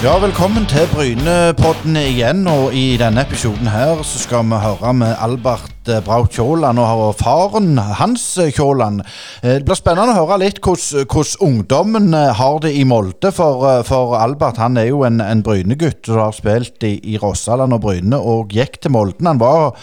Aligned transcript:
Ja, 0.00 0.14
velkommen 0.16 0.64
til 0.64 0.86
Brynepodden 0.94 1.98
igjen. 2.00 2.46
Og 2.48 2.72
i 2.72 2.94
denne 2.96 3.20
episoden 3.20 3.68
her 3.68 3.98
så 4.00 4.22
skal 4.22 4.46
vi 4.48 4.56
høre 4.62 4.94
med 4.96 5.12
Albert 5.20 5.90
Braut 6.06 6.32
Kjåland 6.32 6.80
og 6.80 7.18
faren 7.20 7.76
hans 7.98 8.24
Kjåland. 8.56 9.02
Eh, 9.42 9.58
Det 9.58 9.66
blir 9.68 9.76
spennende 9.76 10.14
å 10.14 10.22
høre 10.22 10.40
litt 10.40 10.62
hvordan 10.64 11.36
ungdommen 11.44 12.14
eh, 12.16 12.32
har 12.32 12.58
det 12.64 12.72
i 12.80 12.86
Molde. 12.88 13.28
For, 13.28 13.68
eh, 13.68 13.82
for 13.84 14.16
Albert 14.16 14.56
han 14.56 14.80
er 14.80 14.88
jo 14.88 15.04
en, 15.04 15.20
en 15.20 15.44
Bryne-gutt 15.44 16.08
som 16.08 16.24
har 16.24 16.32
spilt 16.32 16.80
i, 16.82 16.96
i 17.04 17.20
Rossaland 17.20 17.76
og 17.76 17.84
Bryne 17.84 18.16
og 18.16 18.56
gikk 18.56 18.80
til 18.80 18.96
Molden. 18.96 19.28
Han 19.28 19.44
var 19.44 19.76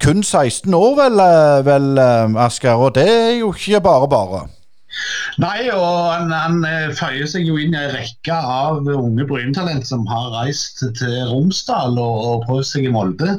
kun 0.00 0.24
16 0.24 0.72
år, 0.72 0.96
vel, 0.96 1.26
vel 1.68 1.98
Asker. 2.40 2.72
Og 2.72 2.94
det 2.96 3.04
er 3.04 3.34
jo 3.42 3.52
ikke 3.52 3.84
bare 3.84 4.08
bare. 4.08 4.46
Nei, 5.38 5.68
og 5.70 6.08
han, 6.10 6.32
han 6.32 6.62
eh, 6.66 6.94
føyer 6.96 7.28
seg 7.30 7.46
jo 7.46 7.58
inn 7.60 7.76
i 7.76 7.78
en 7.78 7.92
rekke 7.92 8.34
av 8.34 8.88
unge 8.88 9.26
Bryntalent 9.28 9.86
som 9.86 10.06
har 10.10 10.32
reist 10.34 10.80
til 10.98 11.18
Romsdal 11.28 11.98
og, 12.00 12.16
og 12.30 12.46
prøvd 12.48 12.66
seg 12.70 12.88
i 12.88 12.94
Molde. 12.94 13.36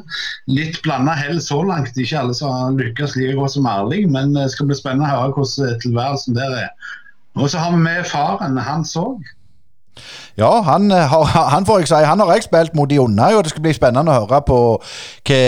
Litt 0.50 0.80
blanda 0.86 1.16
hell 1.18 1.42
så 1.44 1.60
langt. 1.66 1.98
Ikke 1.98 2.22
alle 2.22 2.36
som 2.38 2.54
har 2.54 2.78
lykkes 2.78 3.18
like 3.18 3.34
godt 3.38 3.56
som 3.56 3.68
Erling, 3.68 4.08
men 4.14 4.32
det 4.38 4.46
skal 4.54 4.70
bli 4.70 4.78
spennende 4.78 5.10
å 5.10 5.18
høre 5.24 5.36
hvordan 5.36 5.82
tilværelsen 5.82 6.38
der 6.38 6.56
er. 6.62 6.96
Og 7.38 7.50
så 7.50 7.60
har 7.62 7.74
vi 7.74 7.82
med 7.82 8.08
faren 8.08 8.58
hans 8.58 8.96
òg. 8.98 9.20
Ja, 10.38 10.62
han, 10.64 10.88
eh, 10.94 11.18
han 11.54 11.66
får 11.66 11.82
jeg 11.82 11.92
si, 11.92 12.00
han 12.06 12.22
har 12.22 12.32
jeg 12.36 12.46
spilt 12.46 12.78
mot 12.78 12.90
de 12.90 13.02
unna, 13.02 13.34
og 13.36 13.44
det 13.44 13.52
skal 13.52 13.66
bli 13.66 13.74
spennende 13.76 14.14
å 14.14 14.22
høre 14.22 14.40
på 14.46 14.62
hva, 14.78 15.42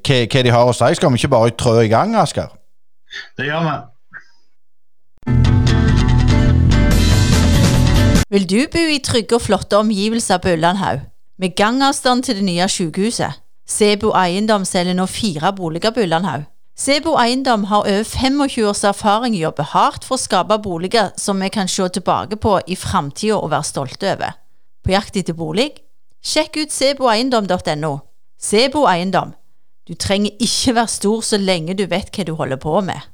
hva, 0.00 0.18
hva 0.26 0.44
de 0.48 0.58
har 0.58 0.66
å 0.66 0.76
si. 0.76 0.92
Skal 0.98 1.12
vi 1.12 1.22
ikke 1.22 1.34
bare 1.36 1.54
trø 1.54 1.78
i 1.84 1.92
gang, 1.92 2.16
Asker? 2.18 2.50
Det 3.38 3.46
gjør 3.46 3.68
vi. 3.68 3.78
Vil 8.32 8.46
du 8.48 8.62
bo 8.72 8.80
i 8.88 9.00
trygge 9.04 9.36
og 9.36 9.42
flotte 9.44 9.76
omgivelser 9.76 10.38
på 10.40 10.54
Ullandhaug, 10.54 11.02
med 11.38 11.52
gangavstand 11.56 12.22
til 12.24 12.38
det 12.38 12.44
nye 12.46 12.64
sykehuset? 12.64 13.42
Sebo 13.68 14.14
Eiendom 14.16 14.64
selger 14.64 14.96
nå 14.96 15.04
fire 15.04 15.50
boliger 15.52 15.92
på 15.92 16.06
Ullandhaug. 16.06 16.46
Sebo 16.72 17.12
Eiendom 17.20 17.66
har 17.68 17.84
over 17.84 18.08
25 18.08 18.64
års 18.70 18.84
erfaring 18.88 19.36
i 19.36 19.42
å 19.42 19.50
jobbe 19.50 19.66
hardt 19.74 20.08
for 20.08 20.16
å 20.16 20.22
skape 20.22 20.58
boliger 20.64 21.12
som 21.20 21.44
vi 21.44 21.50
kan 21.52 21.68
se 21.68 21.90
tilbake 21.92 22.40
på 22.40 22.56
i 22.72 22.76
framtida 22.76 23.36
og 23.36 23.52
være 23.52 23.68
stolte 23.68 24.14
over. 24.14 24.40
På 24.80 24.96
jakt 24.96 25.20
etter 25.20 25.36
bolig? 25.36 25.68
Sjekk 26.24 26.56
ut 26.62 26.72
seboeiendom.no. 26.72 27.94
Sebo 28.40 28.86
Eiendom. 28.88 29.36
Du 29.84 29.92
trenger 29.92 30.40
ikke 30.40 30.78
være 30.80 30.96
stor 30.96 31.20
så 31.20 31.36
lenge 31.36 31.76
du 31.76 31.84
vet 31.84 32.08
hva 32.08 32.24
du 32.24 32.32
holder 32.40 32.64
på 32.64 32.80
med. 32.80 33.11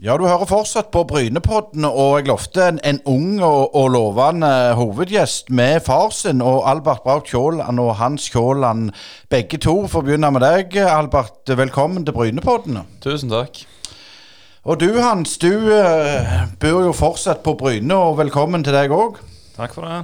Ja, 0.00 0.14
du 0.16 0.22
hører 0.24 0.48
fortsatt 0.48 0.86
på 0.94 1.02
Brynepodden, 1.04 1.84
og 1.84 2.14
jeg 2.16 2.30
lovte 2.30 2.62
en, 2.70 2.78
en 2.88 3.02
ung 3.04 3.42
og, 3.44 3.74
og 3.76 3.90
lovende 3.92 4.48
hovedgjest 4.78 5.50
med 5.52 5.82
far 5.84 6.08
sin, 6.16 6.40
og 6.40 6.62
Albert 6.70 7.02
Braut 7.04 7.28
Kjåland 7.28 7.82
og 7.82 7.90
Hans 7.98 8.30
Kjåland, 8.32 8.94
begge 9.28 9.60
to. 9.60 9.74
For 9.92 10.00
å 10.00 10.06
begynne 10.06 10.30
med 10.32 10.40
deg, 10.40 10.78
Albert. 10.88 11.52
Velkommen 11.52 12.08
til 12.08 12.16
Brynepodden. 12.16 12.80
Tusen 13.04 13.28
takk. 13.28 13.60
Og 14.64 14.80
du, 14.80 14.88
Hans, 15.04 15.36
du 15.36 15.68
uh, 15.68 16.48
bor 16.64 16.80
jo 16.86 16.96
fortsatt 16.96 17.44
på 17.44 17.58
Bryne, 17.60 17.92
og 17.92 18.16
velkommen 18.22 18.64
til 18.64 18.80
deg 18.80 18.96
òg. 18.96 19.20
Takk 19.58 19.76
for 19.76 19.84
det. 19.84 20.00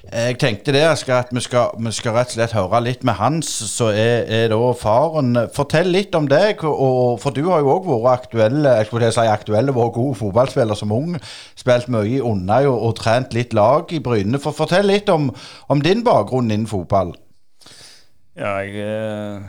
Jeg 0.00 0.38
tenkte 0.40 0.72
det, 0.72 0.80
Asker, 0.88 1.18
at 1.26 1.32
vi 1.34 1.42
skal, 1.44 1.74
vi 1.76 1.90
skal 1.92 2.14
rett 2.16 2.30
og 2.30 2.36
slett 2.38 2.54
høre 2.56 2.78
litt 2.86 3.02
med 3.04 3.18
Hans, 3.18 3.50
så 3.68 3.90
er, 3.92 4.24
er 4.32 4.46
da 4.48 4.70
faren. 4.72 5.36
Fortell 5.52 5.92
litt 5.92 6.16
om 6.16 6.24
deg, 6.30 6.64
og, 6.64 7.18
for 7.20 7.36
du 7.36 7.42
har 7.50 7.60
jo 7.60 7.74
òg 7.74 7.90
vært 7.90 8.24
aktuelle, 8.24 8.72
jeg 8.78 8.88
skulle 8.88 9.10
si 9.12 9.26
aktuelle, 9.28 9.76
vært 9.76 9.92
god 9.98 10.16
fotballspiller 10.22 10.80
som 10.80 10.94
ung. 10.96 11.18
Spilt 11.58 11.92
mye 11.92 12.16
i 12.16 12.22
Undøy 12.24 12.70
og, 12.70 12.78
og 12.88 12.96
trent 13.02 13.36
litt 13.36 13.52
lag 13.56 13.92
i 13.92 14.00
Bryne. 14.00 14.40
For 14.40 14.56
Fortell 14.56 14.88
litt 14.88 15.12
om, 15.12 15.28
om 15.68 15.84
din 15.84 16.00
bakgrunn 16.06 16.48
innen 16.48 16.70
fotball. 16.70 17.12
Ja, 18.40 18.56
jeg 18.64 18.80
eh, 18.80 19.48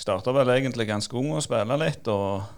starta 0.00 0.32
vel 0.32 0.56
egentlig 0.56 0.88
ganske 0.88 1.20
ung 1.20 1.34
å 1.36 1.44
spille 1.44 1.76
litt, 1.82 2.08
og 2.08 2.48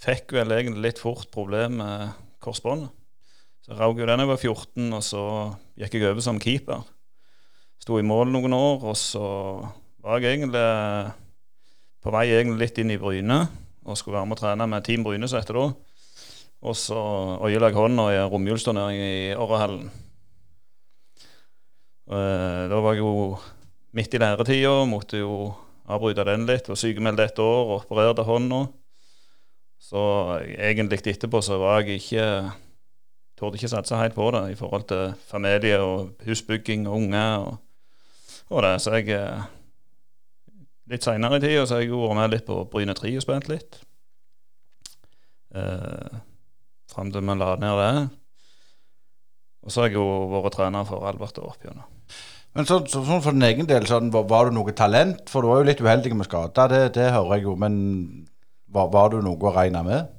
fikk 0.00 0.38
vel 0.40 0.56
egentlig 0.56 0.88
litt 0.88 1.04
fort 1.04 1.28
problem 1.36 1.82
med 1.82 2.16
korsbåndet. 2.40 2.95
Så 3.66 3.72
jeg 3.74 3.80
røk 3.80 3.98
jo 3.98 4.06
den 4.06 4.20
da 4.20 4.22
jeg 4.22 4.30
var 4.30 4.38
14, 4.38 4.92
og 4.94 5.00
så 5.02 5.20
gikk 5.74 5.96
jeg 5.98 6.06
over 6.06 6.22
som 6.22 6.36
keeper. 6.38 6.84
Sto 7.82 7.96
i 7.98 8.04
mål 8.06 8.30
noen 8.30 8.52
år, 8.54 8.84
og 8.86 8.94
så 8.94 9.22
var 10.06 10.20
jeg 10.22 10.36
egentlig 10.36 10.60
på 11.98 12.12
vei 12.14 12.28
egentlig 12.30 12.60
litt 12.60 12.76
inn 12.78 12.92
i 12.94 12.98
Bryne, 13.02 13.40
og 13.82 13.98
skulle 13.98 14.20
være 14.20 14.28
med 14.30 14.38
å 14.38 14.38
trene 14.38 14.68
med 14.70 14.86
Team 14.86 15.02
Bryne, 15.02 15.26
som 15.26 15.40
heter 15.42 15.58
da. 15.58 15.64
Og 16.62 16.76
så 16.78 17.00
øyela 17.42 17.72
jeg 17.72 17.78
hånda 17.80 18.04
i 18.14 18.20
romjulsturnering 18.30 19.02
i 19.02 19.16
Orrehallen. 19.34 19.88
Eh, 22.06 22.68
Da 22.70 22.78
var 22.78 22.94
jeg 22.94 23.02
jo 23.02 23.34
midt 23.98 24.14
i 24.14 24.20
læretida, 24.22 24.76
måtte 24.86 25.18
jo 25.18 25.56
avbryte 25.90 26.22
den 26.22 26.46
litt. 26.46 26.70
Var 26.70 26.78
sykemeldt 26.78 27.24
et 27.24 27.42
år 27.42 27.64
og 27.66 27.82
opererte 27.82 28.22
hånda. 28.30 28.68
Så 29.82 29.98
egentlig 30.54 31.02
etterpå 31.02 31.42
så 31.42 31.58
var 31.58 31.82
jeg 31.82 31.98
ikke 31.98 32.30
Torde 33.36 33.58
ikke 33.58 33.68
satse 33.68 33.98
helt 34.00 34.16
på 34.16 34.30
det 34.32 34.42
i 34.54 34.56
forhold 34.58 34.86
til 34.88 35.12
familie 35.28 35.80
og 35.84 36.22
husbygging 36.24 36.86
og 36.88 36.96
unger 37.02 37.44
og, 37.44 37.58
og 38.48 38.64
det. 38.64 38.74
Så 38.82 38.96
jeg 38.96 39.12
eh, 39.16 39.52
Litt 40.86 41.02
seinere 41.02 41.40
i 41.40 41.42
tida 41.42 41.64
så 41.66 41.74
har 41.74 41.82
jeg 41.82 41.90
vært 41.90 42.14
med 42.14 42.30
litt 42.30 42.44
på 42.46 42.60
Bryne 42.70 42.94
3 42.94 43.10
og 43.18 43.24
spilt 43.24 43.48
litt. 43.50 43.80
Eh, 45.58 46.20
Fram 46.92 47.10
til 47.10 47.24
vi 47.26 47.34
la 47.40 47.48
ned 47.58 47.80
det. 47.80 47.90
Og 49.66 49.74
så 49.74 49.82
har 49.82 49.90
jeg 49.90 49.98
jo 49.98 50.06
vært 50.30 50.54
trener 50.54 50.86
for 50.86 51.02
Albert 51.10 51.40
opp 51.42 51.66
gjennom. 51.66 51.88
Men 52.56 52.68
så, 52.68 52.78
så, 52.88 53.02
så 53.04 53.18
for 53.20 53.34
din 53.34 53.44
egen 53.44 53.66
del, 53.68 53.84
sånn, 53.90 54.12
var, 54.14 54.28
var 54.30 54.48
du 54.48 54.54
noe 54.56 54.72
talent? 54.78 55.26
For 55.28 55.42
du 55.42 55.50
var 55.50 55.58
jo 55.60 55.66
litt 55.68 55.82
uheldig 55.82 56.14
med 56.16 56.28
skader, 56.28 56.70
det, 56.70 56.84
det 56.94 57.10
hører 57.12 57.34
jeg 57.34 57.48
jo. 57.48 57.56
Men 57.60 57.74
var, 58.72 58.92
var 58.94 59.10
du 59.12 59.18
noe 59.26 59.36
å 59.42 59.52
regne 59.58 59.82
med? 59.84 60.14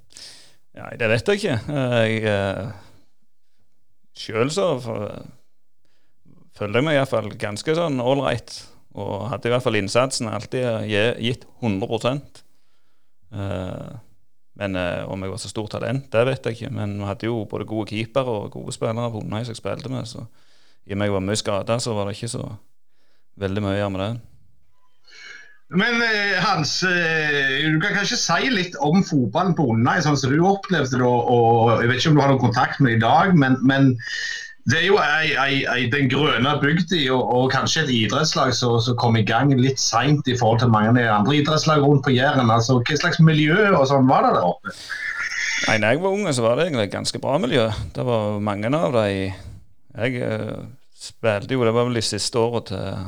Nei, 0.77 0.91
det 1.00 1.09
vet 1.09 1.31
jeg 1.31 1.39
ikke. 1.41 1.56
Jeg, 1.79 2.19
eh, 2.29 2.67
Sjøl 4.17 4.50
så 4.53 4.72
følte 6.57 6.79
jeg 6.79 6.85
meg 6.88 6.97
iallfall 6.97 7.29
ganske 7.39 7.75
sånn 7.78 8.01
ålreit. 8.01 8.55
Og 8.97 9.28
hadde 9.29 9.50
i 9.50 9.53
hvert 9.53 9.66
fall 9.66 9.78
innsatsen 9.78 10.29
alltid 10.31 10.88
gitt 11.22 11.45
100 11.61 12.09
eh, 13.38 13.91
Men 14.57 14.79
eh, 14.79 15.03
om 15.06 15.22
jeg 15.22 15.33
var 15.33 15.41
så 15.44 15.51
stort 15.51 15.75
talent, 15.75 16.07
det 16.13 16.23
vet 16.25 16.50
jeg 16.50 16.57
ikke. 16.57 16.72
Men 16.73 16.95
vi 16.97 17.09
hadde 17.09 17.29
jo 17.29 17.44
både 17.50 17.69
gode 17.69 17.91
keepere 17.91 18.39
og 18.39 18.56
gode 18.56 18.73
spillere 18.73 19.11
på 19.13 19.22
Undøy 19.22 19.44
som 19.44 19.53
jeg 19.53 19.61
spilte 19.61 19.91
med. 19.94 20.09
Så 20.09 20.25
i 20.88 20.95
og 20.95 20.97
med 20.97 21.11
jeg 21.11 21.17
var 21.17 21.27
mye 21.27 21.44
skada, 21.44 21.77
så 21.83 21.94
var 21.94 22.07
det 22.07 22.17
ikke 22.17 22.33
så 22.33 22.47
veldig 23.38 23.63
mye 23.63 23.75
å 23.75 23.79
gjøre 23.83 23.94
med 23.94 24.03
det. 24.03 24.11
Men 25.69 26.00
eh, 26.00 26.38
Hans, 26.39 26.83
eh, 26.83 27.67
du 27.67 27.79
kan 27.83 27.95
kanskje 27.97 28.19
si 28.22 28.51
litt 28.53 28.75
om 28.79 29.01
fotballen 29.03 29.55
på 29.57 29.66
Undheim, 29.73 30.03
sånn 30.05 30.19
som 30.19 30.31
du 30.31 30.39
opplevde 30.47 31.01
det. 31.01 31.07
Og, 31.07 31.73
jeg 31.81 31.89
vet 31.89 32.00
ikke 32.00 32.11
om 32.13 32.19
du 32.19 32.23
har 32.23 32.31
noen 32.31 32.45
kontakt 32.45 32.79
med 32.79 32.94
det 32.94 33.00
i 33.01 33.03
dag, 33.03 33.33
men, 33.35 33.57
men 33.67 33.89
det 34.72 34.79
er 34.79 34.85
jo 34.88 35.00
ei, 35.00 35.33
ei, 35.39 35.57
ei, 35.72 35.81
den 35.91 36.07
grønne 36.11 36.53
bygda 36.61 37.01
og, 37.16 37.33
og 37.35 37.51
kanskje 37.51 37.83
et 37.83 37.91
idrettslag 37.97 38.56
som 38.56 38.79
kom 39.00 39.19
i 39.19 39.25
gang 39.27 39.51
litt 39.59 39.79
seint 39.79 40.27
i 40.27 40.38
forhold 40.39 40.63
til 40.63 40.72
mange 40.72 41.03
andre 41.03 41.35
idrettslag 41.41 41.83
rundt 41.83 42.06
på 42.07 42.16
Jæren. 42.16 42.51
Altså, 42.51 42.79
hva 42.79 43.00
slags 43.00 43.19
miljø 43.23 43.69
og 43.73 43.85
sånn 43.91 44.07
var 44.07 44.27
det 44.27 44.33
der 44.38 44.47
oppe? 44.47 44.75
Nei, 45.67 45.77
når 45.81 45.95
jeg 45.95 46.01
var 46.03 46.16
ung, 46.16 46.25
så 46.31 46.44
var 46.44 46.56
det 46.56 46.67
egentlig 46.67 46.88
et 46.88 46.95
ganske 46.95 47.19
bra 47.23 47.38
miljø. 47.44 47.69
Det 47.95 48.07
var 48.07 48.41
mange 48.44 48.72
av 48.72 48.95
de 48.95 49.07
Jeg 49.97 50.19
uh, 50.22 50.67
spilte 50.94 51.56
jo, 51.56 51.63
det 51.66 51.73
var 51.73 51.88
vel 51.88 51.97
de 51.97 52.03
siste 52.06 52.39
åra 52.39 52.61
til 52.67 53.07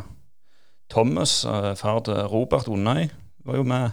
Thomas, 0.89 1.43
eh, 1.45 1.73
far 1.77 1.99
til 2.05 2.21
Robert 2.31 2.67
Undøy, 2.67 3.09
var 3.45 3.57
jo 3.59 3.63
med 3.63 3.89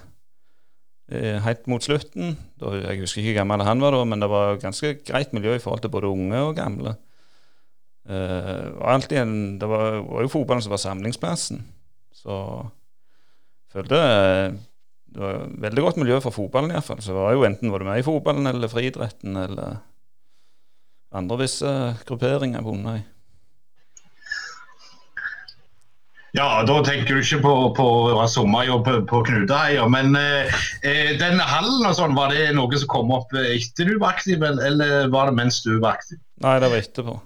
eh, 1.12 1.37
helt 1.44 1.66
mot 1.69 1.82
slutten. 1.84 2.37
Jeg 2.60 3.00
husker 3.02 3.20
ikke 3.20 3.34
hvor 3.34 3.40
gammel 3.43 3.66
han 3.66 3.82
var 3.84 3.93
da, 3.94 4.04
men 4.04 4.22
det 4.22 4.31
var 4.32 4.60
ganske 4.62 4.94
greit 5.04 5.34
miljø 5.37 5.56
i 5.56 5.62
forhold 5.62 5.84
til 5.84 5.93
både 5.93 6.08
unge 6.08 6.40
og 6.40 6.56
gamle. 6.56 6.96
Eh, 8.08 8.64
og 8.78 9.10
en, 9.12 9.58
det 9.60 9.69
var, 9.69 10.00
var 10.06 10.25
jo 10.25 10.32
fotballen 10.32 10.64
som 10.64 10.72
var 10.72 10.82
samlingsplassen. 10.82 11.60
Så 12.16 12.38
følte 13.72 14.00
det 15.16 15.22
var 15.22 15.46
veldig 15.49 15.82
godt 15.82 15.99
miljø 16.00 16.19
for 16.20 16.34
fotballen 16.34 16.72
iallfall. 16.75 17.00
Så 17.00 17.14
var 17.16 17.32
jo 17.32 17.44
enten 17.49 17.72
var 17.72 17.81
du 17.81 17.88
med 17.88 18.00
i 18.00 18.06
fotballen 18.06 18.49
eller 18.50 18.69
friidretten 18.69 19.37
eller 19.40 19.78
andre 21.16 21.38
visse 21.40 21.70
grupperinger 22.08 22.64
på 22.64 22.75
Undøy. 22.75 23.00
Ja, 26.37 26.62
da 26.69 26.75
tenker 26.85 27.17
du 27.17 27.23
ikke 27.23 27.38
på, 27.41 27.53
på 27.79 27.85
å 27.87 28.17
ha 28.19 28.27
sommerjobb 28.29 28.83
på, 28.85 28.97
på 29.09 29.23
Knuteheia. 29.25 29.87
Men 29.88 30.12
eh, 30.21 30.50
eh, 30.85 31.15
den 31.17 31.41
hallen 31.41 31.87
og 31.88 31.94
sånn, 31.97 32.17
var 32.19 32.35
det 32.35 32.50
noe 32.56 32.77
som 32.77 32.91
kom 32.93 33.12
opp 33.17 33.33
etter 33.41 33.88
du 33.88 33.94
var 34.03 34.12
aktiv, 34.19 34.43
eller- 34.44 35.09
var 35.12 35.31
det 35.31 35.37
mens 35.38 35.62
du 35.65 35.79
var 35.81 35.97
aktiv? 35.97 36.21
Nei, 36.44 36.59
det 36.61 36.69
var 36.69 36.83
etterpå. 36.83 37.17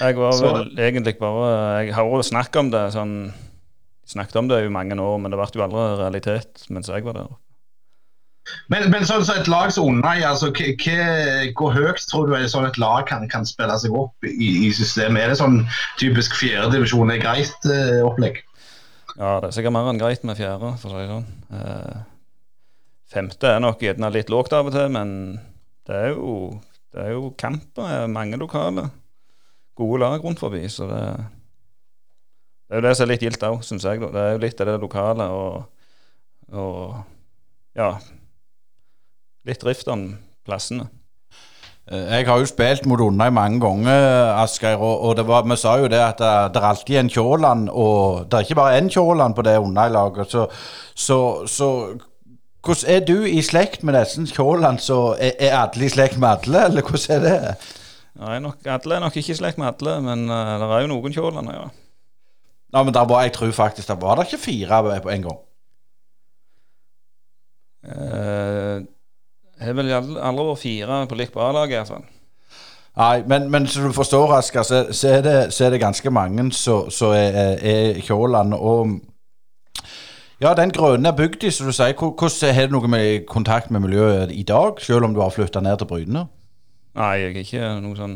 Jeg 0.00 0.16
var 0.18 0.32
Så- 0.32 0.52
vel 0.52 0.70
egentlig 0.82 1.18
bare 1.18 1.84
Jeg 1.86 1.94
har 1.94 2.04
jo 2.10 2.18
snakket 2.26 2.56
om 2.58 2.70
det 2.70 2.92
sånn 2.92 3.32
Snakket 4.06 4.36
om 4.36 4.48
det 4.48 4.64
i 4.64 4.68
mange 4.68 4.94
år, 4.94 5.18
men 5.20 5.30
det 5.30 5.38
ble 5.38 5.46
jo 5.54 5.62
aldri 5.64 5.98
realitet 5.98 6.66
mens 6.70 6.86
jeg 6.86 7.02
var 7.02 7.12
der. 7.14 7.26
Men, 8.70 8.88
men 8.92 9.06
sånn 9.06 9.24
som 9.26 9.38
et 9.38 9.48
lag 9.50 9.72
som 9.74 9.88
Undheim, 9.90 10.22
altså, 10.26 10.50
hvor 11.58 11.74
høyt 11.74 12.02
tror 12.10 12.30
du 12.30 12.34
sånn 12.50 12.68
et 12.68 12.78
lag 12.80 13.06
kan, 13.08 13.26
kan 13.30 13.46
spille 13.48 13.74
seg 13.82 13.94
opp 13.96 14.26
i, 14.26 14.66
i 14.66 14.72
systemet? 14.74 15.22
Er 15.22 15.32
det 15.32 15.40
sånn 15.40 15.62
typisk 16.00 16.36
fjerdedivisjon 16.38 17.12
er 17.14 17.22
greit 17.22 17.70
eh, 17.70 18.02
opplegg? 18.06 18.42
Ja, 19.16 19.38
det 19.40 19.48
er 19.48 19.56
sikkert 19.56 19.74
mer 19.74 19.90
enn 19.90 20.00
greit 20.00 20.26
med 20.28 20.38
fjerde, 20.38 20.74
for 20.82 20.92
å 20.92 20.98
si 20.98 21.04
det 21.06 21.14
sånn. 21.14 21.28
Eh, 21.58 22.02
femte 23.16 23.54
er 23.54 23.62
nok 23.64 23.82
gjerne 23.82 24.12
litt 24.14 24.30
lågt 24.32 24.54
av 24.56 24.68
og 24.68 24.76
til, 24.76 24.90
men 24.94 25.14
det 25.88 26.02
er 26.02 26.12
jo, 26.12 26.36
det 26.94 27.06
er 27.06 27.16
jo 27.16 27.32
kamper, 27.38 28.10
mange 28.12 28.38
lokale. 28.40 28.90
Gode 29.76 30.02
lag 30.04 30.22
rundt 30.24 30.40
forbi, 30.42 30.62
så 30.72 30.86
det, 30.90 31.00
det 32.66 32.76
er 32.76 32.82
jo 32.82 32.86
det 32.86 32.94
som 32.96 33.06
er 33.06 33.12
litt 33.14 33.26
gildt 33.26 33.48
òg, 33.48 33.58
syns 33.66 33.86
jeg. 33.88 34.04
Det 34.04 34.22
er 34.22 34.36
jo 34.36 34.44
litt 34.44 34.62
av 34.62 34.70
det 34.70 34.78
lokale 34.84 35.26
og, 35.34 35.90
og 36.54 37.02
ja 37.76 37.90
Litt 39.46 39.62
drift 39.62 39.88
om 39.92 40.08
plassene. 40.46 40.88
Eh, 41.86 42.08
Jeg 42.18 42.26
har 42.26 42.40
jo 42.42 42.48
spilt 42.50 42.86
mot 42.86 43.00
Undheim 43.00 43.36
mange 43.38 43.60
ganger, 43.62 44.34
Asgeir, 44.42 44.76
og, 44.82 45.04
og 45.06 45.16
det 45.16 45.26
var, 45.28 45.46
vi 45.46 45.56
sa 45.60 45.76
jo 45.78 45.86
det 45.92 46.02
at 46.02 46.18
det, 46.18 46.32
det 46.54 46.62
er 46.62 46.68
alltid 46.72 46.98
en 46.98 47.12
Kjåland, 47.14 47.70
og 47.70 48.26
det 48.26 48.38
er 48.40 48.48
ikke 48.48 48.58
bare 48.58 48.80
én 48.80 48.90
Kjåland 48.90 49.36
på 49.38 49.46
det 49.46 49.58
Undheim-laget. 49.62 50.34
Så, 50.34 50.48
så, 50.94 51.20
så 51.46 51.70
hvordan 52.66 52.90
er 52.90 53.06
du 53.06 53.22
i 53.22 53.38
slekt 53.46 53.86
med 53.86 53.94
disse 53.94 54.26
Kjåland? 54.34 54.82
Så 54.82 55.14
er, 55.14 55.36
er 55.38 55.58
alle 55.60 55.86
i 55.86 55.92
slekt 55.94 56.18
med 56.18 56.32
alle, 56.34 56.66
eller 56.66 56.82
hvordan 56.82 57.16
er 57.16 57.26
det? 57.26 57.56
Nei, 58.16 58.38
nok, 58.42 58.66
alle 58.66 58.96
er 58.96 59.02
nok 59.04 59.16
ikke 59.20 59.34
i 59.34 59.38
slekt 59.38 59.58
med 59.60 59.68
alle, 59.70 60.00
men 60.02 60.26
uh, 60.32 60.56
det 60.58 60.70
er 60.72 60.86
jo 60.86 60.90
noen 60.90 61.14
Kjålander, 61.14 61.60
ja. 61.60 61.66
Ja, 62.74 62.82
men 62.82 62.94
der 62.96 63.06
var, 63.06 63.22
jeg 63.22 63.36
tror 63.36 63.52
faktisk 63.54 63.88
det 63.88 64.00
var 64.02 64.18
det 64.18 64.26
ikke 64.26 64.42
fire 64.42 64.82
på 65.04 65.12
en 65.12 65.22
gang. 65.28 65.38
Eh, 67.86 68.82
Jeg 68.82 68.84
har 69.60 69.76
vel 69.78 69.92
aldri 69.94 70.44
vært 70.50 70.62
fire 70.62 71.00
på 71.08 71.18
likt 71.18 71.36
A-lag, 71.40 71.72
iallfall. 71.72 72.04
Nei, 72.96 73.22
men, 73.28 73.50
men 73.52 73.66
som 73.68 73.84
du 73.84 73.92
forstår, 73.92 74.30
Asker, 74.38 74.62
så, 74.64 74.78
så, 74.90 75.18
det, 75.24 75.34
så 75.52 75.66
er 75.66 75.74
det 75.74 75.82
ganske 75.82 76.10
mange 76.10 76.48
som 76.56 77.12
er, 77.12 77.34
er, 77.60 77.98
Kjåland. 78.00 78.54
Og 78.56 78.96
ja, 80.40 80.54
den 80.56 80.72
grønne 80.72 81.12
bygd 81.16 81.44
i, 81.44 81.50
som 81.52 81.68
du 81.68 81.74
sier. 81.76 81.92
Hvordan 81.92 82.54
Har 82.56 82.70
du 82.70 82.76
noe 82.76 82.88
med 82.88 83.26
kontakt 83.28 83.70
med 83.70 83.84
miljøet 83.84 84.32
i 84.32 84.42
dag, 84.48 84.80
selv 84.80 85.04
om 85.04 85.14
du 85.14 85.20
har 85.20 85.34
flytta 85.34 85.60
ned 85.60 85.76
til 85.80 85.90
Bryne? 85.90 86.24
Nei, 86.96 87.12
jeg 87.20 87.34
er 87.34 87.42
ikke 87.42 87.68
noe 87.84 87.96
sånn 87.98 88.14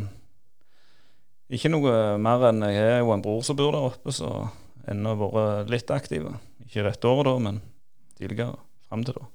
Ikke 1.53 1.69
noe 1.69 2.17
mer 2.17 2.47
enn 2.49 2.63
jeg 2.65 2.79
har 2.81 3.03
jo 3.03 3.13
en 3.13 3.25
bror 3.25 3.43
som 3.45 3.59
bor 3.59 3.75
der 3.77 3.89
oppe, 3.91 4.15
så 4.17 4.47
ennå 4.89 5.13
vært 5.21 5.73
litt 5.75 5.93
aktive. 5.93 6.39
Ikke 6.65 6.87
dette 6.89 7.11
året, 7.11 7.29
da, 7.29 7.37
men 7.51 7.61
tidligere. 8.17 8.57
Fram 8.89 9.05
til 9.05 9.19
da. 9.19 9.29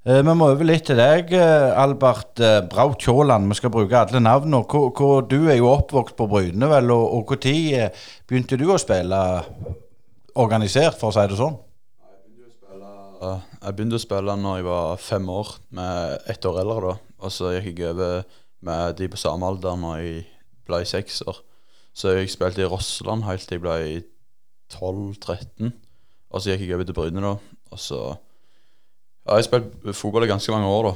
Eh, 0.00 0.22
vi 0.24 0.32
må 0.32 0.46
over 0.48 0.64
litt 0.64 0.86
til 0.88 0.96
deg, 0.96 1.28
eh, 1.36 1.76
Albert 1.76 2.40
eh, 2.40 2.62
Braut 2.64 3.02
Kjåland. 3.04 3.50
Vi 3.50 3.56
skal 3.58 3.72
bruke 3.74 3.98
alle 3.98 4.22
navnene. 4.24 4.62
Du 5.28 5.40
er 5.44 5.58
jo 5.58 5.66
oppvokst 5.74 6.16
på 6.16 6.26
Bryne, 6.30 6.68
vel, 6.70 6.88
og, 6.94 7.34
når 7.36 7.90
begynte 8.24 8.56
du 8.56 8.64
å 8.72 8.78
spille 8.80 9.18
organisert, 10.40 10.96
for 10.96 11.10
å 11.10 11.16
si 11.18 11.26
det 11.28 11.36
sånn? 11.36 11.58
Jeg 13.20 13.76
begynte 13.76 13.98
å 13.98 14.00
spille 14.00 14.38
når 14.40 14.56
jeg 14.56 14.66
var 14.70 15.04
fem 15.04 15.28
år, 15.28 15.52
med 15.76 16.30
ett 16.32 16.48
år 16.48 16.62
eldre 16.62 16.80
da. 16.86 16.96
Og 17.20 17.36
så 17.36 17.52
gikk 17.58 17.84
jeg 17.84 17.92
over 17.92 18.24
med 18.64 18.96
de 18.96 19.10
på 19.12 19.20
samme 19.20 19.52
alder 19.52 19.76
når 19.76 20.00
jeg 20.00 20.24
ble 20.64 20.80
seks 20.88 21.20
år. 21.28 21.44
Så 21.92 22.16
jeg 22.16 22.32
spilte 22.32 22.64
i 22.64 22.72
Rossland 22.72 23.28
helt 23.28 23.44
til 23.44 23.60
jeg 23.60 23.66
ble 23.66 24.00
12-13. 24.72 25.76
Og 26.32 26.40
så 26.40 26.54
gikk 26.54 26.70
jeg 26.70 26.78
over 26.78 26.88
til 26.88 26.96
Bryne 26.96 27.28
da. 27.28 27.36
Og 27.68 27.84
så 27.84 28.00
Ja, 29.26 29.36
jeg 29.36 29.44
har 29.44 29.48
spilt 29.48 29.96
fotball 29.98 30.24
i 30.24 30.30
ganske 30.30 30.54
mange 30.54 30.70
år 30.70 30.90
da. 30.90 30.94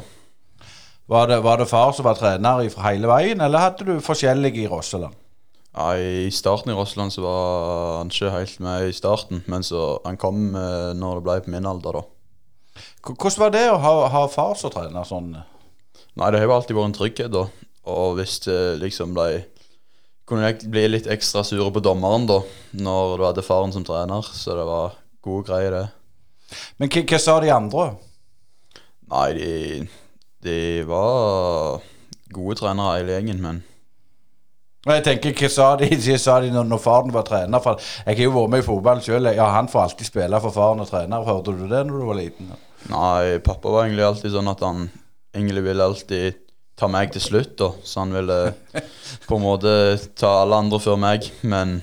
Var 1.13 1.29
det, 1.29 1.37
var 1.45 1.61
det 1.61 1.69
far 1.69 1.93
som 1.93 2.07
var 2.07 2.17
trener 2.17 2.65
fra 2.73 2.89
hele 2.89 3.09
veien, 3.11 3.43
eller 3.45 3.61
hadde 3.61 3.85
du 3.85 4.01
forskjellige 4.01 4.63
i 4.63 4.71
Rosseland? 4.71 5.13
Ja, 5.75 5.91
I 5.99 6.31
starten 6.33 6.71
i 6.73 6.77
Rosseland 6.77 7.13
så 7.13 7.25
var 7.25 7.99
han 7.99 8.13
ikke 8.13 8.33
helt 8.33 8.61
med 8.65 8.89
i 8.89 8.95
starten, 8.97 9.43
men 9.51 9.67
så 9.67 9.99
han 10.05 10.17
kom 10.17 10.55
eh, 10.57 10.93
når 10.97 11.19
det 11.19 11.25
ble 11.27 11.37
på 11.45 11.53
min 11.53 11.67
alder, 11.69 11.99
da. 11.99 12.05
Hvordan 13.05 13.41
var 13.43 13.53
det 13.53 13.65
å 13.71 13.81
ha, 13.83 13.93
ha 14.15 14.23
far 14.33 14.55
som 14.59 14.73
trener 14.73 15.05
sånn? 15.07 15.35
Nei, 15.35 16.31
det 16.31 16.41
har 16.41 16.47
jo 16.47 16.55
alltid 16.57 16.79
vært 16.79 16.91
en 16.93 16.97
trygghet, 16.97 17.35
da. 17.35 17.45
Og 17.91 18.17
hvis 18.17 18.39
det 18.47 18.61
liksom 18.81 19.13
ble 19.13 19.45
Kunne 20.25 20.47
jeg 20.47 20.71
bli 20.73 20.87
litt 20.89 21.05
ekstra 21.13 21.43
sure 21.45 21.69
på 21.69 21.83
dommeren, 21.85 22.23
da, 22.25 22.39
når 22.81 23.19
du 23.21 23.25
hadde 23.27 23.43
faren 23.45 23.75
som 23.75 23.85
trener, 23.85 24.25
så 24.25 24.55
det 24.57 24.63
var 24.65 24.95
gode 25.21 25.45
greier, 25.51 25.75
det. 25.77 26.61
Men 26.81 26.89
hva 26.89 27.19
sa 27.21 27.35
de 27.45 27.51
andre? 27.53 27.91
Nei, 29.13 29.29
de, 29.37 29.53
de 30.45 30.59
var 30.89 31.83
gode 32.35 32.59
trenere, 32.59 32.99
hele 32.99 33.17
gjengen, 33.19 33.41
men 33.45 33.63
Jeg 34.85 35.05
tenker, 35.07 35.33
Hva 35.39 35.49
sa 35.53 35.67
de, 35.81 35.89
de, 35.89 36.17
sa 36.21 36.39
de 36.45 36.51
når, 36.53 36.67
når 36.69 36.81
faren 36.83 37.13
var 37.15 37.25
trener? 37.29 37.63
For 37.65 37.81
Jeg 38.05 38.19
har 38.19 38.27
jo 38.27 38.35
vært 38.35 38.53
med 38.53 38.65
i 38.65 38.67
fotball 38.67 39.03
sjøl. 39.05 39.31
Ja, 39.33 39.51
han 39.55 39.71
får 39.73 39.87
alltid 39.87 40.11
spille 40.11 40.41
for 40.45 40.53
faren 40.57 40.83
og 40.85 40.91
trener. 40.91 41.25
Hørte 41.25 41.55
du 41.57 41.67
det 41.71 41.85
når 41.89 42.01
du 42.01 42.09
var 42.11 42.19
liten? 42.21 42.53
Nei, 42.91 43.39
pappa 43.45 43.73
var 43.73 43.87
egentlig 43.87 44.05
alltid 44.05 44.35
sånn 44.35 44.51
at 44.53 44.65
han 44.65 44.89
egentlig 45.35 45.65
ville 45.65 45.89
alltid 45.89 46.41
ta 46.77 46.89
meg 46.91 47.13
til 47.15 47.23
slutt, 47.23 47.55
da. 47.61 47.71
Så 47.87 48.03
han 48.03 48.13
ville 48.13 48.39
på 49.29 49.39
en 49.39 49.45
måte 49.45 49.75
ta 50.19 50.41
alle 50.43 50.61
andre 50.65 50.81
før 50.83 50.99
meg, 51.01 51.31
men 51.47 51.79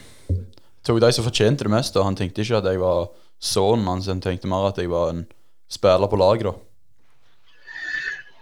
tok 0.85 1.01
de 1.01 1.12
som 1.15 1.25
fortjente 1.25 1.65
det 1.65 1.73
mest, 1.73 1.97
og 1.97 2.06
han 2.06 2.18
tenkte 2.19 2.44
ikke 2.44 2.59
at 2.62 2.69
jeg 2.69 2.81
var 2.81 3.07
sønnen 3.41 3.89
hans, 3.89 4.09
han 4.12 4.21
tenkte 4.21 4.50
mer 4.51 4.69
at 4.69 4.81
jeg 4.81 4.91
var 4.91 5.13
en 5.13 5.23
spiller 5.71 6.12
på 6.12 6.19
laget, 6.19 6.51
da. 6.51 6.53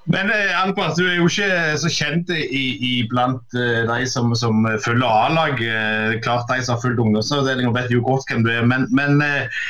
Men 0.10 0.32
eh, 0.34 0.52
Albert, 0.58 0.98
du 0.98 1.06
er 1.06 1.20
jo 1.20 1.30
ikke 1.30 1.78
så 1.78 1.90
kjent 1.94 2.32
i, 2.34 2.66
i 2.82 2.94
blant 3.12 3.58
eh, 3.58 3.86
de 3.86 4.10
som, 4.10 4.34
som 4.38 4.66
følger 4.82 5.06
A-lag. 5.06 5.62
Eh, 5.62 6.20
klart 6.26 6.50
de 6.50 6.62
som 6.64 6.76
har 6.76 6.84
fulgt 6.84 7.02
ungdomsavdelingen 7.04 7.76
vet 7.78 7.94
jo 7.94 8.02
godt 8.06 8.30
hvem 8.30 8.46
du 8.46 8.54
er, 8.54 8.66
men, 8.66 8.88
men 8.96 9.22
eh, 9.22 9.66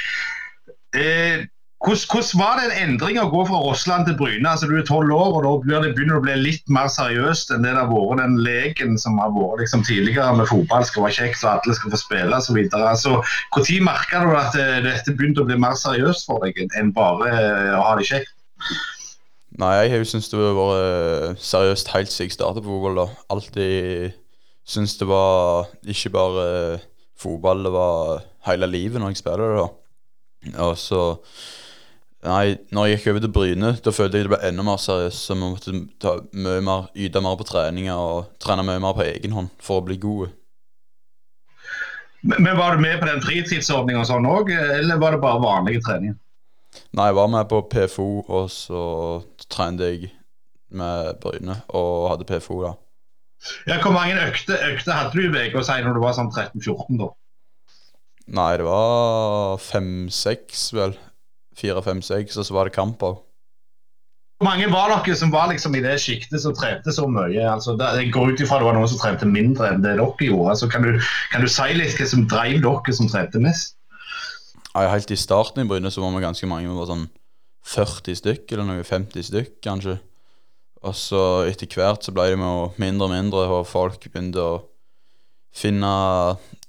eh, 0.95 1.47
hvordan, 1.79 2.39
var 2.39 2.57
det 2.59 2.65
en 2.67 2.89
endring 2.89 3.17
å 3.21 3.29
gå 3.31 3.45
fra 3.47 3.59
Rossland 3.63 4.07
til 4.07 4.17
Bryne? 4.19 4.47
Altså, 4.47 4.67
du 4.67 4.75
er 4.75 4.87
tolv 4.87 5.13
år, 5.15 5.37
og 5.47 5.63
da 5.63 5.79
begynner 5.79 6.15
det 6.15 6.17
å 6.17 6.23
bli 6.25 6.35
litt 6.41 6.71
mer 6.75 6.89
seriøst 6.91 7.53
enn 7.55 7.63
det 7.63 7.71
det 7.71 7.79
har 7.79 7.91
vært 7.91 8.19
den 8.19 8.35
leken 8.43 8.99
som 8.99 9.19
har 9.23 9.31
vært 9.35 9.63
liksom, 9.63 9.85
tidligere 9.87 10.35
med 10.35 10.49
fotball 10.51 10.83
skal 10.87 11.07
være 11.07 11.17
kjekt 11.21 11.45
og 11.45 11.51
alle 11.53 11.77
skal 11.79 11.95
få 11.95 12.01
spille 12.01 12.39
osv. 12.39 12.59
Altså, 12.79 13.21
Når 13.55 13.71
merka 13.87 14.23
du 14.25 14.35
at 14.35 14.59
eh, 14.59 14.79
dette 14.87 15.15
begynte 15.15 15.43
å 15.43 15.47
bli 15.47 15.59
mer 15.59 15.79
seriøst 15.79 16.27
for 16.27 16.43
deg 16.43 16.59
enn 16.67 16.91
bare 16.95 17.31
eh, 17.31 17.75
å 17.75 17.83
ha 17.87 17.95
det 17.99 18.07
kjekt? 18.11 18.35
Nei, 19.57 19.71
jeg 19.81 19.91
har 19.91 20.01
jo 20.03 20.07
syntes 20.07 20.29
det 20.29 20.39
har 20.39 20.57
vært 20.57 21.39
seriøst 21.41 21.89
helt 21.95 22.11
siden 22.13 22.29
jeg 22.29 22.35
startet 22.37 22.63
på 22.63 22.69
fotball, 22.69 22.99
da. 23.01 23.07
Alltid 23.33 24.11
syntes 24.69 24.97
det 24.99 25.07
var 25.09 25.71
ikke 25.89 26.11
bare 26.13 26.45
fotball, 27.19 27.63
det 27.65 27.71
var 27.73 28.21
hele 28.45 28.69
livet 28.69 29.01
når 29.01 29.15
jeg 29.15 29.23
spilte 29.23 29.47
det, 29.49 29.63
da. 29.63 30.67
Og 30.67 30.77
så 30.79 31.01
Nei, 32.19 32.57
når 32.75 32.85
jeg 32.85 32.97
gikk 32.97 33.05
over 33.13 33.21
til 33.23 33.31
Bryne, 33.31 33.69
da 33.79 33.91
følte 33.95 34.19
jeg 34.19 34.25
det 34.27 34.31
ble 34.33 34.39
enda 34.43 34.63
mer 34.67 34.79
seriøst. 34.83 35.21
Så 35.23 35.37
vi 35.37 35.39
måtte 35.39 35.71
ta 36.03 36.17
mye 36.35 36.59
mer, 36.67 36.89
yte 36.91 37.21
mer 37.23 37.37
på 37.39 37.45
treninger 37.47 37.95
og 37.95 38.33
trene 38.43 38.65
mye 38.67 38.81
mer 38.83 38.97
på 38.97 39.05
egen 39.05 39.35
hånd 39.37 39.53
for 39.63 39.79
å 39.79 39.85
bli 39.87 39.95
gode. 40.03 40.27
Men 42.27 42.43
men 42.43 42.57
Var 42.57 42.75
du 42.75 42.83
med 42.83 42.99
på 42.99 43.07
den 43.07 43.23
fritidsordninga 43.23 44.03
sånn 44.03 44.27
òg, 44.27 44.51
eller 44.51 44.99
var 44.99 45.15
det 45.15 45.21
bare 45.23 45.39
vanlige 45.39 45.85
treninger? 45.85 46.17
Nei, 46.91 47.05
jeg 47.07 47.15
var 47.15 47.31
med 47.31 47.47
på 47.49 47.61
PFO, 47.71 48.09
og 48.27 48.51
så 48.51 48.83
trente 49.51 49.89
jeg 49.89 50.11
med 50.69 51.17
Bryne 51.23 51.61
og 51.75 52.09
hadde 52.11 52.27
PFO, 52.29 52.61
da. 52.63 52.75
Ja, 53.67 53.79
Hvor 53.81 53.95
mange 53.95 54.19
økter, 54.19 54.59
økte 54.73 54.91
hadde 54.93 55.15
du 55.15 55.23
i 55.23 55.47
uka 55.47 55.63
si 55.63 55.79
når 55.83 55.95
du 55.95 56.03
var 56.03 56.17
sånn 56.17 56.31
13-14? 56.33 56.99
da? 56.99 57.09
Nei, 58.29 58.51
det 58.61 58.67
var 58.67 59.57
fem-seks, 59.63 60.69
vel. 60.75 60.93
Fire, 61.57 61.81
fem, 61.83 62.03
seks, 62.05 62.37
og 62.37 62.45
så 62.45 62.55
var 62.55 62.69
det 62.69 62.75
kamp 62.75 63.01
òg. 63.03 63.17
Hvor 64.39 64.47
mange 64.47 64.69
var 64.71 64.93
dere 64.93 65.15
som 65.19 65.33
var 65.33 65.49
liksom 65.51 65.73
i 65.75 65.81
det 65.83 65.97
sjiktet 65.99 66.39
som 66.39 66.53
trente 66.55 66.93
så 66.95 67.07
mye? 67.11 67.41
Altså, 67.43 67.73
det, 67.79 68.05
går 68.13 68.31
ut 68.31 68.43
ifra 68.43 68.61
det 68.61 68.69
var 68.69 68.77
noen 68.77 68.87
som 68.87 69.01
trente 69.01 69.27
mindre 69.27 69.67
enn 69.67 69.81
det 69.83 69.97
dere 69.97 70.05
gjorde. 70.29 70.53
Altså, 70.53 70.69
kan, 70.71 70.85
du, 70.85 71.01
kan 71.33 71.43
du 71.43 71.49
si 71.51 71.67
litt 71.75 71.97
hva 71.99 72.07
som 72.07 72.23
drev 72.31 72.61
dere 72.63 72.95
som 72.95 73.09
trente 73.11 73.41
mest? 73.43 73.75
Ja, 74.69 74.85
helt 74.93 75.11
i 75.11 75.17
starten 75.19 75.65
i 75.65 75.67
Bryne 75.67 75.91
så 75.91 76.05
var 76.05 76.13
vi 76.15 76.23
ganske 76.23 76.47
mange. 76.47 76.69
Vi 76.69 76.77
var 76.77 76.87
sånn 76.87 77.09
40 77.69 78.17
stykk, 78.17 78.45
eller 78.53 78.67
noe 78.67 78.85
50 78.87 79.27
stykk, 79.29 79.59
kanskje. 79.65 79.99
Og 80.87 80.95
så 80.95 81.21
etter 81.49 81.69
hvert 81.75 82.05
så 82.05 82.13
ble 82.15 82.29
det 82.31 82.39
med 82.39 82.79
mindre 82.81 83.09
og 83.09 83.13
mindre, 83.13 83.45
og 83.51 83.67
folk 83.67 84.05
begynte 84.07 84.41
å 84.41 84.59
finne 85.55 85.91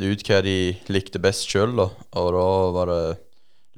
ut 0.00 0.24
hva 0.26 0.40
de 0.44 0.56
likte 0.90 1.20
best 1.22 1.48
sjøl, 1.48 1.76
da. 1.78 1.88
Og 2.20 2.30
da 2.36 2.46
var 2.76 2.90
det 2.90 3.02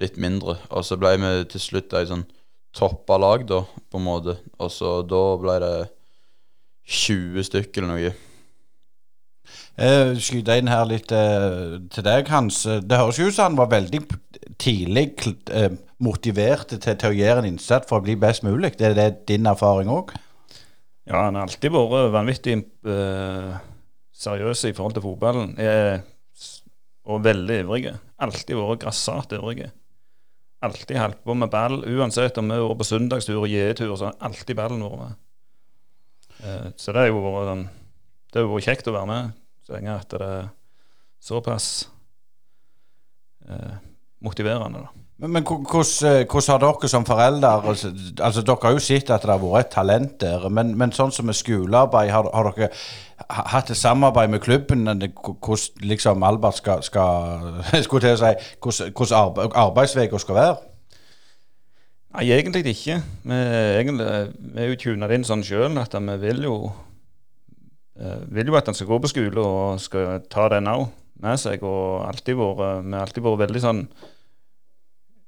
litt 0.03 0.19
mindre. 0.21 0.57
Og 0.71 0.87
så 0.87 0.99
ble 0.99 1.15
vi 1.21 1.33
til 1.53 1.63
slutt 1.63 1.95
ei 1.99 2.09
sånn 2.09 2.27
toppa 2.75 3.19
lag, 3.21 3.47
da, 3.47 3.63
på 3.93 4.01
en 4.01 4.09
måte. 4.09 4.39
Og 4.59 4.73
så 4.73 5.01
da 5.07 5.23
ble 5.41 5.59
det 5.63 5.75
20 6.89 7.49
stykk 7.51 7.79
eller 7.79 7.93
noe. 7.93 8.15
Eh, 9.83 10.13
Skyte 10.21 10.59
inn 10.61 10.71
her 10.71 10.85
litt 10.89 11.13
eh, 11.17 11.79
til 11.93 12.07
deg, 12.07 12.29
Hans. 12.33 12.65
Det 12.65 12.99
høres 12.99 13.21
jo 13.21 13.29
ut 13.29 13.37
som 13.37 13.53
han 13.53 13.61
var 13.61 13.73
veldig 13.73 14.03
tidlig 14.61 15.07
eh, 15.53 15.73
motiverte 16.03 16.79
til, 16.83 16.97
til 16.99 17.13
å 17.13 17.17
gjøre 17.17 17.43
en 17.43 17.51
innsats 17.53 17.89
for 17.89 18.01
å 18.01 18.07
bli 18.07 18.17
best 18.21 18.45
mulig. 18.47 18.75
Det 18.79 18.91
er 18.91 18.99
det 18.99 19.11
din 19.31 19.49
erfaring 19.49 19.91
òg? 19.93 20.15
Ja, 21.09 21.25
han 21.25 21.37
har 21.39 21.49
alltid 21.49 21.75
vært 21.75 22.13
vanvittig 22.15 22.57
uh, 22.87 23.55
seriøs 24.23 24.67
i 24.69 24.75
forhold 24.77 24.97
til 24.97 25.05
fotballen. 25.05 25.55
Eh, 25.59 26.03
og 27.11 27.25
veldig 27.25 27.59
ivrig. 27.65 27.91
Alltid 28.23 28.59
vært 28.59 28.85
grassat 28.85 29.35
ivrig. 29.35 29.67
Alltid 30.63 30.99
holdt 31.01 31.23
på 31.27 31.35
med 31.35 31.51
ball. 31.51 31.81
Uansett 31.91 32.39
om 32.39 32.51
vi 32.51 32.59
har 32.59 32.69
vært 32.69 32.83
på 32.85 32.89
søndagstur 32.93 33.41
og 33.41 33.51
gjetur, 33.51 33.97
så 33.99 34.11
har 34.11 34.19
alltid 34.29 34.59
ballen 34.59 34.85
vært 34.87 35.01
med. 35.01 35.21
Eh, 36.43 36.69
så 36.79 36.95
det 36.95 37.05
har 37.05 37.11
jo 37.11 37.23
vært 37.27 37.71
Det 38.33 38.41
har 38.41 38.49
vært 38.49 38.69
kjekt 38.71 38.89
å 38.89 38.97
være 38.97 39.11
med 39.11 39.33
så 39.63 39.77
lenge 39.77 39.95
at 39.95 40.11
det 40.11 40.27
er 40.27 40.47
såpass 41.23 41.67
eh, 43.47 43.75
motiverende, 44.25 44.87
da. 44.87 45.02
Men, 45.19 45.31
men 45.37 45.45
hvordan, 45.45 46.27
hvordan 46.27 46.49
har 46.49 46.63
dere 46.63 46.89
som 46.89 47.05
foreldre 47.07 47.51
altså, 47.71 47.93
altså 48.19 48.43
Dere 48.43 48.59
har 48.63 48.73
jo 48.73 48.83
sett 48.83 49.11
at 49.11 49.23
det 49.23 49.31
har 49.31 49.43
vært 49.43 49.67
et 49.67 49.75
talent 49.75 50.17
der, 50.21 50.49
men, 50.49 50.73
men 50.79 50.93
sånn 50.93 51.13
som 51.15 51.29
med 51.29 51.37
skolearbeid, 51.39 52.11
har, 52.11 52.27
har 52.33 52.49
dere 52.57 52.71
hatt 53.53 53.71
et 53.71 53.79
samarbeid 53.79 54.33
med 54.33 54.43
klubben 54.43 54.89
hvordan 54.89 55.87
liksom 55.93 56.23
Albert 56.27 56.59
skal, 56.59 56.83
skal 56.83 57.63
skulle 57.85 58.03
til 58.03 58.17
å 58.17 58.75
si, 58.75 58.91
hvordan 58.91 59.53
arbeidsveien 59.53 60.23
skal 60.23 60.39
være? 60.39 60.57
Nei, 62.13 62.27
egentlig 62.35 62.67
ikke. 62.75 62.99
Vi, 63.25 63.37
egentlig, 63.81 64.09
vi 64.37 64.61
er 64.61 64.69
jo 64.69 64.81
tunet 64.81 65.15
inn 65.17 65.23
sånn 65.25 65.45
sjøl 65.47 65.79
at 65.81 65.95
vi 65.97 66.17
vil 66.27 66.43
jo 66.45 66.57
eh, 67.97 68.19
vil 68.29 68.51
jo 68.53 68.59
at 68.59 68.69
han 68.69 68.77
skal 68.77 68.91
gå 68.91 68.99
på 69.01 69.13
skole 69.13 69.45
og 69.45 69.81
skal 69.81 70.27
ta 70.33 70.51
den 70.53 70.69
òg 70.69 70.91
med 71.23 71.41
seg. 71.41 71.63
og 71.63 72.05
alltid 72.09 72.37
vært, 72.37 72.85
Vi 72.85 72.93
har 72.93 73.07
alltid 73.07 73.25
vært 73.25 73.43
veldig 73.47 73.63
sånn 73.65 73.87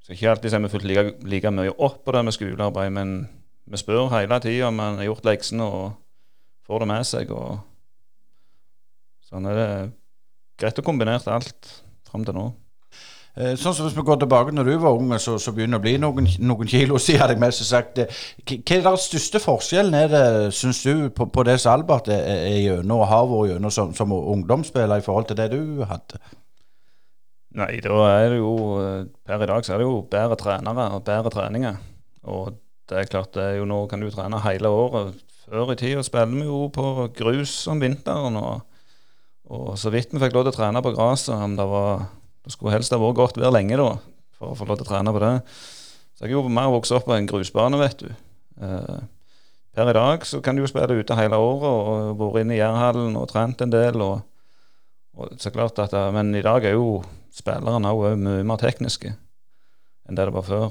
skal 0.05 0.19
ikke 0.19 0.33
alltid 0.35 0.53
si 0.53 0.61
vi 0.61 0.69
fulgt 0.69 0.89
like, 0.89 1.05
like, 1.25 1.51
mye 1.51 1.73
opp 1.73 2.03
på 2.05 2.13
det 2.13 2.25
med 2.27 2.37
skolearbeid, 2.37 2.91
men 2.93 3.15
vi 3.65 3.81
spør 3.81 4.11
hele 4.13 4.41
tida 4.45 4.69
om 4.69 4.77
man 4.77 4.99
har 5.01 5.09
gjort 5.09 5.25
leksene 5.25 5.65
og 5.65 5.95
får 6.67 6.85
det 6.85 6.89
med 6.91 7.07
seg. 7.09 7.33
og 7.33 7.63
Sånn 9.25 9.49
er 9.49 9.57
det 9.57 9.71
greit 10.61 10.79
å 10.79 10.85
kombinere 10.85 11.33
alt 11.33 11.71
fram 12.05 12.27
til 12.29 12.37
nå. 12.37 12.51
Eh, 13.35 13.57
sånn 13.59 13.75
som 13.75 13.89
Hvis 13.89 13.97
vi 13.97 14.05
går 14.07 14.21
tilbake 14.21 14.53
når 14.55 14.69
du 14.69 14.75
var 14.85 14.95
ung, 14.95 15.09
så, 15.19 15.39
så 15.43 15.51
begynner 15.57 15.81
det 15.81 15.81
å 15.81 15.87
bli 15.87 15.95
noen, 16.05 16.29
noen 16.53 16.71
kilo 16.71 17.01
siden. 17.07 17.33
jeg 17.33 17.41
mest 17.41 17.65
sagt. 17.65 18.05
Hva 18.45 18.77
er 18.77 18.85
den 18.85 19.01
største 19.09 19.41
forskjellen 19.43 19.97
er 20.05 20.13
det, 20.13 20.25
synes 20.55 20.85
du, 20.85 21.09
på, 21.17 21.27
på 21.33 21.49
det 21.49 21.57
som 21.65 21.79
Albert 21.79 22.13
er, 22.13 22.29
er 22.45 22.61
gjennom 22.61 23.01
og 23.01 23.09
har 23.09 23.27
vært 23.33 23.55
gjennom 23.55 23.75
som, 23.75 23.97
som 23.97 24.13
ungdomsspiller, 24.13 25.01
i 25.01 25.07
forhold 25.09 25.33
til 25.33 25.41
det 25.41 25.51
du 25.57 25.83
hadde? 25.89 26.21
Nei, 27.55 27.79
da 27.85 27.99
er 28.11 28.33
det 28.33 28.41
jo 28.41 28.55
eh, 28.83 29.05
Per 29.27 29.43
i 29.45 29.47
dag 29.47 29.63
så 29.63 29.75
er 29.75 29.83
det 29.83 29.87
jo 29.87 30.01
bedre 30.11 30.39
trenere 30.39 30.89
og 30.97 31.05
bedre 31.07 31.31
treninger. 31.31 31.79
Og 32.27 32.57
det 32.91 32.99
er 32.99 33.11
klart, 33.11 33.31
det 33.37 33.45
er 33.45 33.55
jo 33.61 33.69
nå 33.69 33.85
kan 33.89 34.03
du 34.03 34.11
trene 34.13 34.41
hele 34.45 34.73
året. 34.75 35.15
Før 35.45 35.73
i 35.73 35.79
tida 35.79 36.03
spiller 36.05 36.35
vi 36.35 36.49
jo 36.49 36.67
på 36.75 37.07
grus 37.15 37.55
om 37.71 37.81
vinteren. 37.81 38.37
Og, 38.41 38.65
og 39.55 39.71
så 39.79 39.93
vidt 39.95 40.13
vi 40.13 40.21
fikk 40.23 40.35
lov 40.35 40.49
til 40.49 40.55
å 40.55 40.59
trene 40.59 40.83
på 40.85 40.95
gresset. 40.97 41.57
Det 41.57 41.69
var 41.71 42.07
Det 42.45 42.53
skulle 42.53 42.75
helst 42.75 42.93
ha 42.93 43.01
vært 43.01 43.17
godt 43.17 43.39
vær 43.41 43.55
lenge 43.55 43.79
da, 43.81 43.95
for 44.37 44.53
å 44.53 44.57
få 44.59 44.67
lov 44.69 44.77
til 44.77 44.85
å 44.85 44.91
trene 44.91 45.13
på 45.15 45.23
det. 45.23 45.33
Så 46.13 46.27
jeg 46.27 46.35
er 46.35 46.37
jo 46.37 46.51
mer 46.53 46.69
vokst 46.75 46.93
opp 46.93 47.07
på 47.09 47.15
en 47.15 47.29
grusbane, 47.31 47.79
vet 47.81 48.03
du. 48.03 48.11
Eh, 48.61 48.99
per 49.75 49.89
i 49.91 49.95
dag 49.97 50.27
så 50.29 50.43
kan 50.45 50.55
du 50.55 50.61
jo 50.61 50.69
spille 50.69 50.99
ute 50.99 51.17
hele 51.17 51.39
året 51.41 51.71
og 51.71 52.19
vært 52.21 52.43
inne 52.43 52.59
i 52.59 52.61
Jærhallen 52.61 53.17
og 53.17 53.31
trent 53.31 53.65
en 53.65 53.73
del. 53.73 54.03
og, 54.03 54.27
og 55.17 55.39
så 55.41 55.55
klart 55.55 55.79
at, 55.79 55.95
Men 56.13 56.35
i 56.35 56.45
dag 56.45 56.67
er 56.69 56.77
jo 56.77 57.01
spillerne 57.35 57.93
òg 57.93 58.09
er 58.13 58.21
mye 58.21 58.47
mer 58.47 58.61
tekniske 58.63 59.15
enn 60.05 60.19
det 60.19 60.29
det 60.29 60.35
var 60.35 60.45
før. 60.47 60.67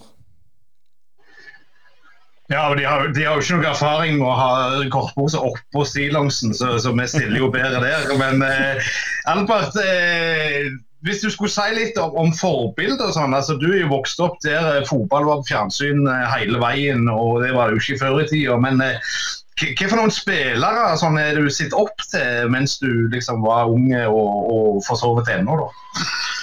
Ja, 2.52 2.68
og 2.70 2.78
de 2.78 2.84
har, 2.86 3.08
de 3.16 3.24
har, 3.24 3.38
jo 3.40 3.42
ikke 3.42 3.58
noe 3.58 3.70
erfaring 3.72 4.18
med 4.20 4.28
å 4.28 4.34
ha 4.38 4.88
kortbukse 4.94 5.40
oppå 5.42 5.86
stillongsen, 5.88 6.52
så, 6.54 6.76
så, 6.84 6.92
vi 6.94 7.06
stiller 7.10 7.40
jo 7.40 7.50
bedre 7.54 7.80
der. 7.82 8.12
Men 8.20 8.44
eh, 8.46 8.90
Albert, 9.32 9.78
eh, 9.80 10.68
hvis 11.08 11.24
du 11.24 11.30
skulle 11.32 11.52
si 11.52 11.66
litt 11.76 11.98
om, 12.00 12.14
om 12.20 12.34
forbilder 12.36 13.10
og 13.10 13.16
sånn. 13.16 13.36
altså 13.36 13.56
Du 13.60 13.70
er 13.72 13.82
jo 13.82 13.94
vokst 13.96 14.22
opp 14.24 14.38
der 14.46 14.70
eh, 14.76 14.86
fotball 14.88 15.26
var 15.28 15.42
på 15.42 15.54
fjernsyn 15.54 16.04
eh, 16.08 16.28
hele 16.36 16.62
veien, 16.62 17.08
og 17.12 17.42
det 17.44 17.54
var 17.56 17.72
det 17.72 17.80
jo 17.80 17.84
ikke 17.84 18.02
før 18.04 18.22
i 18.22 18.28
tida. 18.30 18.60
Men 18.62 18.84
eh, 18.84 19.16
hva 19.54 19.88
for 19.88 20.00
noen 20.00 20.14
spillere 20.14 20.86
sånn, 20.98 21.18
er 21.22 21.38
du 21.38 21.50
sitter 21.54 21.78
opp 21.78 22.02
til 22.10 22.50
mens 22.52 22.80
du 22.82 22.90
liksom 23.14 23.44
var 23.46 23.70
unge 23.70 24.02
og, 24.10 24.48
og 24.54 24.80
for 24.86 24.98
så 24.98 25.12
vidt 25.18 25.30
ennå, 25.36 25.58
da? 25.62 25.68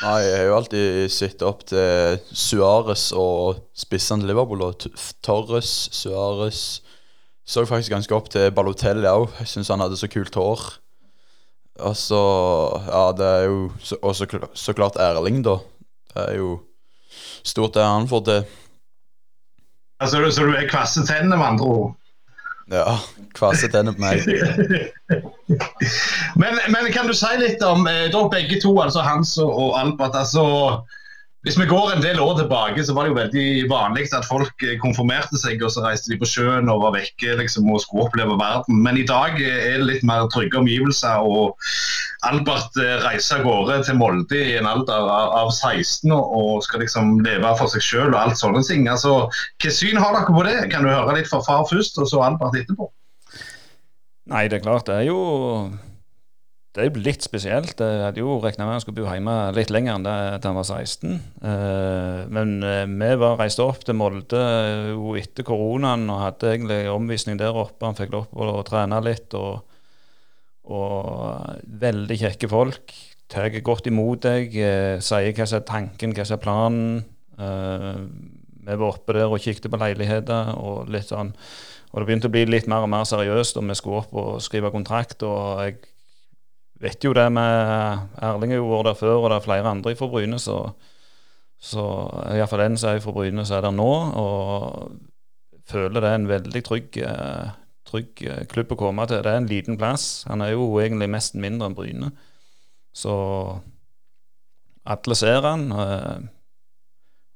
Nei, 0.00 0.21
jeg 0.25 0.37
har 0.38 0.47
jo 0.47 0.57
alltid 0.57 1.12
sett 1.12 1.43
opp 1.45 1.64
til 1.69 2.21
Suárez 2.31 3.11
og 3.17 3.64
spissene 3.76 4.23
til 4.23 4.31
Liverpool. 4.31 4.62
Og 4.64 4.87
Torres, 5.26 5.90
Suárez 5.93 6.81
Så 7.50 7.67
faktisk 7.67 7.90
ganske 7.90 8.14
opp 8.14 8.31
til 8.31 8.52
Balotelli 8.55 9.11
òg. 9.11 9.26
Jeg 9.40 9.50
syns 9.50 9.73
han 9.75 9.83
hadde 9.83 9.99
så 9.99 10.09
kult 10.09 10.38
hår. 10.38 10.62
Og 11.81 11.97
så 11.99 12.23
Ja, 12.87 13.11
det 13.17 13.26
er 13.26 13.45
jo 13.50 13.71
Og 14.02 14.14
så, 14.14 14.26
så, 14.55 14.73
klart 14.73 14.97
Erling, 14.97 15.43
da. 15.45 15.59
Det 16.14 16.29
er 16.29 16.37
jo 16.38 16.61
stort 17.43 17.75
det 17.75 17.85
han 17.85 18.09
får 18.09 18.25
til. 18.25 18.45
Altså, 20.00 20.31
så 20.31 20.47
du 20.47 20.55
er 20.55 20.69
kvasse 20.71 21.02
tenner, 21.07 21.37
med 21.37 21.47
andre 21.47 21.64
ord? 21.67 21.97
Ja, 22.71 23.00
kvaset 23.35 23.73
den 23.73 23.95
på 23.95 24.03
meg. 24.03 24.27
men, 26.41 26.61
men, 26.71 26.93
kan 26.95 27.11
du 27.11 27.15
si 27.19 27.31
litt 27.41 27.62
om 27.67 27.89
eh, 27.91 28.07
da 28.12 28.21
begge 28.31 28.61
to, 28.62 28.77
altså 28.79 29.03
Hans 29.03 29.35
og 29.43 29.75
Albert. 29.79 30.15
altså 30.15 30.45
hvis 31.47 31.57
vi 31.57 31.65
går 31.65 31.95
en 31.95 32.03
del 32.05 32.19
år 32.21 32.35
tilbake, 32.37 32.83
så 32.85 32.93
var 32.93 33.07
det 33.07 33.15
jo 33.15 33.17
veldig 33.17 33.45
vanlig 33.71 34.03
at 34.13 34.27
folk 34.29 34.61
eh, 34.67 34.77
konfirmerte 34.83 35.41
seg, 35.41 35.63
og 35.65 35.73
så 35.73 35.87
reiste 35.87 36.13
de 36.13 36.19
på 36.21 36.29
sjøen 36.29 36.69
og 36.69 36.83
var 36.83 36.93
vekke 36.99 37.39
liksom, 37.39 37.71
og 37.73 37.81
skulle 37.81 38.05
oppleve 38.11 38.37
verden. 38.37 38.83
Men 38.85 38.99
i 39.01 39.07
dag 39.09 39.41
er 39.41 39.79
det 39.81 39.89
litt 39.89 40.05
mer 40.05 40.29
trygge 40.29 40.61
omgivelser. 40.61 41.25
og 41.25 41.57
Albert 42.29 42.77
eh, 42.77 42.99
reiser 43.07 43.41
av 43.41 43.49
gårde 43.49 43.81
til 43.89 43.97
Molde 43.97 44.37
i 44.37 44.59
en 44.61 44.69
alder 44.69 45.09
av 45.09 45.49
16 45.49 46.13
og 46.13 46.61
skal 46.67 46.85
liksom 46.85 47.23
leve 47.25 47.57
for 47.57 47.73
seg 47.73 47.89
sjøl 47.89 48.11
og 48.13 48.21
alt 48.21 48.41
sånne 48.41 48.61
ting. 48.69 48.85
Altså, 48.93 49.31
Hva 49.65 49.73
syn 49.73 49.97
har 49.97 50.13
dere 50.19 50.29
på 50.29 50.45
det? 50.45 50.59
Kan 50.75 50.85
du 50.85 50.93
høre 50.93 51.17
litt 51.17 51.33
fra 51.33 51.41
far 51.47 51.65
først, 51.71 51.97
og 51.97 52.11
så 52.11 52.21
Albert 52.27 52.61
etterpå? 52.61 52.93
Nei, 54.31 54.45
det 54.53 54.61
er 54.61 54.69
klart. 54.69 54.85
Det 54.93 55.01
er 55.01 55.09
jo 55.09 55.23
det 56.71 56.83
er 56.83 56.87
jo 56.87 57.00
litt 57.03 57.25
spesielt. 57.27 57.81
Jeg 57.83 58.03
hadde 58.05 58.23
jo 58.23 58.37
regna 58.39 58.62
med 58.62 58.77
han 58.77 58.83
skulle 58.85 59.00
bo 59.00 59.09
hjemme 59.11 59.33
litt 59.57 59.73
lenger 59.75 59.97
enn 59.97 60.05
det 60.07 60.12
at 60.37 60.45
han 60.47 60.55
var 60.55 60.69
16. 60.69 61.17
Eh, 61.43 62.21
men 62.31 62.53
eh, 62.62 62.85
vi 62.87 63.09
var 63.19 63.41
reist 63.41 63.62
opp 63.65 63.83
til 63.83 63.99
Molde 63.99 64.39
eh, 64.39 64.91
jo 64.93 65.17
etter 65.19 65.47
koronaen 65.49 66.07
og 66.07 66.23
hadde 66.23 66.53
egentlig 66.53 66.79
omvisning 66.93 67.41
der 67.41 67.59
oppe. 67.59 67.89
Han 67.89 67.99
fikk 67.99 68.15
lov 68.15 68.31
til 68.31 68.53
å 68.55 68.62
trene 68.69 69.03
litt. 69.03 69.35
Og, 69.35 69.83
og 70.71 71.67
veldig 71.83 72.21
kjekke 72.23 72.53
folk. 72.55 72.95
Tar 73.31 73.50
godt 73.67 73.91
imot 73.91 74.23
deg, 74.29 74.55
sier 75.03 75.35
hva 75.35 75.50
som 75.50 75.59
er 75.59 75.67
tanken, 75.67 76.15
hva 76.15 76.27
som 76.27 76.39
er 76.39 76.43
planen. 76.43 76.97
Vi 78.61 78.75
var 78.75 78.89
oppe 78.89 79.15
der 79.15 79.31
og 79.31 79.43
kikket 79.43 79.71
på 79.71 79.79
leiligheter 79.79 80.55
og 80.59 80.91
litt 80.91 81.11
sånn. 81.11 81.31
Og 81.91 81.99
det 81.99 82.07
begynte 82.07 82.31
å 82.31 82.35
bli 82.35 82.47
litt 82.47 82.71
mer 82.71 82.87
og 82.87 82.91
mer 82.91 83.07
seriøst, 83.07 83.59
og 83.59 83.71
vi 83.71 83.79
skulle 83.79 84.03
opp 84.05 84.19
og 84.19 84.43
skrive 84.43 84.71
kontrakt. 84.75 85.23
og 85.27 85.62
jeg 85.67 85.79
vet 86.81 87.05
jo 87.05 87.13
det 87.17 87.27
med 87.33 88.09
Erling 88.25 88.55
har 88.55 88.61
jo 88.61 88.71
vært 88.71 88.91
der 88.91 88.99
før, 88.99 89.19
og 89.19 89.31
det 89.31 89.39
er 89.39 89.47
flere 89.47 89.71
andre 89.71 89.95
fra 89.99 90.09
Bryne, 90.11 90.39
så, 90.41 90.59
så 91.61 91.85
iallfall 92.33 92.65
en 92.65 92.79
som 92.81 92.95
er 92.95 93.03
fra 93.05 93.15
Bryne, 93.17 93.45
så 93.47 93.59
er 93.59 93.67
der 93.67 93.77
nå. 93.77 93.91
Og 94.21 94.95
føler 95.71 96.03
det 96.03 96.11
er 96.11 96.19
en 96.19 96.31
veldig 96.31 96.63
trygg, 96.67 97.01
eh, 97.07 97.51
trygg 97.89 98.23
eh, 98.27 98.45
klubb 98.51 98.75
å 98.75 98.81
komme 98.81 99.07
til. 99.11 99.23
Det 99.25 99.33
er 99.33 99.43
en 99.43 99.51
liten 99.51 99.79
plass. 99.81 100.25
Han 100.31 100.45
er 100.45 100.55
jo 100.55 100.71
egentlig 100.83 101.11
mest 101.13 101.37
mindre 101.39 101.71
enn 101.71 101.77
Bryne. 101.79 102.13
Så 102.97 103.15
alle 104.91 105.19
ser 105.19 105.45
han. 105.47 105.69
Eh, 105.73 106.31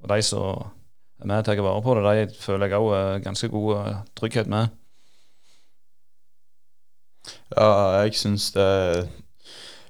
og 0.04 0.10
de 0.10 0.22
som 0.26 0.72
er 1.20 1.28
med 1.30 1.44
og 1.44 1.46
tar 1.46 1.62
vare 1.64 1.84
på 1.84 1.98
det, 1.98 2.14
de 2.32 2.40
føler 2.40 2.72
jeg 2.72 2.80
òg 2.80 3.22
ganske 3.24 3.48
god 3.52 4.00
trygghet 4.18 4.50
med. 4.50 4.72
Ja, 7.54 8.02
jeg 8.02 8.16
syns 8.18 8.50
det 8.52 8.68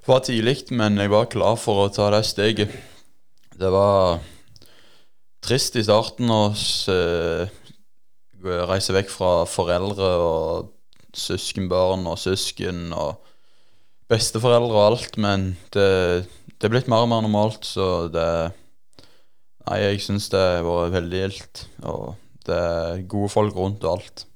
var 0.05 0.21
tidlig, 0.25 0.57
men 0.75 0.99
jeg 1.01 1.11
var 1.13 1.29
klar 1.31 1.57
for 1.59 1.85
å 1.85 1.91
ta 1.93 2.11
det 2.13 2.23
steget. 2.27 2.73
Det 3.55 3.69
var 3.73 4.19
trist 5.45 5.77
i 5.79 5.85
starten 5.85 6.29
å 6.29 6.41
reise 8.69 8.93
vekk 8.93 9.09
fra 9.09 9.31
foreldre 9.49 10.09
og 10.21 10.71
søskenbarn 11.15 12.05
og 12.11 12.19
søsken 12.19 12.91
og 12.93 13.23
besteforeldre 14.11 14.75
og 14.75 14.83
alt, 14.83 15.17
men 15.17 15.55
det, 15.73 15.87
det 16.53 16.67
er 16.67 16.73
blitt 16.73 16.91
mer 16.91 17.05
og 17.05 17.11
mer 17.13 17.25
normalt, 17.25 17.65
så 17.65 18.07
det 18.11 18.29
Nei, 19.65 19.79
jeg 19.81 20.01
syns 20.05 20.27
det 20.29 20.37
har 20.37 20.61
vært 20.61 20.91
veldig 20.93 21.19
gildt, 21.23 21.61
og 21.89 22.11
det 22.45 22.53
er 22.53 22.99
gode 23.09 23.31
folk 23.33 23.55
rundt 23.57 23.81
og 23.81 23.95
alt. 23.95 24.27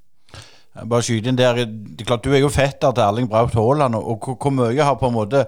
Bare 0.86 1.04
skyte 1.06 1.32
inn 1.32 1.40
der, 1.40 1.64
det 1.66 2.04
er 2.04 2.08
klart 2.08 2.24
Du 2.24 2.34
er 2.34 2.44
jo 2.44 2.52
fetter 2.54 2.94
til 2.94 3.04
Erling 3.04 3.30
Braut 3.30 3.56
Haaland. 3.58 3.96
og, 3.96 4.30
Hvor 4.40 4.54
mye 4.54 4.84
har 4.84 5.00
på 5.00 5.10
en 5.10 5.18
måte 5.18 5.46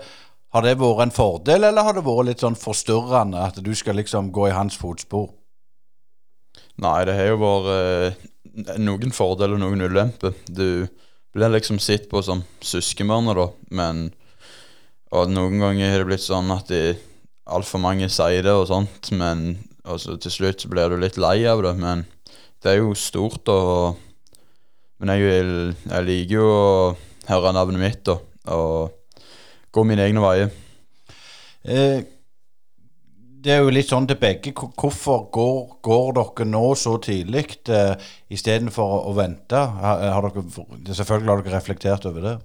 Har 0.51 0.65
det 0.65 0.79
vært 0.79 1.05
en 1.05 1.13
fordel, 1.15 1.63
eller 1.63 1.83
har 1.83 1.95
det 1.95 2.03
vært 2.03 2.27
litt 2.27 2.43
sånn 2.43 2.57
forstyrrende 2.59 3.39
at 3.39 3.61
du 3.63 3.71
skal 3.75 3.95
liksom 3.95 4.33
gå 4.35 4.49
i 4.49 4.55
hans 4.55 4.75
fotspor? 4.75 5.29
Nei, 6.81 7.05
det 7.07 7.15
har 7.15 7.29
jo 7.29 7.37
vært 7.39 7.69
eh, 7.71 8.75
noen 8.81 9.13
fordeler 9.15 9.55
og 9.55 9.61
noen 9.63 9.85
ulemper. 9.85 10.35
Du 10.49 10.87
blir 11.31 11.53
liksom 11.53 11.79
sett 11.79 12.09
på 12.11 12.19
som 12.25 12.43
søskenbarnet, 12.59 13.37
da, 13.37 13.47
men 13.71 14.09
Og 15.11 15.31
noen 15.31 15.59
ganger 15.59 15.91
har 15.91 16.03
det 16.03 16.07
blitt 16.07 16.23
sånn 16.23 16.51
at 16.55 16.69
altfor 17.51 17.81
mange 17.83 18.07
sier 18.11 18.43
det 18.45 18.53
og 18.55 18.69
sånt, 18.69 19.09
men 19.11 19.59
altså, 19.83 20.15
til 20.15 20.31
slutt 20.31 20.65
blir 20.71 20.91
du 20.91 20.99
litt 21.01 21.17
lei 21.19 21.41
av 21.49 21.63
det. 21.65 21.73
Men 21.79 22.05
det 22.63 22.71
er 22.71 22.79
jo 22.79 22.93
stort, 22.95 23.47
og 23.51 23.99
Men 25.01 25.15
jeg, 25.17 25.75
jeg 25.89 26.05
liker 26.07 26.35
jo 26.37 26.47
å 26.47 26.65
høre 27.27 27.53
navnet 27.57 27.81
mitt, 27.81 28.01
da, 28.05 28.17
og 28.53 29.23
gå 29.73 29.83
mine 29.87 30.05
egne 30.05 30.21
veier. 30.21 30.51
Eh, 31.65 32.03
det 33.41 33.55
er 33.55 33.63
jo 33.63 33.73
litt 33.73 33.89
sånn 33.89 34.05
til 34.09 34.19
begge. 34.21 34.53
Hvorfor 34.53 35.23
går, 35.33 35.59
går 35.81 36.13
dere 36.19 36.45
nå 36.51 36.63
så 36.77 36.93
tidlig 37.01 37.47
eh, 37.73 37.95
istedenfor 38.29 38.95
å, 38.99 39.01
å 39.09 39.15
vente? 39.17 39.57
Har, 39.57 40.05
har 40.13 40.29
dere, 40.29 40.93
selvfølgelig 40.93 41.33
har 41.33 41.41
dere 41.41 41.55
reflektert 41.55 42.05
over 42.09 42.27
det. 42.27 42.37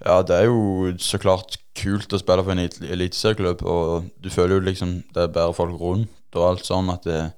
Ja, 0.00 0.22
det 0.26 0.38
er 0.40 0.48
jo 0.48 0.90
så 0.98 1.20
klart 1.20 1.58
kult 1.76 2.10
å 2.16 2.18
spille 2.18 2.42
for 2.42 2.56
en 2.56 2.64
elit- 2.64 2.80
eliteserieklubb, 2.82 3.62
og 3.68 4.08
du 4.18 4.30
føler 4.32 4.56
jo 4.56 4.64
liksom 4.66 4.96
det 5.12 5.26
er 5.26 5.34
bedre 5.34 5.54
folk 5.54 5.76
rundt 5.78 6.38
og 6.38 6.46
alt 6.46 6.66
sånn, 6.66 6.90
at 6.90 7.04
det 7.06 7.18
er 7.18 7.30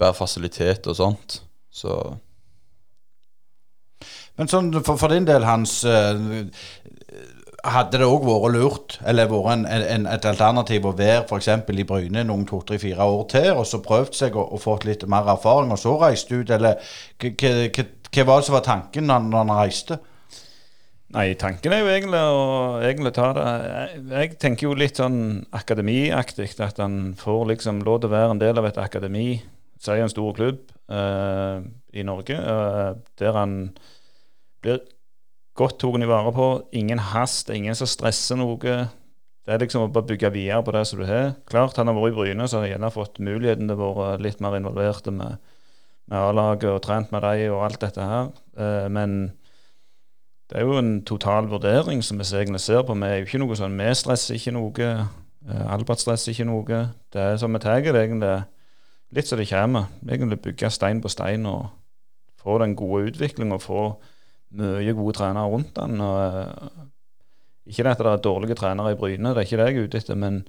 bedre 0.00 0.16
fasilitet 0.16 0.86
og 0.88 0.96
sånt. 0.96 1.40
Så 1.74 1.98
Men 4.38 4.50
sånn, 4.50 4.72
for, 4.82 4.98
for 4.98 5.14
din 5.14 5.26
del, 5.28 5.44
Hans, 5.46 5.82
eh, 5.86 6.18
hadde 7.64 8.00
det 8.00 8.06
òg 8.08 8.24
vært 8.26 8.54
lurt, 8.54 8.96
eller 9.08 9.30
vært 9.30 9.52
en, 9.54 9.66
en, 9.66 10.08
et 10.10 10.26
alternativ 10.28 10.88
å 10.88 10.94
være 10.96 11.22
f.eks. 11.24 11.48
i 11.48 11.86
Bryne 11.88 12.24
noen 12.26 12.46
to, 12.48 12.60
tre, 12.66 12.78
fire 12.82 13.06
år 13.08 13.22
til, 13.32 13.52
og 13.54 13.68
så 13.68 13.80
prøvd 13.84 14.18
seg 14.18 14.36
og, 14.36 14.50
og 14.52 14.62
fått 14.64 14.88
litt 14.88 15.06
mer 15.10 15.28
erfaring, 15.32 15.72
og 15.72 15.80
så 15.80 15.94
reist 16.00 16.32
ut, 16.34 16.50
eller 16.50 16.82
hva 17.20 18.26
var 18.28 18.42
det 18.42 18.48
som 18.48 18.58
var 18.58 18.66
tanken 18.66 19.08
når 19.08 19.30
når 19.30 19.40
han 19.40 19.56
reiste? 19.62 20.00
Nei, 21.14 21.28
tanken 21.38 21.70
er 21.70 21.84
jo 21.84 21.90
egentlig 21.92 22.18
å 22.18 22.38
egentlig 22.82 23.12
ta 23.14 23.28
det 23.36 23.42
jeg, 23.46 23.98
jeg 24.10 24.30
tenker 24.42 24.66
jo 24.66 24.76
litt 24.78 24.98
sånn 24.98 25.18
akademiaktig, 25.54 26.48
at 26.64 26.80
han 26.82 27.14
får 27.20 27.44
liksom 27.52 27.84
lov 27.86 28.00
til 28.02 28.10
å 28.10 28.14
være 28.16 28.34
en 28.34 28.42
del 28.42 28.58
av 28.58 28.66
et 28.66 28.80
akademi, 28.82 29.28
sier 29.78 30.02
en 30.02 30.10
stor 30.10 30.34
klubb 30.34 30.72
eh, 30.90 31.60
i 31.94 32.06
Norge, 32.06 32.34
eh, 32.34 32.88
der 33.20 33.38
han 33.38 33.54
blir 34.64 34.82
godt 35.58 35.78
tatt 35.82 36.08
vare 36.10 36.32
på. 36.34 36.48
Ingen 36.72 36.98
hast, 37.12 37.50
ingen 37.50 37.76
som 37.78 37.90
stresser 37.90 38.38
noe. 38.40 38.58
Det 39.44 39.52
er 39.52 39.60
liksom 39.60 39.84
å 39.84 39.92
bare 39.92 40.08
bygge 40.08 40.32
videre 40.32 40.62
på 40.64 40.72
det 40.72 40.86
som 40.88 41.00
du 41.00 41.06
har. 41.08 41.34
Klart 41.50 41.76
han 41.76 41.90
har 41.90 41.96
vært 41.98 42.14
i 42.14 42.16
Bryne, 42.16 42.46
så 42.48 42.58
har 42.58 42.64
han 42.64 42.72
gjerne 42.74 42.94
fått 42.94 43.20
muligheten 43.20 43.68
til 43.68 43.82
å 43.84 43.92
være 43.98 44.22
litt 44.24 44.40
mer 44.40 44.56
involvert 44.56 45.10
med, 45.12 45.36
med 46.08 46.18
A-laget 46.18 46.70
og 46.72 46.80
trent 46.86 47.12
med 47.12 47.26
dem 47.26 47.52
og 47.52 47.66
alt 47.66 47.82
dette 47.84 48.06
her. 48.08 48.30
Eh, 48.56 48.86
men 48.92 49.18
det 50.48 50.60
er 50.60 50.64
jo 50.64 50.78
en 50.80 50.96
total 51.04 51.50
vurdering 51.52 52.00
som 52.04 52.20
vi 52.20 52.24
egentlig 52.24 52.62
ser 52.64 52.82
på. 52.88 52.96
Vi 52.96 53.10
er 53.10 53.20
jo 53.20 53.28
ikke 53.28 53.42
noe 53.44 53.60
sånn, 53.60 53.76
vi 53.76 53.92
stresser 54.00 54.40
ikke 54.40 54.56
noe. 54.56 54.88
eh, 54.88 55.64
Albert 55.76 56.00
stresser 56.00 56.32
ikke 56.32 56.48
noe. 56.48 56.80
Det 57.12 57.20
er 57.20 57.36
som 57.40 57.52
vi 57.52 57.60
tar 57.60 57.84
det 57.84 57.94
egentlig 58.00 58.34
litt 59.14 59.28
som 59.28 59.38
det 59.38 59.48
kommer. 59.52 59.92
Egentlig 60.08 60.40
bygge 60.48 60.72
stein 60.72 61.04
på 61.04 61.12
stein 61.12 61.44
og 61.46 61.68
få 62.40 62.56
den 62.64 62.74
gode 62.76 63.12
utviklingen 63.12 63.56
og 63.56 63.62
få 63.64 63.84
mye 64.54 64.94
gode 64.96 65.16
trenere 65.18 65.50
rundt 65.50 65.74
den. 65.76 66.00
Og, 66.00 66.18
eh, 66.24 66.88
ikke 67.66 67.82
det 67.82 67.94
at 67.94 67.98
det 67.98 68.12
er 68.12 68.24
dårlige 68.24 68.54
trenere 68.60 68.92
i 68.92 68.98
Bryne, 68.98 69.32
det 69.32 69.40
er 69.40 69.48
ikke 69.48 69.56
det 69.56 69.68
jeg 69.68 69.76
er 69.76 69.88
ute 69.88 69.98
etter, 70.02 70.18
men, 70.20 70.42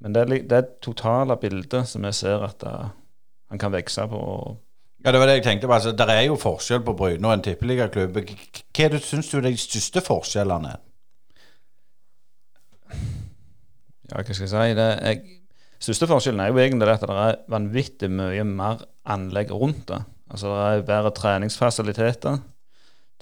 men 0.00 0.14
det, 0.14 0.22
er, 0.22 0.42
det 0.50 0.80
totale 0.84 1.36
bildet 1.40 1.88
som 1.88 2.04
vi 2.04 2.12
ser 2.12 2.44
at 2.44 2.60
det, 2.60 2.74
han 3.50 3.58
kan 3.58 3.72
vokse 3.72 4.06
på. 4.08 4.22
Ja, 5.04 5.12
det 5.12 5.20
var 5.20 5.26
det 5.26 5.40
jeg 5.40 5.44
tenkte 5.44 5.66
på. 5.66 5.74
Altså, 5.74 5.92
det 5.96 6.08
er 6.08 6.26
jo 6.28 6.38
forskjell 6.38 6.84
på 6.86 6.94
Bryne 6.96 7.28
og 7.28 7.34
en 7.34 7.44
tippeligaklubb. 7.44 8.20
Hva 8.76 9.00
syns 9.02 9.30
du 9.32 9.38
er 9.40 9.48
de 9.48 9.56
største 9.58 10.04
forskjellene? 10.04 10.76
Ja, 14.12 14.20
hva 14.20 14.24
skal 14.28 14.44
jeg 14.44 14.52
si? 14.52 14.76
Det 14.76 14.88
jeg, 14.92 15.22
største 15.82 16.08
forskjellen 16.10 16.44
er 16.44 16.52
jo 16.52 16.60
egentlig 16.62 16.86
det 16.86 16.96
at 16.98 17.08
det 17.08 17.18
er 17.24 17.40
vanvittig 17.50 18.10
mye 18.12 18.44
mer 18.46 18.84
anlegg 19.10 19.50
rundt 19.50 19.86
det. 19.88 20.02
Altså 20.32 20.52
det 20.52 20.64
er 20.68 20.88
bedre 20.88 21.12
treningsfasiliteter. 21.16 22.38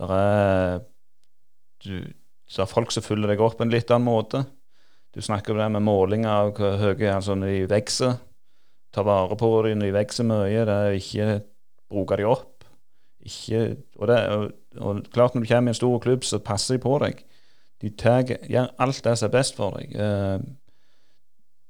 Det 0.00 0.16
er, 0.16 0.80
er 2.56 2.70
folk 2.70 2.94
som 2.94 3.04
følger 3.04 3.34
deg 3.34 3.42
opp 3.44 3.58
på 3.58 3.66
en 3.66 3.72
litt 3.72 3.90
annen 3.92 4.08
måte. 4.08 4.44
Du 5.12 5.20
snakker 5.20 5.52
om 5.52 5.60
det 5.60 5.68
med 5.74 5.84
målinger 5.84 6.30
av 6.30 6.52
hvor 6.56 6.78
høye 6.80 7.12
altså 7.12 7.36
de 7.40 7.64
vokser. 7.70 8.16
Ta 8.94 9.04
vare 9.06 9.36
på 9.38 9.50
dem 9.66 9.82
de 9.82 9.90
vokser 9.94 10.26
mye. 10.26 10.64
Det 10.66 10.76
er 10.76 10.98
ikke 10.98 11.28
bruke 11.90 12.18
dem 12.20 12.30
opp. 12.30 12.64
Ikke, 13.20 13.76
og, 13.98 14.06
det, 14.08 14.18
og, 14.32 14.46
og 14.80 15.02
klart 15.12 15.34
når 15.34 15.44
du 15.44 15.50
kommer 15.50 15.68
i 15.68 15.74
en 15.74 15.80
stor 15.80 15.98
klubb, 16.00 16.24
så 16.24 16.40
passer 16.40 16.78
de 16.78 16.84
på 16.86 16.94
deg. 17.02 17.20
De 17.80 17.90
tar, 17.96 18.24
gjør 18.24 18.70
alt 18.80 19.04
det 19.04 19.16
som 19.18 19.28
er 19.28 19.34
best 19.34 19.58
for 19.58 19.76
deg. 19.76 19.92
Eh, 19.92 20.38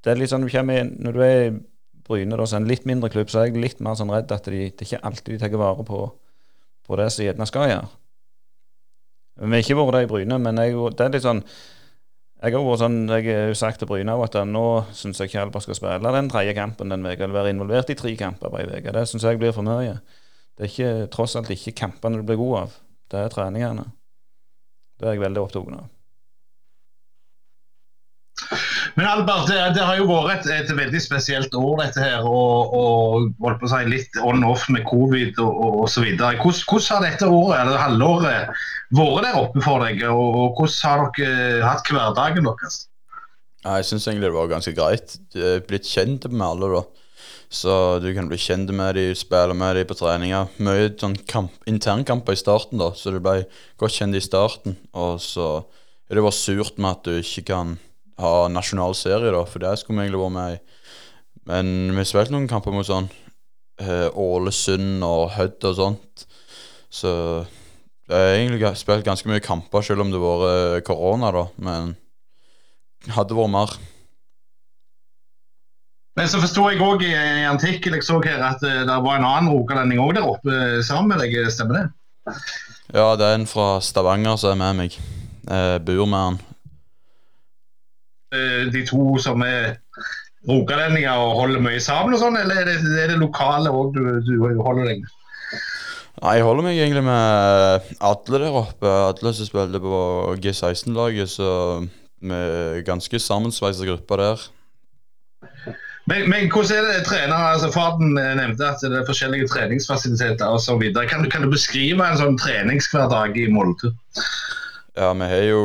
det 0.00 0.12
er 0.12 0.20
litt 0.20 0.32
sånn 0.32 0.46
du 0.46 0.48
kommer 0.48 0.86
Når 0.88 1.16
du 1.16 1.20
er 1.24 1.40
i 1.42 1.50
Bryne, 2.06 2.38
da, 2.38 2.46
så 2.48 2.58
en 2.58 2.66
litt 2.66 2.86
mindre 2.88 3.10
klubb, 3.12 3.30
så 3.30 3.42
er 3.42 3.50
jeg 3.50 3.62
litt 3.62 3.82
mer 3.84 3.98
sånn 3.98 4.10
redd 4.10 4.32
at 4.34 4.48
de, 4.50 4.64
det 4.70 4.82
er 4.82 4.88
ikke 4.88 5.06
alltid 5.06 5.36
de 5.36 5.42
tar 5.42 5.58
vare 5.60 5.84
på, 5.86 6.00
på 6.86 6.98
det 6.98 7.10
som 7.14 7.26
gjerne 7.26 7.46
skal 7.46 7.68
gjøre. 7.70 7.90
Vi 9.40 9.48
har 9.48 9.62
ikke 9.64 9.76
vært 9.78 9.96
det 9.96 10.02
i 10.04 10.08
Bryne, 10.10 10.36
men 10.42 10.58
jeg, 10.60 10.74
det 10.96 11.04
er 11.04 11.14
litt 11.14 11.24
sånn 11.24 11.40
Jeg 12.40 12.54
har 12.54 12.64
vært 12.64 12.82
sånn, 12.82 12.98
jeg 13.08 13.28
har 13.28 13.54
sagt 13.56 13.80
til 13.80 13.88
Bryne 13.88 14.16
at 14.24 14.36
nå 14.48 14.64
syns 14.96 15.20
jeg 15.20 15.30
ikke 15.30 15.44
Albert 15.46 15.64
skal 15.64 15.78
spille 15.78 16.12
den 16.16 16.28
tredje 16.32 16.56
kampen 16.56 16.92
den 16.92 17.04
uka, 17.04 17.24
eller 17.24 17.36
være 17.36 17.54
involvert 17.54 17.92
i 17.92 17.96
tre 18.00 18.14
kamper 18.16 18.52
på 18.52 18.60
ei 18.60 18.68
uke. 18.68 18.94
Det 18.96 19.06
syns 19.08 19.24
jeg 19.28 19.40
blir 19.40 19.52
for 19.56 19.64
mye. 19.66 19.98
Det 20.56 20.66
er 20.66 20.72
ikke, 20.72 21.08
tross 21.12 21.36
alt 21.36 21.52
ikke 21.52 21.76
kampene 21.76 22.20
du 22.20 22.26
blir 22.28 22.40
god 22.40 22.56
av, 22.62 22.76
det 23.12 23.24
er 23.24 23.32
treningene. 23.32 23.86
Det 25.00 25.08
er 25.08 25.16
jeg 25.16 25.24
veldig 25.24 25.42
opptatt 25.44 25.72
av. 25.76 25.88
Men 28.96 29.06
Albert, 29.06 29.48
det, 29.50 29.58
det 29.76 29.86
har 29.86 29.98
jo 30.00 30.08
vært 30.10 30.46
et, 30.46 30.50
et 30.64 30.72
veldig 30.76 31.00
spesielt 31.02 31.54
år, 31.56 31.72
dette 31.82 32.04
her. 32.04 32.26
Og, 32.26 32.74
og 32.76 33.30
holdt 33.44 33.62
på 33.62 33.68
å 33.68 33.72
si 33.72 33.80
litt 33.90 34.20
on-off 34.22 34.68
med 34.72 34.86
covid 34.88 35.40
og, 35.42 35.64
og, 35.70 35.88
så 35.92 36.04
videre. 36.04 36.36
Hvordan, 36.40 36.62
hvordan 36.68 36.96
har 36.96 37.08
dette 37.08 37.30
året, 37.30 37.56
eller 37.62 37.82
halvåret 37.84 38.62
vært 39.00 39.26
der 39.26 39.42
oppe 39.42 39.64
for 39.64 39.86
deg? 39.86 40.04
Og, 40.10 40.40
og 40.44 40.62
hvordan 40.62 40.86
har 40.86 41.12
dere 41.18 41.66
hatt 41.66 41.92
hverdagen 41.92 42.48
deres? 42.50 42.86
jeg 43.60 43.84
syns 43.84 44.06
egentlig 44.08 44.30
det 44.30 44.36
var 44.38 44.48
ganske 44.48 44.72
greit. 44.72 45.18
Blitt 45.68 45.88
kjent 45.88 46.24
med 46.32 46.46
alle, 46.46 46.70
da. 46.78 47.06
Så 47.50 47.72
du 47.98 48.12
kan 48.14 48.28
bli 48.30 48.38
kjent 48.38 48.70
med 48.70 48.94
dem, 48.94 49.14
spille 49.18 49.56
med 49.58 49.74
dem 49.76 49.88
på 49.90 49.96
treninger. 49.98 50.52
Mye 50.62 50.92
sånn 51.00 51.16
kamp, 51.28 51.56
internkamper 51.68 52.36
i 52.36 52.40
starten, 52.40 52.78
da, 52.80 52.92
så 52.94 53.10
du 53.10 53.18
ble 53.22 53.42
godt 53.80 53.96
kjent 53.96 54.16
i 54.16 54.22
starten. 54.22 54.78
Og 54.94 55.18
så 55.24 55.48
er 56.08 56.18
det 56.18 56.24
bare 56.24 56.38
surt 56.38 56.78
med 56.78 56.94
at 56.94 57.08
du 57.08 57.18
ikke 57.18 57.48
kan 57.50 57.74
ha 58.20 58.34
nasjonal 58.52 58.94
serie, 58.98 59.32
da, 59.34 59.44
for 59.48 59.62
det 59.62 59.76
skulle 59.80 60.00
vi 60.00 60.08
egentlig 60.08 60.22
vært 60.24 60.36
med 60.36 60.56
i. 60.56 60.60
Men 61.50 61.72
vi 61.96 62.06
spilte 62.06 62.34
noen 62.34 62.50
kamper 62.50 62.74
mot 62.74 62.86
sånn 62.86 63.08
eh, 63.80 64.08
Ålesund 64.12 65.04
og 65.06 65.30
Hødd 65.36 65.70
og 65.70 65.78
sånt. 65.78 66.26
Så 66.90 67.10
jeg 68.10 68.18
har 68.18 68.36
egentlig 68.36 68.74
spilt 68.78 69.06
ganske 69.06 69.30
mye 69.30 69.42
kamper, 69.44 69.84
selv 69.86 70.04
om 70.04 70.12
det 70.12 70.20
har 70.20 70.44
vært 70.44 70.86
korona, 70.88 71.30
da. 71.34 71.46
Men 71.62 71.94
hadde 73.08 73.38
vært 73.38 73.54
mer. 73.54 73.78
Men 76.18 76.28
så 76.28 76.40
forsto 76.42 76.66
jeg 76.68 76.82
òg 76.84 77.04
i 77.06 77.14
en 77.14 77.54
artikkel 77.54 77.94
jeg 77.96 78.04
så 78.04 78.18
her 78.24 78.42
at 78.44 78.64
eh, 78.66 78.82
det 78.84 78.98
var 79.06 79.16
en 79.20 79.28
annen 79.28 79.52
rogalending 79.54 80.02
òg 80.02 80.16
der 80.18 80.26
oppe 80.26 80.52
eh, 80.52 80.80
sammen 80.84 81.14
med 81.14 81.22
deg, 81.22 81.38
stemmer 81.54 81.78
det? 81.78 82.34
Ja, 82.92 83.14
det 83.16 83.24
er 83.24 83.38
en 83.38 83.48
fra 83.48 83.78
Stavanger 83.84 84.36
som 84.40 84.52
er 84.52 84.60
med 84.60 84.80
meg. 84.82 84.98
Eh, 85.46 85.76
bor 85.86 86.04
med 86.10 86.18
han. 86.18 86.40
Eh, 88.32 88.66
De 88.72 88.82
to 88.86 89.16
som 89.22 89.42
er 89.46 89.76
rogalendinger 90.48 91.18
og 91.20 91.34
holder 91.40 91.60
mye 91.64 91.80
sammen 91.84 92.14
og 92.16 92.20
sånn, 92.22 92.36
eller 92.40 92.62
er 92.62 92.68
det, 92.70 92.76
er 93.02 93.10
det 93.12 93.18
lokale 93.20 93.68
òg 93.74 93.90
du, 93.96 94.04
du 94.24 94.36
holder 94.62 94.86
deg 94.88 95.02
med? 95.02 95.16
Nei, 96.20 96.34
jeg 96.36 96.44
holder 96.44 96.64
meg 96.66 96.76
egentlig 96.78 97.02
med 97.06 97.90
Atle 98.04 98.40
der 98.42 98.56
oppe. 98.60 98.88
Atle 99.08 99.30
som 99.36 99.46
spilte 99.48 99.80
på 99.80 100.00
G16-laget, 100.42 101.30
så 101.32 101.50
vi 102.20 102.34
er 102.36 102.82
ganske 102.84 103.16
sammensveisa 103.20 103.86
gruppe 103.88 104.18
der. 104.20 104.42
Men, 106.10 106.26
men 106.32 106.48
hvordan 106.52 106.80
er 106.84 106.88
det 106.98 107.06
trenere, 107.06 107.52
altså 107.54 107.70
Faden 107.72 108.16
eh, 108.18 108.34
nevnte 108.36 108.66
at 108.68 108.82
det 108.82 108.98
er 108.98 109.06
forskjellige 109.08 109.48
treningsfasiliteter 109.52 110.48
osv. 110.56 110.82
Kan, 111.08 111.22
du- 111.24 111.30
kan 111.32 111.44
du 111.46 111.50
beskrive 111.52 112.04
en 112.04 112.18
sånn 112.20 112.38
treningshverdag 112.40 113.36
i 113.40 113.46
Molde? 113.52 113.92
Ja, 114.98 115.12
vi 115.14 115.28
har 115.30 115.44
jo 115.46 115.62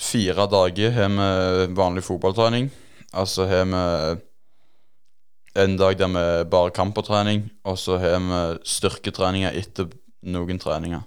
fire 0.00 0.46
dager 0.50 0.94
har 0.96 1.12
vi 1.16 1.74
vanlig 1.76 2.04
fotballtrening. 2.04 2.70
Altså 3.16 3.46
har 3.48 3.66
vi 3.70 3.82
en 5.56 5.76
dag 5.76 5.98
der 5.98 6.08
vi 6.12 6.24
bare 6.50 6.70
kampertrening, 6.70 7.50
og 7.64 7.78
så 7.78 7.98
har 7.98 8.20
vi 8.20 8.40
styrketreninger 8.68 9.56
etter 9.56 9.88
noen 10.26 10.58
treninger. 10.60 11.04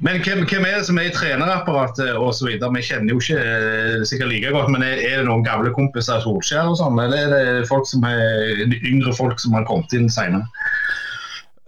Men 0.00 0.22
hvem, 0.24 0.46
hvem 0.48 0.64
er 0.64 0.78
det 0.78 0.86
som 0.88 0.96
er 0.96 1.10
i 1.10 1.12
trenerapparatet 1.12 2.14
osv.? 2.16 2.48
Vi 2.48 2.82
kjenner 2.86 3.12
jo 3.12 3.20
ikke 3.20 3.40
eh, 3.40 4.04
sikkert 4.08 4.30
like 4.32 4.52
godt, 4.54 4.70
men 4.72 4.84
er, 4.86 5.02
det 5.04 5.26
noen 5.26 5.44
gamle 5.44 5.74
kompiser 5.76 6.16
av 6.16 6.24
Solskjær 6.24 6.70
og 6.72 6.78
sånn, 6.80 6.96
eller 7.02 7.26
er 7.26 7.34
det 7.60 7.68
folk 7.68 7.84
som 7.88 8.06
er, 8.08 8.62
yngre 8.80 9.12
folk 9.18 9.42
som 9.42 9.58
har 9.58 9.66
kommet 9.68 9.92
inn 9.96 10.08
senere? 10.08 10.48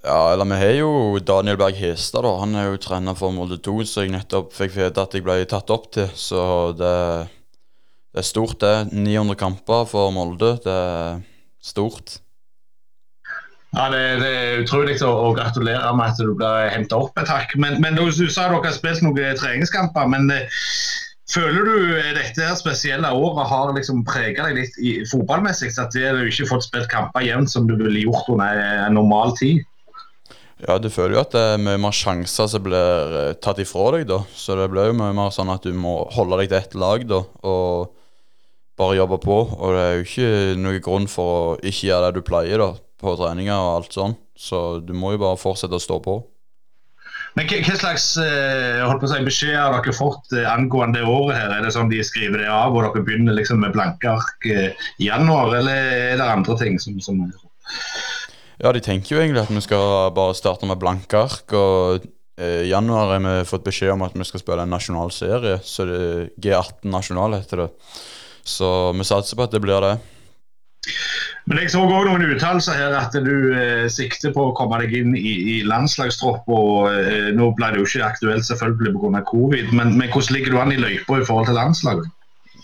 Ja, 0.03 0.33
eller 0.33 0.45
vi 0.51 0.57
har 0.59 0.73
jo 0.81 1.19
Daniel 1.23 1.59
Berg 1.61 1.77
Hestad, 1.79 2.25
da. 2.27 2.33
Han 2.41 2.57
er 2.59 2.73
jo 2.73 2.81
trener 2.83 3.15
for 3.15 3.31
Molde 3.35 3.61
2, 3.63 3.77
så 3.87 4.03
jeg 4.03 4.11
nettopp 4.17 4.51
fikk 4.57 4.75
vite 4.75 5.05
at 5.05 5.15
jeg 5.15 5.23
ble 5.23 5.37
tatt 5.47 5.71
opp 5.71 5.93
til. 5.95 6.11
Så 6.19 6.43
det, 6.75 6.97
det 8.11 8.25
er 8.25 8.27
stort, 8.27 8.59
det. 8.65 8.91
900 8.91 9.39
kamper 9.39 9.87
for 9.87 10.11
Molde. 10.15 10.57
Det 10.65 10.75
er 10.75 11.23
stort. 11.63 12.19
Ja, 13.73 13.87
det, 13.95 14.03
det 14.21 14.33
er 14.41 14.65
utrolig 14.65 14.99
å, 15.07 15.13
å, 15.29 15.31
gratulere 15.39 15.95
med 15.97 16.11
at 16.11 16.19
du 16.21 16.35
ble 16.37 16.51
henta 16.75 16.99
opp 17.07 17.15
Takk. 17.23 17.55
Men, 17.57 17.79
men 17.81 17.95
du, 17.97 18.03
du, 18.11 18.27
sa 18.27 18.51
dere 18.51 18.59
har 18.67 18.75
spilt 18.75 19.07
noen 19.07 19.39
treningskamper. 19.39 20.11
men 20.11 20.29
eh, 20.35 20.61
Føler 21.33 21.65
du 21.65 21.77
dette 22.19 22.43
her 22.43 22.57
spesielle 22.59 23.09
året 23.17 23.49
har 23.49 23.71
liksom 23.73 24.03
prega 24.05 24.51
deg 24.51 24.59
litt 24.59 24.75
i, 24.83 24.91
fotballmessig? 25.09 25.71
At 25.81 25.95
du 25.95 26.27
ikke 26.27 26.51
fått 26.51 26.67
spilt 26.67 26.91
kamper 26.93 27.25
jevnt 27.25 27.55
som 27.55 27.71
du 27.71 27.79
ville 27.79 28.03
gjort 28.03 28.29
under 28.35 28.59
en 28.83 28.99
normal 28.99 29.33
tid? 29.39 29.63
Ja, 30.63 30.77
du 30.79 30.87
føler 30.95 31.17
jo 31.17 31.25
at 31.25 31.35
det 31.35 31.43
er 31.55 31.63
mye 31.63 31.81
mer 31.83 31.95
sjanser 31.97 32.47
som 32.51 32.63
blir 32.63 33.17
eh, 33.19 33.33
tatt 33.43 33.59
ifra 33.63 33.89
deg, 33.97 34.07
da. 34.11 34.21
Så 34.37 34.55
det 34.59 34.69
blir 34.71 34.93
jo 34.93 34.99
mye 35.01 35.17
mer 35.17 35.35
sånn 35.35 35.51
at 35.53 35.67
du 35.67 35.75
må 35.75 35.99
holde 36.15 36.39
deg 36.39 36.53
til 36.53 36.61
ett 36.61 36.79
lag, 36.79 37.05
da. 37.11 37.25
Og 37.43 37.91
bare 38.79 39.01
jobbe 39.01 39.19
på. 39.23 39.43
Og 39.59 39.75
det 39.75 39.83
er 39.83 39.99
jo 39.99 40.07
ikke 40.07 40.31
noen 40.63 40.85
grunn 40.85 41.11
for 41.11 41.35
å 41.35 41.61
ikke 41.61 41.91
gjøre 41.91 42.09
det 42.09 42.23
du 42.23 42.27
pleier, 42.31 42.63
da 42.63 42.73
på 43.03 43.17
treninger 43.19 43.57
og 43.57 43.79
alt 43.79 43.97
sånn. 43.97 44.15
Så 44.39 44.61
du 44.85 44.95
må 44.97 45.15
jo 45.15 45.23
bare 45.25 45.41
fortsette 45.41 45.79
å 45.79 45.83
stå 45.83 45.99
på. 46.05 46.21
Men 47.33 47.49
Hva 47.49 47.77
slags 47.81 48.07
eh, 48.21 48.83
holdt 48.85 49.01
på 49.01 49.09
å 49.09 49.11
si, 49.15 49.21
beskjed 49.25 49.57
har 49.57 49.73
dere 49.73 49.95
fått 49.97 50.35
eh, 50.37 50.49
angående 50.49 51.01
året? 51.01 51.39
her? 51.39 51.55
Er 51.57 51.65
det 51.65 51.73
sånn 51.73 51.91
de 51.93 52.03
skriver 52.05 52.45
det 52.45 52.51
av, 52.53 52.77
og 52.77 52.85
dere 52.85 53.05
begynner 53.07 53.39
liksom 53.39 53.63
med 53.65 53.73
blanke 53.73 54.11
ark 54.13 54.49
i 54.53 55.07
januar, 55.07 55.55
eller 55.63 55.95
er 56.13 56.21
det 56.21 56.29
andre 56.29 56.59
ting 56.61 56.77
som, 56.83 56.99
som 57.01 57.23
Ja, 58.63 58.71
de 58.71 58.83
tenker 58.85 59.17
jo 59.17 59.23
egentlig 59.23 59.43
at 59.43 59.51
vi 59.51 59.61
skal 59.65 60.13
bare 60.15 60.39
starte 60.39 60.69
med 60.71 60.79
blanke 60.79 61.19
ark. 61.19 61.53
og 61.53 62.05
i 62.43 62.69
januar 62.71 63.13
har 63.13 63.21
vi 63.21 63.45
fått 63.45 63.65
beskjed 63.67 63.93
om 63.93 64.03
at 64.07 64.15
vi 64.17 64.25
skal 64.25 64.41
spille 64.41 64.65
en 64.65 64.73
nasjonal 64.73 65.11
serie. 65.13 65.59
Så 65.63 65.85
det 65.87 66.01
G18 66.43 66.89
nasjonal 66.91 67.37
heter 67.37 67.67
det. 67.67 67.69
Så 68.43 68.93
vi 68.97 69.05
satser 69.05 69.37
på 69.37 69.47
at 69.47 69.53
det 69.55 69.61
blir 69.63 69.83
det. 69.85 69.97
Men 71.47 71.59
jeg 71.59 71.73
så 71.75 71.83
òg 71.83 72.07
noen 72.07 72.25
uttalelser 72.31 72.79
her 72.79 72.95
at 72.95 73.15
du 73.19 73.35
eh, 73.51 73.87
sikter 73.91 74.31
på 74.35 74.49
å 74.49 74.55
komme 74.59 74.79
deg 74.83 74.95
inn 75.01 75.15
i, 75.19 75.33
i 75.55 75.57
landslagstropp. 75.67 76.47
og 76.47 76.91
eh, 76.95 77.31
Nå 77.35 77.51
ble 77.59 77.73
det 77.75 77.83
jo 77.83 77.89
ikke 77.89 78.09
aktuelt 78.09 78.47
selvfølgelig 78.47 78.95
pga. 78.95 79.23
covid, 79.31 79.73
men, 79.75 79.97
men, 79.99 80.11
hvordan 80.11 80.37
ligger 80.39 80.55
du 80.55 80.61
an 80.63 80.75
i 80.75 80.79
løypa 80.79 81.19
i 81.19 81.27
forhold 81.27 81.51
til 81.51 81.59
landslaget? 81.59 82.11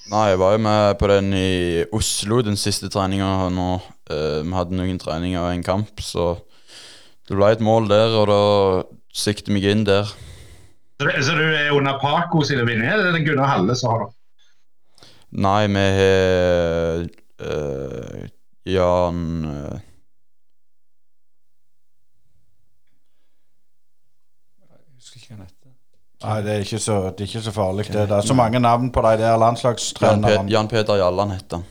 Nei, 0.08 0.28
Jeg 0.30 0.38
var 0.40 0.54
jo 0.54 0.60
med 0.64 0.94
på 0.96 1.08
den 1.10 1.32
i 1.36 1.84
Oslo, 1.92 2.40
den 2.40 2.56
siste 2.56 2.88
treninga 2.88 3.48
nå. 3.52 3.66
Uh, 4.08 4.40
vi 4.40 4.54
hadde 4.56 4.76
noen 4.78 5.00
treninger 5.00 5.42
og 5.42 5.50
en 5.52 5.64
kamp, 5.66 6.00
så 6.00 6.30
det 7.28 7.36
ble 7.36 7.50
et 7.52 7.64
mål 7.64 7.90
der, 7.90 8.14
og 8.16 8.30
da 8.30 8.38
sikter 9.12 9.52
vi 9.52 9.58
meg 9.58 9.66
inn 9.68 9.84
der. 9.84 10.08
Så, 10.98 11.10
så 11.26 11.34
du 11.36 11.44
er 11.44 11.74
under 11.76 12.00
Paco 12.00 12.40
sine 12.40 12.64
vinninger, 12.64 12.94
eller 12.94 13.10
er 13.10 13.18
det 13.18 13.26
Gunnar 13.26 13.52
Halle 13.52 13.76
som 13.76 13.92
har 13.92 14.06
det? 14.06 15.10
Nei, 15.44 15.60
vi 15.76 15.84
har 15.98 17.04
uh, 17.44 18.24
Jan 18.64 19.20
uh, 19.44 19.76
Nei, 26.18 26.38
det 26.42 26.50
er 26.52 26.64
ikke 26.64 26.80
så, 26.82 26.94
det 27.14 27.24
er 27.24 27.30
ikke 27.30 27.44
så 27.46 27.54
farlig. 27.54 27.84
Det, 27.86 28.08
det 28.10 28.16
er 28.16 28.26
så 28.26 28.34
mange 28.34 28.58
navn 28.58 28.90
på 28.90 29.02
de 29.06 29.18
der 29.20 29.36
landslagstrenerne. 29.38 30.50
Jan, 30.50 30.70
Peter 30.70 30.98
Jalland 30.98 31.36
heter 31.36 31.60
han. 31.60 31.68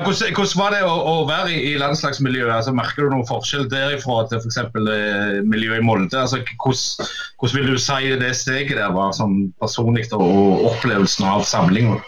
Hvordan, 0.00 0.32
hvordan, 0.36 0.56
var 0.56 0.72
det 0.72 0.80
å, 0.88 0.92
å 0.96 1.14
være 1.28 1.50
i, 1.52 1.58
i 1.70 1.80
landslagsmiljøet? 1.80 2.52
Altså, 2.54 2.72
merker 2.76 3.04
du 3.04 3.14
noen 3.14 3.26
forskjell 3.28 3.66
derifra 3.72 4.22
til 4.28 4.40
f.eks. 4.40 4.58
Eh, 4.64 5.40
miljøet 5.48 5.80
i 5.80 5.84
Molde? 5.84 6.16
Altså, 6.16 6.40
hvordan, 6.62 7.10
hvordan, 7.40 7.56
vil 7.56 7.68
du 7.68 7.80
si 7.80 8.14
det 8.22 8.30
steget 8.36 8.80
der 8.80 8.94
var 8.96 9.12
sånn 9.16 9.50
personlig 9.60 10.06
og 10.16 10.64
opplevelsen 10.72 11.28
av 11.28 11.44
samlinga? 11.48 11.98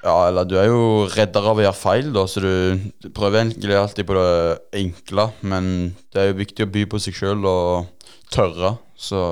Ja, 0.00 0.16
eller 0.30 0.48
du 0.48 0.56
er 0.60 0.68
jo 0.68 1.06
redder 1.12 1.48
av 1.52 1.60
å 1.60 1.64
gjøre 1.64 1.76
feil, 1.76 2.12
da, 2.16 2.24
så 2.28 2.40
du 2.40 3.08
prøver 3.16 3.42
egentlig 3.42 3.76
alltid 3.76 4.08
på 4.08 4.16
det 4.16 4.60
enkle. 4.80 5.30
Men 5.44 5.72
det 6.12 6.22
er 6.22 6.30
jo 6.32 6.40
viktig 6.40 6.68
å 6.68 6.72
by 6.72 6.84
på 6.88 7.00
seg 7.04 7.16
sjøl 7.16 7.48
og 7.48 8.12
tørre. 8.32 8.78
Så 8.96 9.22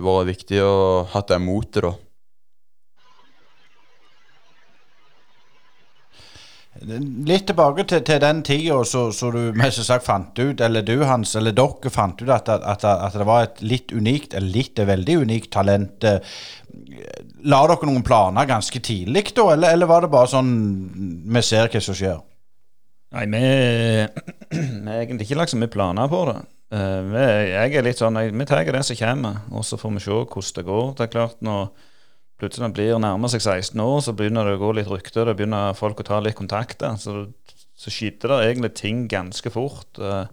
vært 0.00 0.30
viktig 0.30 0.62
å 0.64 1.04
ha 1.12 1.22
det 1.28 1.38
motet, 1.42 1.84
da. 1.84 1.92
Litt 6.82 7.44
tilbake 7.46 7.84
til, 7.86 8.00
til 8.02 8.18
den 8.22 8.40
tida 8.42 8.78
så, 8.88 9.04
så, 9.14 9.28
du 9.30 9.52
mest 9.54 9.84
sagt 9.86 10.06
fant 10.06 10.38
ut, 10.40 10.60
eller 10.64 10.82
du 10.82 11.04
Hans, 11.04 11.36
eller 11.38 11.54
dere 11.54 11.92
fant 11.92 12.18
ut 12.22 12.32
at, 12.32 12.48
at, 12.48 12.86
at 12.88 13.18
det 13.18 13.26
var 13.28 13.44
et 13.44 13.60
litt 13.62 13.92
unikt, 13.92 14.34
eller 14.34 14.50
litt 14.56 14.80
veldig 14.80 15.18
unikt 15.22 15.52
talent. 15.54 16.08
La 17.44 17.60
dere 17.68 17.86
noen 17.90 18.02
planer 18.06 18.48
ganske 18.48 18.80
tidlig 18.82 19.28
da, 19.36 19.52
eller, 19.52 19.76
eller 19.76 19.90
var 19.90 20.02
det 20.02 20.12
bare 20.14 20.32
sånn 20.32 20.52
vi 21.36 21.44
ser 21.44 21.70
hva 21.70 21.84
som 21.84 21.98
skjer? 21.98 22.18
Nei, 23.12 23.28
vi 23.28 23.44
har 24.88 25.04
egentlig 25.04 25.28
ikke 25.28 25.38
lagt 25.42 25.52
så 25.52 25.60
mye 25.60 25.70
planer 25.70 26.10
på 26.10 26.24
det. 26.30 26.38
Uh, 26.72 27.04
jeg 27.12 27.74
er 27.76 27.84
litt 27.84 28.00
sånn, 28.00 28.16
Vi 28.32 28.44
tar 28.48 28.64
det 28.64 28.84
som 28.88 28.96
kommer, 28.96 29.42
og 29.52 29.64
så 29.68 29.76
får 29.76 29.90
vi 29.98 30.04
se 30.06 30.12
hvordan 30.12 30.54
det 30.56 30.68
går. 30.68 30.86
Det 30.96 31.04
er 31.04 31.12
klart 31.12 31.42
når 31.44 31.66
plutselig 32.42 32.72
blir 32.74 32.98
nærmer 32.98 33.30
seg 33.30 33.44
16 33.44 33.82
år, 33.82 33.98
så 34.02 34.14
begynner 34.16 34.48
det 34.48 34.56
å 34.56 34.62
gå 34.62 34.72
litt 34.74 34.88
rykter. 34.90 35.28
Det 35.28 35.36
begynner 35.38 35.76
folk 35.78 36.00
å 36.02 36.06
ta 36.08 36.18
litt 36.22 36.38
kontakter. 36.38 36.96
Så, 36.98 37.28
så 37.78 37.92
skyter 37.92 38.32
det 38.32 38.40
egentlig 38.48 38.72
ting 38.80 39.04
ganske 39.10 39.52
fort. 39.54 40.00
Eh, 40.00 40.24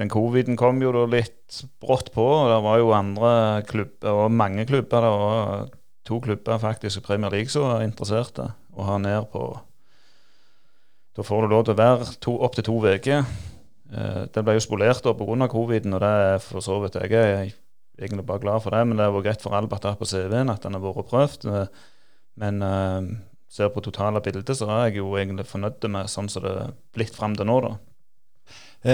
den 0.00 0.08
coviden 0.08 0.56
kom 0.56 0.80
jo 0.80 0.94
da 0.96 1.04
litt 1.10 1.60
brått 1.82 2.08
på. 2.14 2.24
og 2.24 2.48
Det 2.54 2.62
var 2.64 2.80
jo 2.80 2.94
andre 2.96 3.32
klubber, 3.68 4.22
og 4.24 4.32
mange 4.32 4.64
klubber. 4.70 5.04
Det 5.04 5.12
var 5.12 5.68
to 6.08 6.20
klubber 6.24 6.62
faktisk 6.62 7.02
i 7.02 7.06
Premier 7.10 7.36
League 7.36 7.52
som 7.52 7.68
var 7.68 7.84
interesserte 7.84 8.52
å 8.72 8.88
ha 8.88 8.96
ned 9.02 9.28
på 9.34 9.50
Da 11.18 11.24
får 11.26 11.42
du 11.42 11.50
lov 11.50 11.64
til 11.66 11.74
å 11.74 11.80
være 11.82 12.12
to, 12.22 12.38
opptil 12.46 12.64
to 12.64 12.76
uker. 12.86 13.26
Eh, 13.90 14.22
det 14.30 14.44
ble 14.46 14.56
jo 14.56 14.62
spolert 14.62 15.02
pga. 15.02 15.48
coviden, 15.48 15.94
og 15.94 16.00
det 16.00 16.08
er 16.08 16.38
for 16.38 16.62
så 16.62 16.78
vidt 16.82 16.94
jeg 16.94 17.12
er 17.12 17.52
egentlig 17.98 18.26
bare 18.26 18.40
glad 18.40 18.62
for 18.62 18.70
det. 18.70 18.86
Men 18.86 18.96
det 18.96 19.06
har 19.06 19.12
vært 19.12 19.24
greit 19.24 19.42
for 19.42 19.54
Albert 19.54 19.84
her 19.84 19.98
på 19.98 20.06
CV-en 20.06 20.50
at 20.50 20.62
den 20.62 20.74
har 20.74 20.80
vært 20.80 21.10
prøvd. 21.10 21.46
Eh, 21.46 21.66
men 22.40 22.62
uh, 22.62 23.02
ser 23.50 23.68
på 23.68 23.82
totale 23.82 24.20
bildet, 24.22 24.56
så 24.56 24.64
er 24.70 24.86
jeg 24.88 25.00
jo 25.02 25.16
egentlig 25.18 25.44
fornøyd 25.44 25.84
med 25.90 26.08
sånn 26.08 26.28
som 26.30 26.44
det 26.46 26.52
er 26.54 26.70
blitt 26.94 27.16
fram 27.16 27.34
til 27.36 27.48
nå, 27.50 27.60
da. 27.60 27.76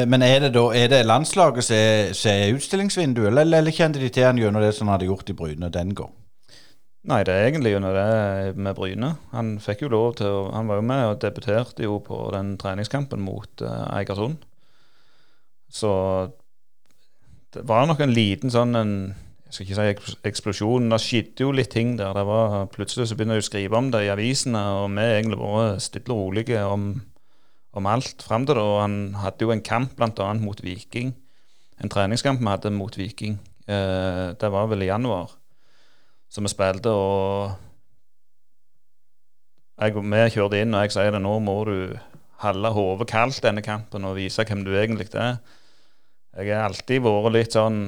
Men 0.09 0.25
er 0.25 0.41
det 0.43 0.49
da 0.57 0.65
er 0.75 0.89
det 0.91 1.05
landslaget 1.07 1.63
som 1.63 1.77
er, 1.77 2.09
er 2.33 2.57
utstillingsvinduet, 2.57 3.29
eller, 3.29 3.61
eller 3.61 3.71
kjente 3.71 4.01
de 4.03 4.09
til 4.11 4.27
han 4.27 4.41
gjennom 4.41 4.65
det 4.65 4.73
som 4.75 4.89
han 4.89 4.97
hadde 4.97 5.07
gjort 5.07 5.31
i 5.31 5.37
Bryne 5.39 5.71
den 5.71 5.93
gang? 5.95 6.11
Nei, 7.07 7.21
det 7.23 7.37
er 7.37 7.47
egentlig 7.47 7.77
gjennom 7.77 7.95
det 7.95 8.57
med 8.59 8.75
Bryne. 8.75 9.13
Han 9.31 9.53
fikk 9.63 9.85
jo 9.85 9.93
lov 9.93 10.17
til 10.19 10.27
å, 10.27 10.41
Han 10.57 10.67
var 10.67 10.81
jo 10.81 10.89
med 10.89 11.05
og 11.13 11.21
debuterte 11.23 11.87
jo 11.87 12.01
på 12.03 12.25
den 12.35 12.57
treningskampen 12.59 13.23
mot 13.23 13.63
uh, 13.63 13.87
Eigersund. 13.95 14.43
Så 15.73 15.93
det 17.55 17.65
var 17.69 17.87
nok 17.89 18.03
en 18.05 18.15
liten 18.15 18.53
sånn 18.53 18.77
en, 18.77 18.93
Jeg 19.47 19.55
skal 19.55 19.67
ikke 19.67 20.07
si 20.11 20.21
eksplosjon. 20.29 20.89
Det 20.91 20.99
skjedde 21.01 21.45
jo 21.45 21.53
litt 21.55 21.71
ting 21.71 21.95
der. 21.97 22.17
Var, 22.27 22.67
plutselig 22.75 23.07
så 23.09 23.17
begynner 23.17 23.39
de 23.39 23.45
å 23.45 23.47
skrive 23.47 23.79
om 23.79 23.93
det 23.95 24.03
i 24.05 24.11
avisene, 24.11 24.59
og 24.81 24.91
vi 24.91 25.05
har 25.05 25.21
egentlig 25.21 25.39
vært 25.39 25.85
stille 25.85 26.13
og 26.13 26.25
rolige 26.25 26.65
om, 26.67 26.89
om 27.79 27.87
alt 27.87 28.25
fram 28.27 28.45
til 28.45 28.59
det. 28.59 28.65
Og 28.65 28.81
han 28.83 28.97
hadde 29.23 29.47
jo 29.47 29.55
en 29.55 29.63
kamp 29.63 29.95
bl.a. 29.97 30.33
mot 30.43 30.63
Viking. 30.67 31.15
En 31.79 31.93
treningskamp 31.93 32.43
vi 32.43 32.51
hadde 32.51 32.75
mot 32.75 32.99
Viking. 32.99 33.39
Eh, 33.71 34.35
det 34.35 34.51
var 34.53 34.67
vel 34.67 34.83
i 34.83 34.91
januar. 34.91 35.31
som 36.29 36.43
vi 36.43 36.51
spilte, 36.51 36.91
og 36.91 37.55
jeg, 39.79 39.95
vi 39.95 40.23
kjørte 40.35 40.59
inn, 40.59 40.75
og 40.75 40.83
jeg 40.83 40.93
sier 40.97 41.15
det 41.15 41.21
nå 41.23 41.37
må 41.39 41.55
du 41.69 41.77
holde 42.43 42.73
hodet 42.77 43.09
kaldt 43.11 43.43
denne 43.45 43.65
kampen 43.65 44.05
og 44.05 44.17
vise 44.19 44.45
hvem 44.45 44.65
du 44.67 44.75
egentlig 44.77 45.09
er. 45.15 45.39
Jeg 46.37 46.53
har 46.53 46.69
alltid 46.69 47.01
vært 47.01 47.33
litt 47.33 47.55
sånn 47.57 47.79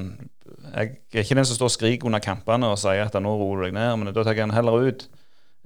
Jeg 0.73 0.95
er 1.13 1.21
ikke 1.21 1.37
den 1.37 1.45
som 1.45 1.57
står 1.59 1.69
og 1.69 1.75
skriker 1.75 2.09
under 2.09 2.21
kampene 2.23 2.71
og 2.71 2.79
sier 2.81 3.05
at 3.05 3.17
nå 3.21 3.33
roer 3.37 3.67
deg 3.67 3.75
ned, 3.77 3.91
men 3.99 4.13
da 4.13 4.23
tar 4.23 4.33
jeg 4.33 4.47
den 4.47 4.55
heller 4.55 4.89
ut. 4.89 5.05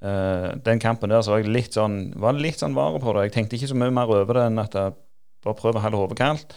Uh, 0.03 0.51
den 0.65 0.81
kampen 0.83 1.11
der 1.11 1.23
så 1.23 1.31
var 1.31 1.39
jeg 1.39 1.53
litt 1.55 1.77
sånn 1.77 2.11
var 2.19 2.35
litt 2.35 2.59
sånn 2.59 2.75
vare 2.75 2.99
på 2.99 3.13
det. 3.15 3.29
Jeg 3.29 3.35
tenkte 3.37 3.55
ikke 3.55 3.71
så 3.71 3.79
mye 3.79 3.93
mer 3.95 4.11
over 4.11 4.35
det 4.35 4.47
enn 4.49 4.59
at 4.59 4.75
jeg 4.75 4.95
bare 5.43 5.59
prøver 5.59 5.79
å 5.79 5.85
holde 5.85 6.01
hodet 6.01 6.19
kaldt. 6.19 6.55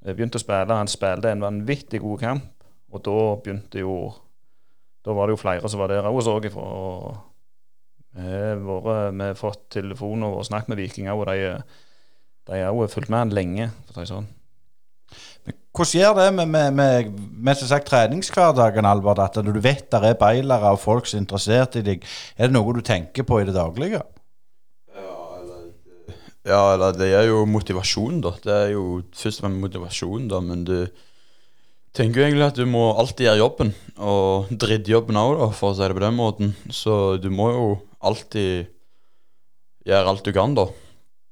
Jeg 0.00 0.16
begynte 0.16 0.40
å 0.40 0.42
spille. 0.42 0.78
Han 0.80 0.88
spilte 0.88 1.28
en 1.28 1.44
vanvittig 1.44 2.00
god 2.00 2.22
kamp, 2.24 2.64
og 2.88 3.04
da 3.04 3.18
begynte 3.44 3.84
jo 3.84 4.00
Da 5.04 5.14
var 5.16 5.28
det 5.28 5.32
jo 5.32 5.40
flere 5.40 5.68
som 5.72 5.80
var 5.80 5.88
der 5.88 6.04
òg 6.04 6.18
og 6.20 6.24
så 6.26 6.34
ifra. 6.44 6.64
Vi 8.16 9.22
har 9.22 9.38
fått 9.38 9.68
telefoner 9.76 10.34
og 10.34 10.46
snakket 10.48 10.72
med 10.72 10.80
vikinger, 10.82 11.14
og 11.14 11.30
de 11.30 12.60
har 12.64 12.92
fulgt 12.92 13.10
med 13.10 13.18
han 13.18 13.34
lenge, 13.34 13.70
for 13.90 14.02
å 14.02 14.06
si 14.06 14.14
det 14.14 14.22
Men 15.46 15.56
hvordan 15.70 16.00
gjør 16.00 16.16
det 16.18 16.28
med, 16.34 16.48
med, 16.48 16.72
med, 16.74 17.20
med 17.48 17.58
som 17.58 17.70
sagt, 17.70 17.88
treningshverdagen, 17.90 18.88
Albert, 18.88 19.22
at 19.22 19.38
du 19.46 19.60
vet 19.62 19.86
der 19.92 20.10
er 20.10 20.18
beilere 20.18 20.74
og 20.74 20.82
folk 20.82 21.06
som 21.06 21.20
er 21.20 21.24
interessert 21.24 21.78
i 21.78 21.84
deg? 21.86 22.08
Er 22.36 22.50
det 22.50 22.56
noe 22.58 22.74
du 22.74 22.82
tenker 22.82 23.26
på 23.26 23.40
i 23.40 23.46
det 23.46 23.54
daglige? 23.54 24.02
Ja, 26.48 26.72
eller 26.72 26.96
det 26.96 27.10
er 27.12 27.26
jo 27.28 27.44
motivasjon, 27.44 28.22
da. 28.24 28.32
Det 28.40 28.54
er 28.54 28.70
jo 28.72 29.02
først 29.12 29.42
og 29.42 29.44
fremst 29.44 29.60
motivasjon, 29.60 30.28
da, 30.30 30.40
men 30.40 30.64
du 30.64 30.78
tenker 31.96 32.22
jo 32.22 32.26
egentlig 32.26 32.46
at 32.46 32.58
du 32.58 32.64
må 32.70 32.86
alltid 32.96 33.26
gjøre 33.26 33.42
jobben, 33.42 33.72
og 34.00 34.50
drittjobben 34.62 35.20
òg, 35.20 35.42
for 35.58 35.70
å 35.70 35.76
si 35.76 35.84
det 35.84 35.98
på 35.98 36.04
den 36.06 36.16
måten. 36.16 36.54
Så 36.72 37.18
du 37.20 37.28
må 37.34 37.50
jo 37.52 37.66
alltid 38.06 38.70
gjøre 39.88 40.12
alt 40.12 40.24
du 40.26 40.32
kan, 40.36 40.54
da. 40.56 40.68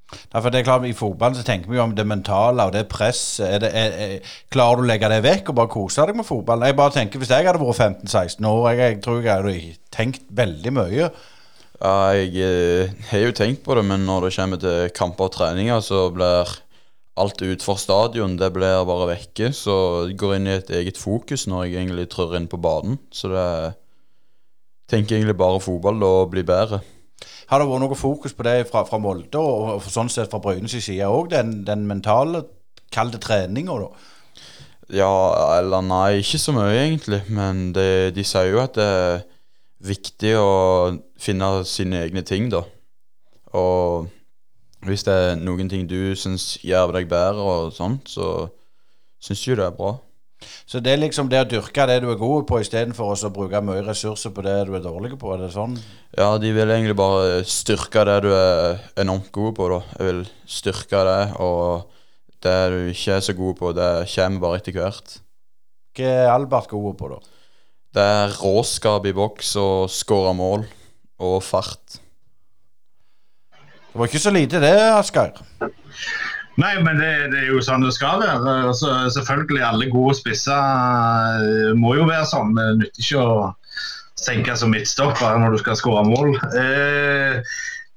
Ja, 0.09 0.41
for 0.41 0.49
det 0.49 0.63
er 0.63 0.65
klart, 0.65 0.87
I 0.89 0.97
fotballen 0.97 1.37
så 1.37 1.45
tenker 1.45 1.69
vi 1.69 1.77
jo 1.77 1.85
om 1.85 1.93
det 1.97 2.07
mentale 2.09 2.65
og 2.65 2.73
det 2.73 2.87
presset. 2.89 3.45
Er 3.45 3.61
det, 3.61 3.71
er, 3.77 3.97
er, 4.05 4.37
klarer 4.53 4.81
du 4.81 4.87
å 4.87 4.89
legge 4.89 5.11
det 5.13 5.19
vekk 5.25 5.51
og 5.53 5.59
bare 5.59 5.73
kose 5.73 6.07
deg 6.09 6.17
med 6.17 6.29
fotball? 6.29 6.65
Jeg 6.65 6.79
bare 6.79 6.95
tenker, 6.95 7.21
Hvis 7.21 7.33
jeg 7.35 7.45
hadde 7.45 7.61
vært 7.61 7.83
15-16 8.09 8.49
år, 8.49 8.63
jeg, 8.71 8.79
jeg 8.81 9.03
tror 9.05 9.21
jeg 9.21 9.35
hadde 9.35 9.75
tenkt 9.93 10.25
veldig 10.41 10.73
mye. 10.79 11.11
Ja, 11.79 11.93
jeg 12.17 12.33
eh, 12.41 12.97
har 13.11 13.27
jo 13.27 13.37
tenkt 13.37 13.63
på 13.67 13.77
det, 13.77 13.85
men 13.87 14.09
når 14.09 14.27
det 14.27 14.33
kommer 14.39 14.63
til 14.63 14.89
kamper 14.97 15.29
og 15.29 15.37
treninger, 15.37 15.85
så 15.85 16.09
blir 16.15 16.57
alt 17.19 17.43
utenfor 17.43 17.79
stadion 17.79 18.39
det 18.39 18.49
blir 18.55 18.89
bare 18.89 19.11
vekke. 19.13 19.53
Så 19.53 19.77
det 20.09 20.17
går 20.19 20.39
inn 20.39 20.49
i 20.49 20.57
et 20.57 20.73
eget 20.81 20.99
fokus 21.01 21.45
når 21.51 21.67
jeg 21.67 21.83
egentlig 21.83 22.09
trør 22.15 22.39
inn 22.39 22.49
på 22.51 22.61
banen. 22.65 22.97
Så 23.13 23.29
det 23.35 23.45
tenker 24.89 25.17
egentlig 25.19 25.37
bare 25.39 25.61
fotball 25.63 26.03
og 26.07 26.31
bli 26.33 26.45
bedre. 26.47 26.81
Har 27.49 27.61
det 27.61 27.69
vært 27.69 27.83
noe 27.83 27.97
fokus 27.97 28.35
på 28.37 28.45
det 28.47 28.59
fra, 28.69 28.85
fra 28.89 29.01
Molde 29.01 29.41
og, 29.41 29.79
og 29.79 29.89
sånn 29.89 30.11
sett 30.13 30.31
fra 30.33 30.41
Brynes 30.45 30.75
side 30.85 31.09
òg? 31.09 31.31
Den, 31.33 31.63
den 31.67 31.87
mentale, 31.89 32.45
kall 32.93 33.13
det 33.13 33.23
treninga, 33.25 33.79
da? 33.81 33.89
Ja, 34.89 35.13
eller 35.59 35.85
nei, 35.85 36.21
ikke 36.23 36.41
så 36.41 36.55
mye 36.57 36.77
egentlig. 36.77 37.23
Men 37.33 37.71
det, 37.77 38.15
de 38.17 38.25
sier 38.25 38.53
jo 38.53 38.63
at 38.63 38.77
det 38.79 38.89
er 38.89 39.25
viktig 39.89 40.35
å 40.41 40.53
finne 41.21 41.51
sine 41.69 42.03
egne 42.05 42.25
ting, 42.27 42.49
da. 42.53 42.65
Og 43.57 44.09
hvis 44.87 45.05
det 45.07 45.15
er 45.15 45.41
noen 45.41 45.71
ting 45.71 45.89
du 45.89 46.15
syns 46.17 46.57
gjør 46.65 46.95
deg 46.97 47.09
bedre 47.11 47.45
og 47.45 47.73
sånt, 47.77 48.09
så 48.13 48.49
syns 49.23 49.45
jeg 49.47 49.59
det 49.59 49.67
er 49.69 49.77
bra. 49.77 49.97
Så 50.69 50.81
det 50.85 50.93
er 50.93 51.01
liksom 51.01 51.31
det 51.33 51.41
å 51.43 51.49
dyrke 51.49 51.87
det 51.91 51.99
du 52.05 52.09
er 52.13 52.19
god 52.21 52.47
på, 52.49 52.61
istedenfor 52.63 53.15
å 53.15 53.31
bruke 53.35 53.63
mye 53.65 53.83
ressurser 53.87 54.33
på 54.35 54.45
det 54.47 54.57
du 54.69 54.75
er 54.77 54.85
dårlig 54.85 55.17
på? 55.19 55.33
Er 55.35 55.45
det 55.45 55.53
sånn? 55.55 55.79
Ja, 56.17 56.31
de 56.41 56.53
vil 56.55 56.75
egentlig 56.75 56.97
bare 56.99 57.41
styrke 57.49 58.05
det 58.07 58.19
du 58.27 58.31
er 58.35 58.83
enormt 59.01 59.33
god 59.35 59.57
på, 59.59 59.71
da. 59.73 59.81
Jeg 59.99 60.11
vil 60.11 60.21
styrke 60.59 61.03
det, 61.09 61.23
og 61.43 61.89
det 62.45 62.59
du 62.75 62.79
ikke 62.93 63.17
er 63.17 63.25
så 63.27 63.35
god 63.39 63.59
på, 63.59 63.73
det 63.77 63.91
kommer 64.15 64.45
bare 64.45 64.61
etter 64.61 64.79
hvert. 64.79 65.19
Hva 65.99 66.13
er 66.15 66.31
Albert 66.31 66.71
god 66.71 66.95
på, 67.01 67.11
da? 67.17 67.23
Det 67.99 68.05
er 68.05 68.37
råskap 68.39 69.07
i 69.09 69.15
boks 69.17 69.55
og 69.59 69.89
skåre 69.91 70.35
mål 70.37 70.67
og 71.25 71.39
fart. 71.43 71.99
Det 73.89 73.97
var 73.99 74.11
ikke 74.13 74.21
så 74.23 74.31
lite 74.31 74.61
det, 74.63 74.77
Asgeir. 74.93 75.33
Nei, 76.59 76.75
men 76.83 76.99
det, 76.99 77.13
det, 77.31 77.45
er 77.45 77.53
jo 77.53 77.63
sånn 77.63 77.85
det 77.87 77.95
skal 77.95 78.19
være. 78.19 78.53
Altså, 78.67 78.91
selvfølgelig, 79.15 79.63
alle 79.63 79.87
gode 79.93 80.17
spisser 80.19 80.59
eh, 80.59 81.73
må 81.79 81.95
jo 81.95 82.09
være 82.09 82.27
sånn. 82.27 82.57
Det 82.59 82.69
nytter 82.81 83.05
ikke 83.05 83.23
å 83.23 83.35
senke 84.19 84.57
som 84.59 84.73
midtstopper 84.75 85.39
når 85.39 85.55
du 85.55 85.61
skal 85.63 85.79
skåre 85.79 86.03
mål. 86.09 86.33
Eh, 86.59 87.39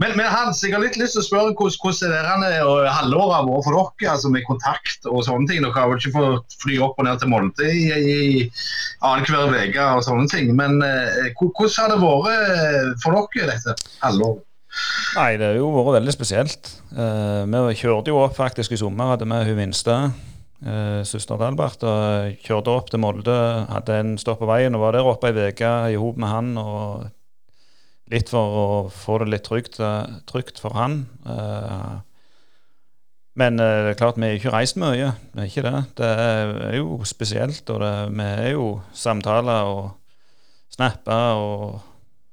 men, 0.01 0.13
men, 0.17 0.27
Hans, 0.29 0.61
jeg 0.65 0.73
har 0.73 0.81
litt 0.81 0.97
lyst 0.97 1.17
til 1.17 1.23
å 1.23 1.25
spørre 1.25 1.55
hvordan, 1.57 1.79
hvordan 1.81 2.45
er 2.47 2.61
halvåret 2.89 3.35
har 3.35 3.49
vært 3.49 3.65
for 3.65 3.79
dere? 3.79 4.13
altså 4.13 4.31
Med 4.33 4.45
kontakt 4.45 5.09
og 5.09 5.25
sånne 5.25 5.49
ting. 5.49 5.65
Dere 5.65 5.73
har 5.77 5.89
vel 5.89 5.97
ikke 5.97 6.13
fått 6.19 6.57
fly 6.61 6.77
opp 6.85 7.01
og 7.01 7.09
ned 7.09 7.21
til 7.21 7.33
Molde 7.33 7.65
i, 7.65 7.83
i 7.89 8.45
annenhver 9.01 9.57
uke 9.57 9.89
og 9.97 10.05
sånne 10.05 10.29
ting. 10.29 10.53
Men 10.57 10.81
eh, 10.85 11.33
hvordan 11.33 11.75
har 11.81 11.93
det 11.95 11.99
vært 12.05 13.01
for 13.01 13.17
dere 13.33 13.55
dette 13.55 13.77
halvåret? 14.05 14.45
Nei, 15.11 15.35
det 15.35 15.49
har 15.49 15.57
jo 15.59 15.71
vært 15.75 15.97
veldig 15.99 16.13
spesielt. 16.15 16.69
Uh, 16.95 17.43
vi 17.43 17.79
kjørte 17.81 18.13
jo 18.13 18.21
opp 18.21 18.37
faktisk 18.37 18.71
i 18.71 18.79
sommer, 18.79 19.13
hadde 19.13 19.27
med 19.27 19.43
hun 19.49 19.57
minste, 19.59 19.95
uh, 20.63 21.01
søster 21.07 21.35
til 21.35 21.47
Albert. 21.49 21.83
og 21.83 22.37
Kjørte 22.45 22.75
opp 22.77 22.91
til 22.91 23.01
Molde, 23.03 23.39
hadde 23.71 23.97
en 23.99 24.13
stopp 24.21 24.39
på 24.39 24.47
veien 24.47 24.77
og 24.77 24.85
var 24.85 24.95
der 24.95 25.09
oppe 25.09 25.33
ei 25.33 25.49
uke 25.51 25.73
i 25.91 25.99
hop 25.99 26.21
med 26.21 26.31
han. 26.31 26.53
og 26.61 27.09
Litt 28.11 28.31
for 28.31 28.55
å 28.59 28.63
få 28.91 29.21
det 29.21 29.29
litt 29.31 29.45
trygt, 29.47 29.79
uh, 29.83 30.07
trygt 30.27 30.59
for 30.59 30.75
han. 30.75 31.05
men 33.39 33.57
det 33.57 33.67
er 33.67 33.95
klart, 33.99 34.17
vi 34.19 34.27
har 34.27 34.39
ikke 34.39 34.51
reist 34.51 34.75
mye. 34.79 35.13
Det 35.31 35.39
er 35.39 35.47
ikke 35.51 35.67
det. 35.67 35.83
Det 35.99 36.09
er 36.25 36.75
jo 36.75 36.99
spesielt. 37.07 37.69
og 37.69 37.79
det, 37.79 37.93
Vi 38.15 38.23
er 38.23 38.51
jo 38.51 38.81
samtaler 38.93 39.63
og 39.63 39.91
snapper 40.71 41.39
og 41.39 41.90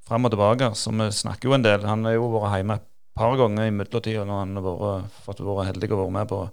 fram 0.08 0.28
og 0.28 0.34
tilbake. 0.34 0.72
Så 0.78 0.92
vi 0.94 1.10
snakker 1.14 1.50
jo 1.50 1.56
en 1.56 1.66
del. 1.66 1.86
Han 1.88 2.06
har 2.08 2.16
jo 2.16 2.30
vært 2.34 2.58
hjemme 2.58 2.78
et 2.80 2.86
par 3.18 3.36
ganger 3.38 3.68
i 3.68 3.74
midlertida 3.74 4.24
når 4.26 4.44
han 4.44 4.62
har 4.62 5.08
fått 5.24 5.42
vært 5.44 5.72
heldig 5.72 5.92
og 5.92 6.02
vært 6.04 6.16
med 6.20 6.32
på 6.32 6.46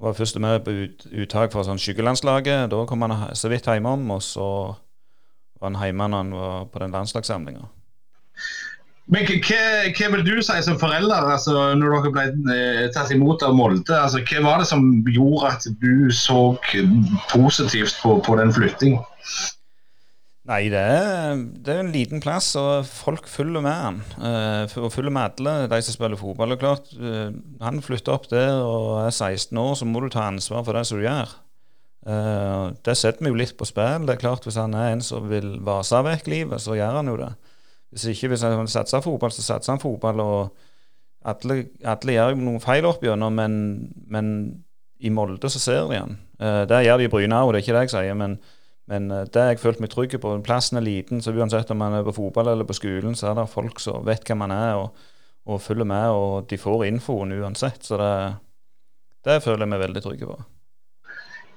var 0.00 0.16
først 0.16 0.38
med 0.40 0.62
på 0.64 0.72
ut, 0.72 1.02
uttak 1.12 1.52
fra 1.52 1.64
sånn 1.66 1.80
skyggelandslaget. 1.80 2.70
Da 2.72 2.84
kom 2.88 3.04
han 3.04 3.34
så 3.36 3.50
vidt 3.52 3.68
hjemom, 3.68 4.06
og 4.14 4.22
så 4.24 4.46
var 5.60 5.74
han 5.74 5.80
hjemme 5.84 6.08
når 6.08 6.24
han 6.24 6.32
var 6.38 6.66
på 6.72 6.82
den 6.82 6.96
landslagssamlinga. 6.96 7.68
Men 9.10 9.26
hva, 9.26 9.60
hva, 9.90 10.08
vil 10.14 10.22
du 10.22 10.36
si 10.38 10.56
som 10.62 10.78
forelder, 10.78 11.26
altså, 11.34 11.54
når 11.76 11.96
dere 11.96 12.12
ble 12.14 12.54
eh, 12.54 12.84
tatt 12.94 13.10
imot 13.10 13.42
av 13.42 13.56
Molde? 13.58 13.96
Altså, 13.96 14.22
hva 14.22 14.44
var 14.44 14.62
det 14.62 14.68
som 14.70 14.86
gjorde 15.10 15.50
at 15.50 15.66
du 15.82 16.12
så 16.14 16.52
positivt 17.32 17.98
på, 18.04 18.20
på 18.24 18.36
den 18.38 18.54
flyttinga? 18.54 19.02
Nei, 20.50 20.64
det 20.66 20.80
er, 20.82 21.36
det 21.62 21.70
er 21.70 21.84
en 21.84 21.92
liten 21.94 22.22
plass, 22.22 22.48
og 22.58 22.82
folk 22.88 23.28
følger 23.30 23.62
med 23.62 23.76
han. 23.76 24.00
Uh, 24.18 24.72
og 24.82 24.90
følger 24.90 25.14
med 25.14 25.38
alle 25.38 25.68
de 25.70 25.78
som 25.86 25.94
spiller 25.94 26.18
fotball. 26.18 26.56
Og 26.56 26.58
klart, 26.58 26.90
uh, 26.98 27.30
Han 27.62 27.78
flytter 27.82 28.16
opp 28.16 28.26
der 28.32 28.58
og 28.58 29.04
er 29.04 29.12
16 29.14 29.54
år, 29.58 29.76
så 29.78 29.86
må 29.86 30.02
du 30.02 30.08
ta 30.10 30.26
ansvar 30.26 30.64
for 30.66 30.74
det 30.74 30.82
som 30.88 30.98
du 30.98 31.06
gjør. 31.06 31.36
Uh, 32.02 32.74
det 32.82 32.96
setter 32.98 33.22
vi 33.22 33.30
jo 33.30 33.38
litt 33.38 33.54
på 33.54 33.68
spill. 33.68 34.08
Det 34.08 34.16
er 34.16 34.24
klart, 34.24 34.42
Hvis 34.42 34.58
han 34.58 34.74
er 34.74 34.90
en 34.90 35.04
som 35.06 35.30
vil 35.30 35.60
vase 35.62 36.02
vekk 36.02 36.26
livet, 36.26 36.58
så 36.58 36.74
gjør 36.74 36.98
han 36.98 37.14
jo 37.14 37.16
det. 37.22 37.30
Hvis 37.94 38.10
ikke, 38.10 38.34
hvis 38.34 38.42
han 38.42 38.66
satser 38.70 39.06
fotball, 39.06 39.30
så 39.30 39.46
satser 39.46 39.76
han 39.76 39.82
fotball. 39.82 40.20
og 40.20 40.56
alle 41.22 42.14
gjør 42.16 42.34
jo 42.34 42.42
noen 42.42 42.62
feil 42.64 42.86
opp 42.88 43.04
gjennom, 43.04 43.34
men, 43.34 43.92
men, 44.08 44.64
i 44.98 45.10
Molde 45.10 45.48
så 45.48 45.60
ser 45.62 45.86
de 45.92 46.00
han. 46.00 46.18
Uh, 46.42 46.64
det 46.66 46.88
gjør 46.88 46.98
de 46.98 47.06
i 47.06 47.12
Bryne 47.12 47.38
òg, 47.38 47.52
det 47.52 47.60
er 47.60 47.68
ikke 47.68 47.76
det 47.78 47.86
jeg 47.86 47.94
sier. 47.94 48.18
men 48.18 48.40
men 48.90 49.10
uh, 49.14 49.22
det 49.22 49.40
har 49.40 49.54
jeg 49.54 49.62
følt 49.62 49.80
meg 49.82 49.92
trygg 49.92 50.18
på. 50.22 50.34
Plassen 50.46 50.80
er 50.80 50.86
liten, 50.86 51.22
så 51.22 51.34
uansett 51.36 51.70
om 51.70 51.80
man 51.80 51.96
er 51.96 52.06
på 52.06 52.16
fotball 52.16 52.52
eller 52.52 52.68
på 52.68 52.76
skolen, 52.78 53.16
så 53.18 53.30
er 53.30 53.40
det 53.40 53.50
folk 53.52 53.82
som 53.82 54.04
vet 54.06 54.26
hvem 54.26 54.42
man 54.42 54.54
er 54.54 54.76
og, 54.80 55.10
og 55.46 55.62
følger 55.62 55.88
med, 55.88 56.14
og 56.14 56.48
de 56.50 56.58
får 56.60 56.88
infoen 56.90 57.36
uansett. 57.38 57.84
Så 57.86 58.00
det, 58.00 58.14
det 59.26 59.42
føler 59.44 59.66
jeg 59.66 59.74
meg 59.74 59.86
veldig 59.86 60.02
trygg 60.06 60.24
på. 60.26 60.40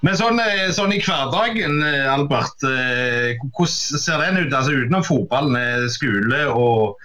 Men 0.03 0.17
sånn, 0.19 0.35
eh, 0.43 0.67
sånn, 0.75 0.91
i 0.91 0.99
hverdagen, 0.99 1.77
eh, 1.87 2.09
Albert, 2.11 2.65
hvordan 2.65 4.01
ser 4.03 4.19
den 4.19 4.41
ut? 4.41 4.51
Altså 4.51 4.73
Utenom 4.75 5.05
fotballen, 5.07 5.87
skole 5.87 6.41
og 6.51 6.99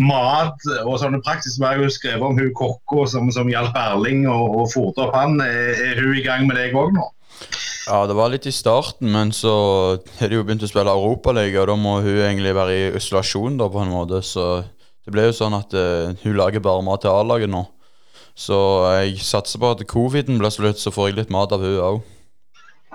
mat 0.00 0.64
og 0.86 0.94
sånne 1.02 1.20
praksis. 1.26 1.58
Vi 1.60 1.68
har 1.68 1.82
jo 1.82 1.92
skrevet 1.92 2.24
om 2.24 2.40
hun 2.40 2.54
kokka 2.56 3.04
som, 3.12 3.28
som 3.34 3.52
hjalp 3.52 3.76
Erling 3.76 4.24
og, 4.24 4.56
og 4.56 4.96
opp 5.04 5.18
han. 5.18 5.36
Er 5.44 6.00
hun 6.00 6.16
i 6.16 6.24
gang 6.24 6.48
med 6.48 6.56
deg 6.56 6.78
òg 6.80 6.96
nå? 6.96 7.10
Ja, 7.86 8.02
det 8.06 8.14
var 8.18 8.28
litt 8.32 8.46
i 8.46 8.52
starten, 8.52 9.08
men 9.12 9.32
så 9.32 9.52
har 10.18 10.28
de 10.28 10.36
jo 10.36 10.44
begynt 10.44 10.64
å 10.66 10.68
spille 10.68 10.92
Europaliga, 10.92 11.62
og 11.62 11.70
da 11.70 11.76
må 11.80 11.96
hun 12.04 12.20
egentlig 12.20 12.52
være 12.56 12.76
i 12.76 12.88
isolasjon, 13.00 13.56
da, 13.60 13.70
på 13.72 13.80
en 13.82 13.92
måte. 13.94 14.20
Så 14.26 14.46
det 15.06 15.14
ble 15.14 15.28
jo 15.30 15.36
sånn 15.36 15.56
at 15.56 15.72
uh, 15.72 16.12
hun 16.22 16.36
lager 16.36 16.62
bare 16.64 16.84
mat 16.84 17.04
til 17.04 17.14
A-laget 17.14 17.50
nå. 17.52 17.64
Så 18.36 18.56
jeg 19.00 19.18
satser 19.24 19.60
på 19.60 19.72
at 19.74 19.84
coviden 19.88 20.38
blir 20.40 20.52
slutt, 20.52 20.80
så 20.80 20.92
får 20.94 21.10
jeg 21.10 21.18
litt 21.20 21.32
mat 21.32 21.52
av 21.56 21.64
hun 21.64 21.80
òg. 21.88 22.00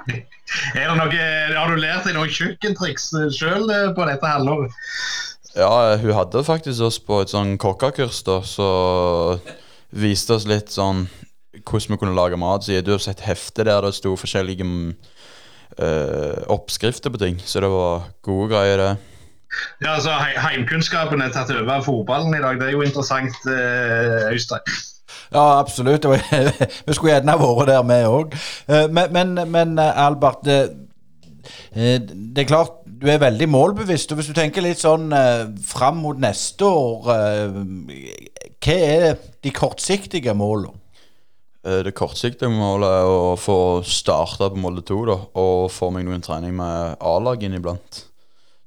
Har 0.78 1.72
du 1.72 1.78
lært 1.82 2.06
deg 2.06 2.14
noen 2.14 2.30
kjøkkentriks 2.30 3.10
sjøl 3.34 3.66
eh, 3.74 3.92
på 3.98 4.06
dette 4.06 4.30
halvåret? 4.30 4.74
Ja, 5.56 5.96
hun 5.98 6.14
hadde 6.14 6.44
faktisk 6.46 6.84
oss 6.86 7.00
på 7.02 7.24
et 7.24 7.32
sånn 7.32 7.56
kokkekurs, 7.62 8.22
da, 8.28 8.42
så 8.46 8.70
viste 9.96 10.36
oss 10.36 10.46
litt 10.50 10.74
sånn 10.74 11.06
hvordan 11.70 11.96
vi 11.96 11.98
kunne 11.98 12.16
lage 12.16 12.38
mat. 12.38 12.64
Så 12.64 12.82
du 12.82 12.92
har 12.92 13.04
sett 13.04 13.26
hefte 13.26 13.66
der 13.66 13.82
det 13.82 13.94
sto 13.98 14.16
forskjellige 14.16 14.66
uh, 15.82 16.44
oppskrifter 16.48 17.10
på 17.10 17.22
ting. 17.22 17.42
Så 17.46 17.60
det 17.60 17.70
var 17.70 18.10
gode 18.22 18.50
greier, 18.54 18.78
det. 18.78 18.96
Ja, 19.82 19.96
altså 19.96 20.12
Heimkunnskapen 20.12 21.22
er 21.22 21.32
tatt 21.32 21.52
over 21.54 21.78
av 21.78 21.86
fotballen 21.86 22.36
i 22.36 22.42
dag. 22.44 22.60
Det 22.60 22.68
er 22.70 22.76
jo 22.76 22.84
interessant, 22.86 23.38
uh, 23.48 24.32
Øystein. 24.32 24.76
Ja, 25.34 25.60
absolutt. 25.60 26.06
vi 26.88 26.94
skulle 26.94 27.16
gjerne 27.16 27.38
vært 27.40 27.70
der, 27.72 27.86
vi 27.90 28.02
òg. 28.08 28.36
Eh, 28.70 28.90
men, 28.94 29.14
men, 29.14 29.52
men, 29.52 29.80
Albert, 29.80 30.44
det, 30.46 30.60
det, 31.74 32.44
er 32.44 32.48
klart 32.48 32.84
du 32.86 33.08
er 33.10 33.18
veldig 33.24 33.48
målbevisst. 33.50 34.12
og 34.12 34.20
Hvis 34.20 34.30
du 34.30 34.38
tenker 34.38 34.64
litt 34.64 34.80
sånn 34.80 35.10
fram 35.66 35.98
mot 36.04 36.22
neste 36.22 36.70
år, 36.70 37.10
hva 37.10 38.78
er 38.78 39.18
de 39.44 39.56
kortsiktige 39.56 40.38
målene? 40.38 40.85
Eh, 41.66 41.82
Det 41.86 41.96
kortsiktige 41.98 42.52
målet 42.52 42.92
er 43.00 43.10
å 43.10 43.36
få 43.42 43.58
starta 43.86 44.52
på 44.54 44.62
Molde 44.62 44.84
2 44.86 45.00
da, 45.10 45.18
og 45.42 45.72
få 45.74 45.90
meg 45.94 46.06
noen 46.06 46.22
trening 46.24 46.54
med 46.58 46.98
A-lag 47.02 47.42
inniblant. 47.44 48.04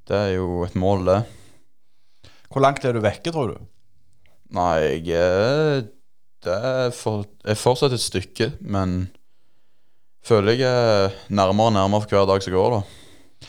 Det 0.08 0.16
er 0.16 0.32
jo 0.38 0.64
et 0.66 0.74
mål, 0.78 1.04
det. 1.06 1.18
Hvor 2.48 2.64
langt 2.64 2.84
er 2.84 2.96
du 2.96 3.02
vekke, 3.04 3.30
tror 3.30 3.52
du? 3.54 3.60
Nei, 4.56 4.80
jeg 5.04 5.14
er 5.20 5.86
Det 6.38 6.54
er, 6.54 6.92
for, 6.94 7.24
er 7.44 7.56
fortsatt 7.58 7.92
et 7.96 8.00
stykke, 8.00 8.52
men 8.62 9.08
føler 10.22 10.54
jeg 10.54 10.68
er 10.70 11.16
nærmere 11.34 11.66
og 11.66 11.74
nærmere 11.74 12.04
for 12.04 12.14
hver 12.14 12.28
dag 12.30 12.44
som 12.44 12.54
går, 12.54 12.76
da. 12.76 13.48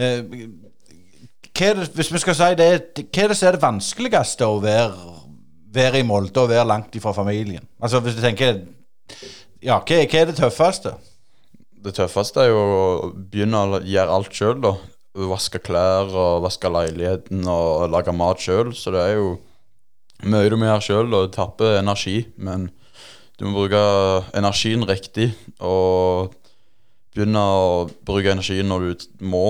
Eh, 0.00 0.22
hva 1.54 1.68
er 1.68 1.76
det, 1.82 1.90
hvis 1.94 2.10
vi 2.14 2.22
skal 2.22 2.34
si 2.38 2.48
det, 2.58 2.70
hva 2.96 3.26
er 3.26 3.28
det 3.28 3.36
som 3.36 3.50
er 3.50 3.58
det 3.58 3.62
vanskeligste 3.62 4.48
å 4.48 4.56
være, 4.64 5.12
være 5.74 6.00
i 6.00 6.06
Molde 6.06 6.44
og 6.44 6.50
være 6.52 6.66
langt 6.68 6.94
ifra 6.96 7.12
familien? 7.16 7.64
Altså 7.80 8.00
hvis 8.04 8.16
du 8.16 8.22
tenker 8.24 8.62
Ja, 9.64 9.80
hva, 9.80 10.00
hva 10.04 10.20
er 10.20 10.30
det 10.30 10.36
tøffeste? 10.38 10.94
Det 11.84 11.94
tøffeste 11.96 12.44
er 12.44 12.52
jo 12.52 12.60
å 12.60 13.10
begynne 13.12 13.60
å 13.60 13.80
gjøre 13.80 14.12
alt 14.18 14.36
sjøl, 14.36 14.60
da. 14.64 14.74
Vaske 15.30 15.60
klær 15.62 16.08
og 16.10 16.44
vaske 16.44 16.70
leiligheten 16.72 17.44
og 17.48 17.90
lage 17.92 18.12
mat 18.16 18.40
sjøl. 18.40 18.72
Så 18.76 18.92
det 18.94 19.02
er 19.02 19.18
jo 19.18 19.34
mye 20.24 20.48
du 20.48 20.56
må 20.56 20.68
gjøre 20.70 20.84
sjøl, 20.84 21.12
og 21.12 21.28
tappe 21.34 21.60
tapper 21.64 21.78
energi. 21.82 22.16
Men 22.36 22.70
du 23.38 23.46
må 23.46 23.58
bruke 23.58 23.82
energien 24.36 24.84
riktig, 24.88 25.30
og 25.60 26.32
begynne 27.14 27.40
å 27.40 27.68
bruke 28.06 28.32
energien 28.32 28.68
når 28.70 28.86
du 28.86 29.06
må. 29.28 29.46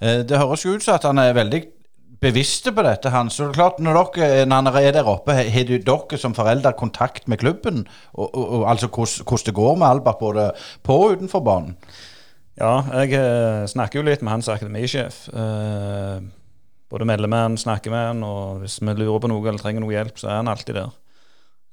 Eh, 0.00 0.22
det 0.26 0.40
høres 0.40 0.64
jo 0.64 0.74
ut 0.74 0.84
som 0.84 0.96
at 0.96 1.06
han 1.08 1.20
er 1.22 1.36
veldig 1.36 1.62
bevisste 2.24 2.72
på 2.74 2.84
dette. 2.86 3.12
Han. 3.12 3.30
Så 3.30 3.46
det 3.46 3.54
er 3.54 3.58
klart, 3.60 3.82
når, 3.84 4.00
dere, 4.16 4.46
når 4.48 4.62
han 4.62 4.80
er 4.80 4.96
der 4.96 5.10
oppe, 5.10 5.36
har 5.36 5.68
dere 5.68 6.18
som 6.20 6.34
foreldre 6.36 6.74
kontakt 6.78 7.28
med 7.28 7.42
klubben? 7.42 7.84
Og, 8.14 8.26
og, 8.26 8.48
og 8.60 8.66
altså 8.72 8.88
hvordan 8.88 9.46
det 9.46 9.54
går 9.54 9.78
med 9.78 9.88
Albert 9.90 10.20
både 10.22 10.50
på 10.82 10.98
og 11.04 11.16
utenfor 11.18 11.44
banen? 11.44 11.78
Ja, 12.54 12.84
jeg 13.02 13.16
eh, 13.18 13.64
snakker 13.66 13.98
jo 13.98 14.06
litt 14.06 14.22
med 14.22 14.36
hans 14.36 14.48
akademisjef. 14.52 15.24
Eh, 15.34 16.18
både 16.92 17.08
melder 17.08 17.32
han, 17.34 17.56
snakker 17.58 17.90
med 17.90 18.04
han, 18.12 18.20
og 18.26 18.60
hvis 18.62 18.78
vi 18.78 18.94
lurer 18.94 19.22
på 19.24 19.30
noe 19.32 19.42
eller 19.48 19.58
trenger 19.58 19.82
noe 19.82 19.96
hjelp, 19.96 20.20
så 20.20 20.30
er 20.30 20.38
han 20.38 20.52
alltid 20.52 20.78
der. 20.78 20.92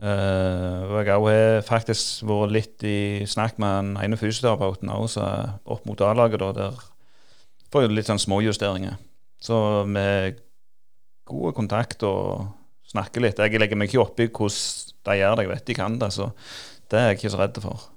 Eh, 0.01 0.79
og 0.87 0.95
jeg 1.05 1.13
har 1.13 1.67
faktisk 1.67 2.25
vært 2.25 2.55
litt 2.55 2.87
i 2.89 2.97
snakk 3.29 3.61
med 3.61 3.77
den 3.77 3.93
ene 4.01 4.17
fysioterapeuten 4.17 4.89
også, 4.95 5.27
opp 5.69 5.85
mot 5.85 6.01
A-laget, 6.01 6.41
der 6.57 6.81
får 7.71 7.85
jeg 7.85 7.93
litt 7.93 8.09
sånn 8.09 8.25
småjusteringer. 8.25 8.97
Så 9.41 9.57
med 9.89 10.37
god 11.25 11.55
kontakt 11.57 12.03
og 12.05 12.51
snakker 12.91 13.23
litt. 13.23 13.39
Jeg 13.39 13.61
legger 13.61 13.79
meg 13.79 13.89
ikke 13.89 14.03
opp 14.03 14.19
i 14.21 14.29
hvordan 14.29 14.99
de 15.07 15.17
gjør 15.17 15.37
det, 15.37 15.47
jeg 15.47 15.53
vet 15.55 15.65
de 15.69 15.77
kan 15.77 15.97
det, 16.01 16.11
så 16.13 16.29
det 16.91 16.99
er 16.99 17.09
jeg 17.09 17.19
ikke 17.19 17.33
så 17.33 17.41
redd 17.41 17.59
for. 17.63 17.87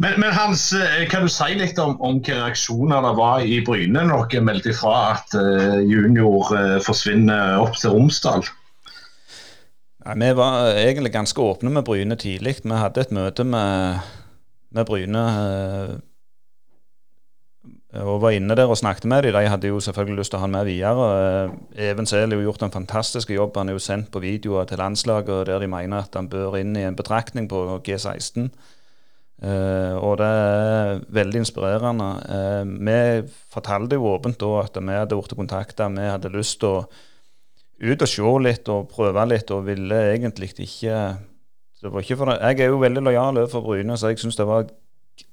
Men, 0.00 0.16
men 0.20 0.32
Hans, 0.32 0.70
eh, 0.72 1.04
kan 1.12 1.26
du 1.26 1.32
si 1.32 1.50
litt 1.60 1.78
om, 1.80 1.98
om 2.00 2.18
hvilke 2.18 2.38
reaksjoner 2.38 3.04
det 3.04 3.10
var 3.18 3.42
i 3.44 3.58
Bryne 3.64 4.06
når 4.08 4.30
dere 4.32 4.46
meldte 4.48 4.72
ifra 4.72 4.94
at 5.10 5.36
eh, 5.36 5.82
junior 5.84 6.54
eh, 6.56 6.78
forsvinner 6.84 7.60
opp 7.60 7.76
til 7.76 7.92
Romsdal? 7.92 8.46
Nei, 10.06 10.14
Vi 10.22 10.30
var 10.38 10.72
egentlig 10.72 11.12
ganske 11.12 11.44
åpne 11.44 11.72
med 11.74 11.84
Bryne 11.84 12.16
tidlig. 12.16 12.62
Vi 12.64 12.80
hadde 12.80 13.04
et 13.04 13.12
møte 13.12 13.44
med, 13.44 14.00
med 14.72 14.88
Bryne 14.88 15.26
eh, 15.44 15.92
og 17.98 18.20
var 18.22 18.36
inne 18.36 18.54
der 18.54 18.70
og 18.70 18.78
snakket 18.78 19.08
med 19.10 19.24
dem. 19.26 19.34
De 19.34 19.48
hadde 19.50 19.70
jo 19.72 19.80
selvfølgelig 19.82 20.20
lyst 20.20 20.30
til 20.30 20.38
å 20.38 20.40
ha 20.42 20.46
han 20.46 20.54
med 20.54 20.68
videre. 20.68 21.06
Eh, 21.74 21.88
Even 21.90 22.06
Sel 22.06 22.30
har 22.30 22.38
jo 22.38 22.46
gjort 22.46 22.62
en 22.62 22.74
fantastisk 22.74 23.32
jobb. 23.34 23.56
Han 23.58 23.72
er 23.72 23.74
jo 23.74 23.82
sendt 23.82 24.12
på 24.14 24.22
videoer 24.22 24.68
til 24.70 24.78
landslaget 24.78 25.48
der 25.48 25.58
de 25.58 25.70
mener 25.70 26.04
at 26.04 26.14
han 26.14 26.30
bør 26.30 26.60
inn 26.60 26.76
i 26.78 26.86
en 26.86 26.98
betraktning 26.98 27.48
på 27.50 27.64
G16. 27.86 28.46
Eh, 29.42 29.96
og 29.98 30.20
det 30.20 30.28
er 30.28 31.02
veldig 31.18 31.42
inspirerende. 31.42 32.08
Eh, 32.30 32.62
vi 32.78 33.28
fortalte 33.50 33.98
jo 33.98 34.14
åpent 34.14 34.38
da 34.38 34.52
at 34.62 34.78
vi 34.78 34.98
hadde 35.00 35.18
blitt 35.18 35.38
kontakta. 35.42 35.90
Vi 35.90 36.06
hadde 36.12 36.34
lyst 36.36 36.60
til 36.62 36.76
å 36.76 36.86
ut 37.80 38.02
og 38.04 38.08
se 38.12 38.32
litt 38.44 38.68
og 38.68 38.90
prøve 38.92 39.26
litt, 39.26 39.50
og 39.50 39.66
ville 39.66 39.98
egentlig 40.12 40.52
ikke 40.52 40.66
ikke. 40.68 40.96
Jeg 41.80 42.60
er 42.60 42.66
jo 42.68 42.82
veldig 42.82 43.02
lojal 43.02 43.38
overfor 43.40 43.64
Bryne, 43.64 43.96
så 43.96 44.12
jeg 44.12 44.20
syns 44.20 44.36
det 44.36 44.46
var 44.46 44.68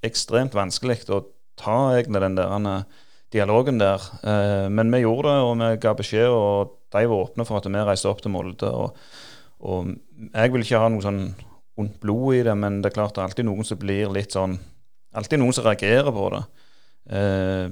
ekstremt 0.07 0.55
vanskelig 0.55 1.03
å 1.11 1.25
ta 1.59 1.77
egentlig 1.95 2.23
den 2.23 2.37
der 2.37 2.55
eh, 2.57 3.05
dialogen 3.33 3.81
der. 3.81 4.03
Eh, 4.23 4.67
men 4.69 4.91
vi 4.93 5.03
gjorde 5.03 5.33
det, 5.33 5.41
og 5.47 5.57
vi 5.61 5.71
ga 5.83 5.95
beskjed, 5.97 6.29
og 6.29 6.77
de 6.93 7.03
var 7.09 7.25
åpne 7.25 7.47
for 7.47 7.59
at 7.59 7.67
vi 7.67 7.87
reiste 7.89 8.09
opp 8.11 8.21
til 8.23 8.33
Molde. 8.33 8.69
Og, 8.71 8.95
og 9.59 9.91
jeg 10.33 10.53
vil 10.53 10.65
ikke 10.65 10.83
ha 10.83 10.91
noe 10.93 11.03
sånn 11.03 11.21
ondt 11.77 11.99
blod 12.01 12.39
i 12.39 12.45
det, 12.47 12.55
men 12.57 12.81
det 12.81 12.91
er 12.91 12.97
klart 12.97 13.15
det 13.15 13.21
er 13.21 13.29
alltid 13.29 13.47
noen 13.49 13.67
som 13.67 13.79
blir 13.81 14.13
litt 14.13 14.35
sånn 14.37 14.59
Alltid 15.17 15.39
noen 15.39 15.55
som 15.55 15.63
reagerer 15.65 16.11
på 16.13 16.25
det. 16.29 16.39
Eh, 17.15 17.69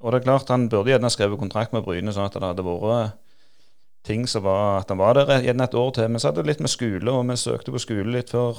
og 0.00 0.12
det 0.12 0.20
er 0.20 0.24
klart 0.24 0.52
han 0.54 0.68
burde 0.72 0.92
gjerne 0.92 1.10
skrevet 1.12 1.40
kontrakt 1.40 1.74
med 1.74 1.82
Bryne, 1.84 2.14
sånn 2.14 2.30
at 2.30 2.36
det 2.38 2.46
hadde 2.46 2.64
vært 2.64 3.18
ting 4.06 4.22
som 4.30 4.44
var 4.46 4.78
at 4.78 4.92
han 4.92 5.00
var 5.00 5.18
der 5.18 5.42
gjerne 5.44 5.66
et 5.66 5.76
år 5.76 5.90
til. 5.98 6.08
Men 6.08 6.22
så 6.22 6.30
hadde 6.30 6.44
det 6.44 6.52
litt 6.52 6.62
med 6.64 6.72
skole, 6.72 7.12
og 7.12 7.26
vi 7.28 7.36
søkte 7.40 7.74
på 7.74 7.82
skole 7.82 8.14
litt 8.14 8.32
før 8.32 8.56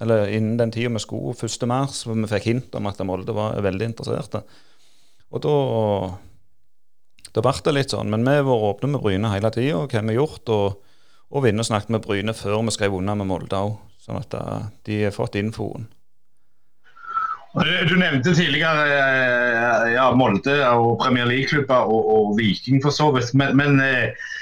eller 0.00 0.28
innen 0.28 0.58
den 0.60 0.72
tida 0.74 0.92
vi 0.92 1.02
skulle, 1.02 1.34
1. 1.34 1.66
mars, 1.70 2.02
for 2.04 2.18
vi 2.18 2.30
fikk 2.30 2.48
hint 2.50 2.78
om 2.78 2.88
at 2.90 3.00
Molde 3.06 3.34
var 3.36 3.56
veldig 3.64 3.90
interesserte. 3.92 4.42
Og 5.32 5.42
da 5.42 5.56
da 7.36 7.42
ble 7.44 7.52
det 7.66 7.74
litt 7.76 7.92
sånn. 7.92 8.08
Men 8.12 8.24
vi 8.24 8.38
har 8.38 8.46
vært 8.46 8.70
åpne 8.70 8.94
med 8.94 9.02
Bryne 9.04 9.32
hele 9.34 9.50
tida, 9.52 9.82
hva 9.84 10.00
vi 10.00 10.14
har 10.14 10.22
gjort. 10.22 10.52
Og, 10.54 10.94
og 11.28 11.44
Vinne 11.44 11.66
snakket 11.68 11.92
med 11.92 12.06
Bryne 12.06 12.34
før 12.36 12.62
vi 12.64 12.72
skrev 12.72 12.96
unna 12.96 13.16
med 13.18 13.28
Molde 13.28 13.60
òg, 13.60 13.76
sånn 14.00 14.22
at 14.22 14.36
eh, 14.38 14.64
de 14.88 15.02
har 15.04 15.14
fått 15.14 15.36
infoen. 15.40 15.90
Du 17.56 17.94
nevnte 17.96 18.34
tidligere 18.36 18.86
eh, 18.92 19.92
ja, 19.94 20.10
Molde 20.16 20.56
og 20.76 20.96
Premier 21.00 21.28
League-klubber 21.28 21.88
og, 21.92 22.08
og 22.14 22.32
Viking 22.40 22.80
for 22.84 22.92
så 22.92 23.10
vidt. 23.12 23.32
Men, 23.36 23.56
men 23.60 23.84
eh, 23.84 24.32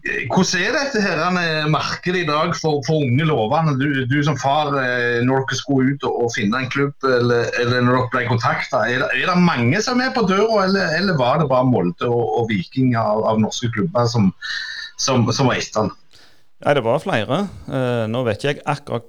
hvordan 0.00 0.62
er 0.64 0.76
dette 0.78 1.00
her, 1.04 1.20
eh, 1.36 1.66
markedet 1.68 2.22
i 2.22 2.28
dag 2.28 2.54
for, 2.56 2.80
for 2.86 3.04
unge 3.04 3.24
lovende? 3.28 3.74
Du, 3.76 4.06
du, 4.08 4.16
som 4.24 4.38
far, 4.40 4.72
eh, 4.80 5.20
når 5.26 5.44
dere 5.44 5.58
skulle 5.58 5.94
ut 5.94 6.06
og, 6.08 6.30
finne 6.32 6.62
en 6.62 6.70
klubb, 6.72 6.96
eller, 7.04 7.50
eller 7.60 7.84
når 7.84 7.98
dere 7.98 8.10
ble 8.14 8.24
kontakta, 8.30 8.86
er, 8.88 9.04
er 9.12 9.28
det 9.28 9.36
mange 9.44 9.82
som 9.84 10.00
er 10.00 10.14
på 10.16 10.24
døra, 10.28 10.64
eller, 10.64 10.94
eller 10.96 11.18
var 11.20 11.42
det 11.42 11.50
bare 11.52 11.68
Molde 11.68 12.08
og, 12.08 12.24
og 12.40 12.48
Viking 12.48 12.94
av, 12.96 13.24
av 13.28 13.42
norske 13.42 13.68
klubber 13.74 14.08
som, 14.08 14.30
som, 14.96 15.28
som 15.36 15.50
var 15.50 15.60
etter 15.60 15.84
den? 15.84 15.96
Ja, 16.64 16.74
det 16.76 16.84
var 16.84 17.04
flere. 17.04 17.44
Eh, 17.68 18.04
nå 18.08 18.24
vet 18.24 18.40
ikke 18.40 18.54
jeg 18.54 18.64
akkurat 18.64 19.08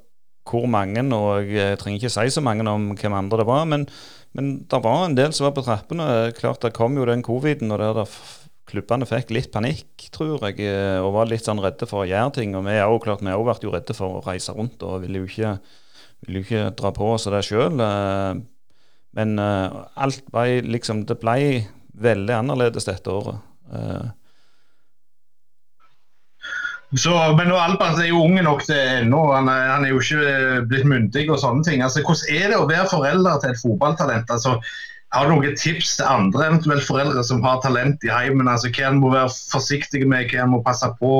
hvor 0.51 0.67
mange, 0.67 1.03
og 1.15 1.47
jeg 1.53 1.79
trenger 1.79 2.01
ikke 2.01 2.11
si 2.11 2.31
så 2.33 2.43
mange 2.43 2.67
om 2.67 2.91
hvem 2.97 3.15
andre 3.15 3.39
det 3.39 3.47
var, 3.47 3.63
men, 3.69 3.87
men 4.35 4.53
det 4.67 4.83
var 4.83 5.05
en 5.05 5.15
del 5.15 5.31
som 5.31 5.47
var 5.47 5.55
på 5.55 5.63
trappene. 5.63 6.33
Klart 6.35 6.65
Det 6.65 6.73
kom 6.75 6.97
jo 6.99 7.07
den 7.07 7.23
coviden, 7.23 7.71
og 7.71 7.79
det 7.79 7.91
der 8.01 8.15
klubbene 8.69 9.07
fikk 9.09 9.33
litt 9.33 9.51
panikk, 9.53 10.07
tror 10.13 10.43
jeg, 10.47 10.61
eh, 10.67 10.99
og 11.01 11.15
var 11.17 11.29
litt 11.29 11.47
sånn 11.47 11.61
redde 11.63 11.87
for 11.89 12.03
å 12.03 12.09
gjøre 12.09 12.35
ting. 12.37 12.55
Og 12.55 12.65
vi 12.67 12.77
jo 12.77 13.01
klart, 13.03 13.23
vi 13.25 13.33
vært 13.33 13.65
jo 13.65 13.73
redde 13.73 13.95
for 13.97 14.19
å 14.19 14.23
reise 14.25 14.55
rundt, 14.55 14.83
og 14.85 15.01
ville 15.03 15.23
jo 15.23 15.29
ikke, 15.29 15.57
ville 16.25 16.41
jo 16.41 16.47
ikke 16.47 16.63
dra 16.79 16.93
på 16.95 17.11
oss 17.15 17.27
det 17.31 17.43
sjøl. 17.47 17.81
Men 19.17 19.37
eh, 19.43 19.77
alt 19.99 20.23
ble 20.31 20.61
liksom 20.63 21.05
Det 21.09 21.19
ble 21.19 21.67
veldig 22.01 22.37
annerledes 22.37 22.87
dette 22.87 23.11
året. 23.11 23.41
Eh, 23.73 24.09
Så, 26.99 27.11
men 27.37 27.47
nå 27.47 27.55
Albert 27.55 28.01
er 28.03 28.09
jo 28.09 28.25
unge 28.25 28.41
nok 28.43 28.65
til 28.67 28.75
ennå, 28.75 29.19
han, 29.31 29.47
han 29.47 29.85
er 29.87 29.93
jo 29.93 30.01
ikke 30.03 30.63
blitt 30.67 30.87
myndig 30.91 31.29
og 31.31 31.39
sånne 31.39 31.63
ting. 31.63 31.83
Altså, 31.85 32.01
hvordan 32.03 32.35
er 32.35 32.51
det 32.51 32.57
å 32.59 32.65
være 32.67 32.89
forelder 32.91 33.37
til 33.39 33.53
et 33.53 33.61
fotballtalent? 33.61 34.33
Altså, 34.35 34.57
har 35.11 35.27
du 35.27 35.33
noen 35.33 35.55
tips 35.59 35.97
til 35.99 36.07
andre 36.07 36.47
eventuelt 36.47 36.85
foreldre 36.87 37.23
som 37.27 37.43
har 37.43 37.59
talent 37.63 38.03
i 38.07 38.11
heimen? 38.11 38.47
Altså, 38.47 38.71
hva 38.71 38.89
en 38.89 39.01
må 39.01 39.11
være 39.11 39.31
forsiktig 39.51 40.05
med, 40.07 40.31
hva 40.31 40.45
en 40.45 40.53
må 40.55 40.61
passe 40.63 40.87
på? 41.01 41.13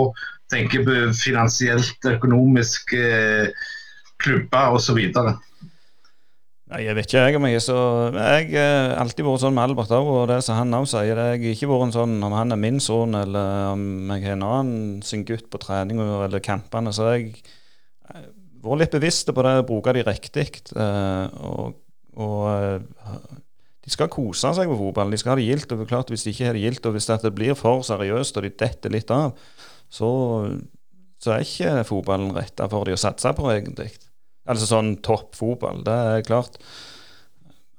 Tenke 0.52 0.82
på 0.84 0.98
finansielt, 1.16 2.00
økonomisk, 2.08 2.94
eh, 2.96 3.52
klubber 4.24 4.76
osv. 4.78 5.00
Jeg 6.72 6.96
vet 6.96 7.08
ikke 7.10 7.20
jeg 7.20 7.36
om 7.36 7.46
jeg 7.50 7.58
er 7.58 7.64
så 7.66 7.78
Jeg 8.16 8.52
har 8.56 8.94
alltid 9.02 9.26
vært 9.28 9.42
sånn 9.44 9.56
med 9.58 9.66
Albert 9.66 9.92
òg, 9.92 10.08
og 10.08 10.28
det 10.32 10.38
som 10.46 10.56
han 10.56 10.76
òg 10.78 10.88
sier. 10.88 11.12
Jeg 11.12 11.18
har 11.20 11.50
ikke 11.52 11.68
vært 11.68 11.96
sånn 11.98 12.16
om 12.24 12.36
han 12.36 12.56
er 12.56 12.60
min 12.64 12.80
sønn, 12.80 13.16
eller 13.20 13.74
om 13.74 13.84
jeg 14.16 14.24
har 14.24 14.38
en 14.38 14.46
annen 14.48 15.02
sin 15.04 15.26
gutt 15.28 15.50
på 15.52 15.60
trening 15.60 16.00
eller 16.00 16.40
kampene. 16.40 16.94
Så 16.96 17.10
jeg 17.12 17.34
har 18.08 18.24
vært 18.64 18.86
litt 18.86 18.96
bevisst 18.96 19.32
på 19.36 19.44
det, 19.48 19.56
bruke 19.68 19.96
de 19.98 20.06
riktig. 20.08 20.48
eh, 20.76 21.28
Og, 21.44 21.76
og 22.16 22.40
eh, 22.56 23.41
de 23.82 23.90
skal 23.90 24.12
kose 24.14 24.52
seg 24.54 24.70
på 24.70 24.78
fotball. 24.78 25.10
De 25.10 25.18
skal 25.18 25.34
ha 25.34 25.40
det 25.40 25.48
gildt. 25.48 25.72
og 25.74 25.88
klart 25.90 26.12
Hvis 26.14 26.24
de 26.28 26.34
ikke 26.34 26.46
har 26.46 26.54
det 26.58 26.62
gildt, 26.62 26.86
og 26.86 26.94
hvis 26.94 27.10
det 27.10 27.34
blir 27.34 27.58
for 27.58 27.82
seriøst 27.82 28.38
og 28.38 28.46
de 28.46 28.54
detter 28.54 28.94
litt 28.94 29.10
av, 29.12 29.34
så, 29.90 30.10
så 31.20 31.34
er 31.34 31.46
ikke 31.46 31.84
fotballen 31.90 32.36
retta 32.36 32.70
for 32.70 32.86
de 32.86 32.94
å 32.94 33.02
satse 33.02 33.34
på, 33.34 33.50
egentlig. 33.50 33.90
Altså 34.50 34.70
sånn 34.70 34.96
topp 35.06 35.36
fotball. 35.38 35.82
Det 35.86 35.94
er 35.94 36.26
klart. 36.28 36.62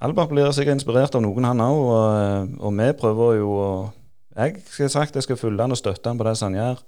Albert 0.02 0.32
blir 0.34 0.50
sikkert 0.50 0.80
inspirert 0.80 1.14
av 1.14 1.22
noen, 1.22 1.46
han 1.46 1.62
òg. 1.62 1.82
Og, 1.86 2.56
og 2.66 2.74
vi 2.78 2.88
prøver 2.98 3.36
jo 3.38 3.50
å 3.54 3.68
Jeg 4.32 4.62
skal 4.64 4.88
sagt 4.88 5.16
jeg 5.18 5.26
skal 5.26 5.36
følge 5.36 5.60
han 5.60 5.74
og 5.74 5.78
støtte 5.78 6.08
han 6.08 6.18
på 6.18 6.24
det 6.24 6.38
han 6.40 6.56
gjør. 6.56 6.78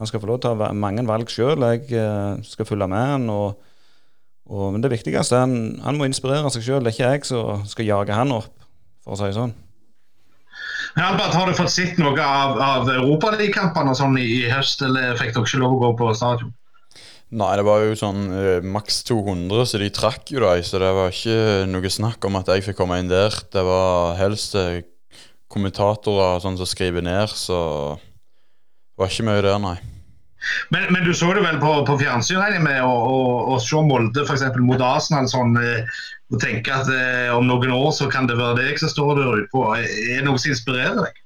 Han 0.00 0.08
skal 0.08 0.20
få 0.20 0.28
lov 0.28 0.38
til 0.40 0.52
å 0.52 0.58
ta 0.60 0.72
mange 0.76 1.02
valg 1.08 1.32
sjøl. 1.32 1.64
Jeg 1.64 1.88
eh, 1.96 2.40
skal 2.44 2.68
følge 2.68 2.86
med 2.92 3.06
han. 3.14 3.24
Og, 3.32 3.56
og, 4.52 4.66
men 4.74 4.84
det 4.84 4.92
viktigste 4.92 5.36
er 5.36 5.46
han, 5.46 5.80
han 5.80 5.96
må 5.96 6.06
inspirere 6.08 6.52
seg 6.52 6.66
sjøl. 6.66 6.84
Det 6.84 6.92
er 6.92 6.96
ikke 6.96 7.10
jeg 7.14 7.28
som 7.30 7.64
skal 7.68 7.88
jage 7.88 8.16
han 8.16 8.36
opp, 8.36 8.59
for 9.04 9.16
å 9.16 9.20
si 9.20 9.28
det 9.28 9.36
sånn. 9.38 9.56
Men 10.96 11.04
Albert, 11.06 11.34
Har 11.38 11.46
du 11.46 11.54
fått 11.54 11.72
sett 11.72 11.98
noe 12.02 12.18
av, 12.18 12.56
av 12.58 12.88
europaligakampene 12.90 13.94
sånn 13.94 14.18
i, 14.18 14.26
i 14.40 14.48
høst, 14.50 14.82
eller 14.82 15.18
fikk 15.18 15.36
dere 15.36 15.46
ikke 15.46 15.60
lov 15.62 15.76
å 15.76 15.82
gå 15.84 15.90
på 16.00 16.14
stadion? 16.18 16.54
Nei, 17.30 17.50
det 17.60 17.62
var 17.62 17.84
jo 17.84 17.94
sånn 17.94 18.24
eh, 18.34 18.64
maks 18.66 19.04
200, 19.06 19.66
så 19.70 19.78
de 19.78 19.90
trakk 19.94 20.32
jo 20.34 20.42
dem. 20.42 20.64
Så 20.66 20.80
det 20.82 20.90
var 20.96 21.14
ikke 21.14 21.68
noe 21.70 21.92
snakk 21.94 22.26
om 22.26 22.40
at 22.40 22.50
jeg 22.50 22.64
fikk 22.66 22.80
komme 22.80 22.98
inn 22.98 23.10
der. 23.10 23.36
Det 23.54 23.62
var 23.66 24.16
helst 24.18 24.56
eh, 24.58 24.82
kommentatorer 25.50 26.42
sånn 26.42 26.58
som 26.58 26.68
skriver 26.68 27.06
ned, 27.06 27.30
så 27.30 27.60
det 28.00 28.98
var 29.02 29.14
ikke 29.14 29.28
mye 29.30 29.46
der, 29.46 29.62
nei. 29.62 29.76
Men, 30.72 30.88
men 30.90 31.04
du 31.04 31.12
så 31.14 31.28
det 31.36 31.44
vel 31.44 31.58
på, 31.60 31.70
på 31.86 31.98
fjernsyn 32.00 32.40
regner 32.40 32.58
jeg 32.58 32.64
med, 32.64 32.80
å 32.82 33.58
se 33.60 33.82
Molde 33.84 34.24
f.eks. 34.24 34.46
mot 34.64 34.82
Arsenal 34.82 35.28
sånn, 35.30 35.54
eh, 35.60 36.00
og 36.30 36.38
tenke 36.42 36.74
at 36.74 36.90
eh, 36.94 37.30
om 37.34 37.48
noen 37.48 37.72
år 37.74 37.90
så 37.96 38.06
kan 38.10 38.28
det 38.30 38.38
være 38.38 38.60
deg 38.62 38.78
som 38.80 38.92
står 38.92 39.18
der 39.18 39.42
ute. 39.42 39.64
Er 39.82 40.20
det 40.20 40.26
noe 40.26 40.38
som 40.38 40.54
inspirerer 40.54 41.02
deg? 41.02 41.18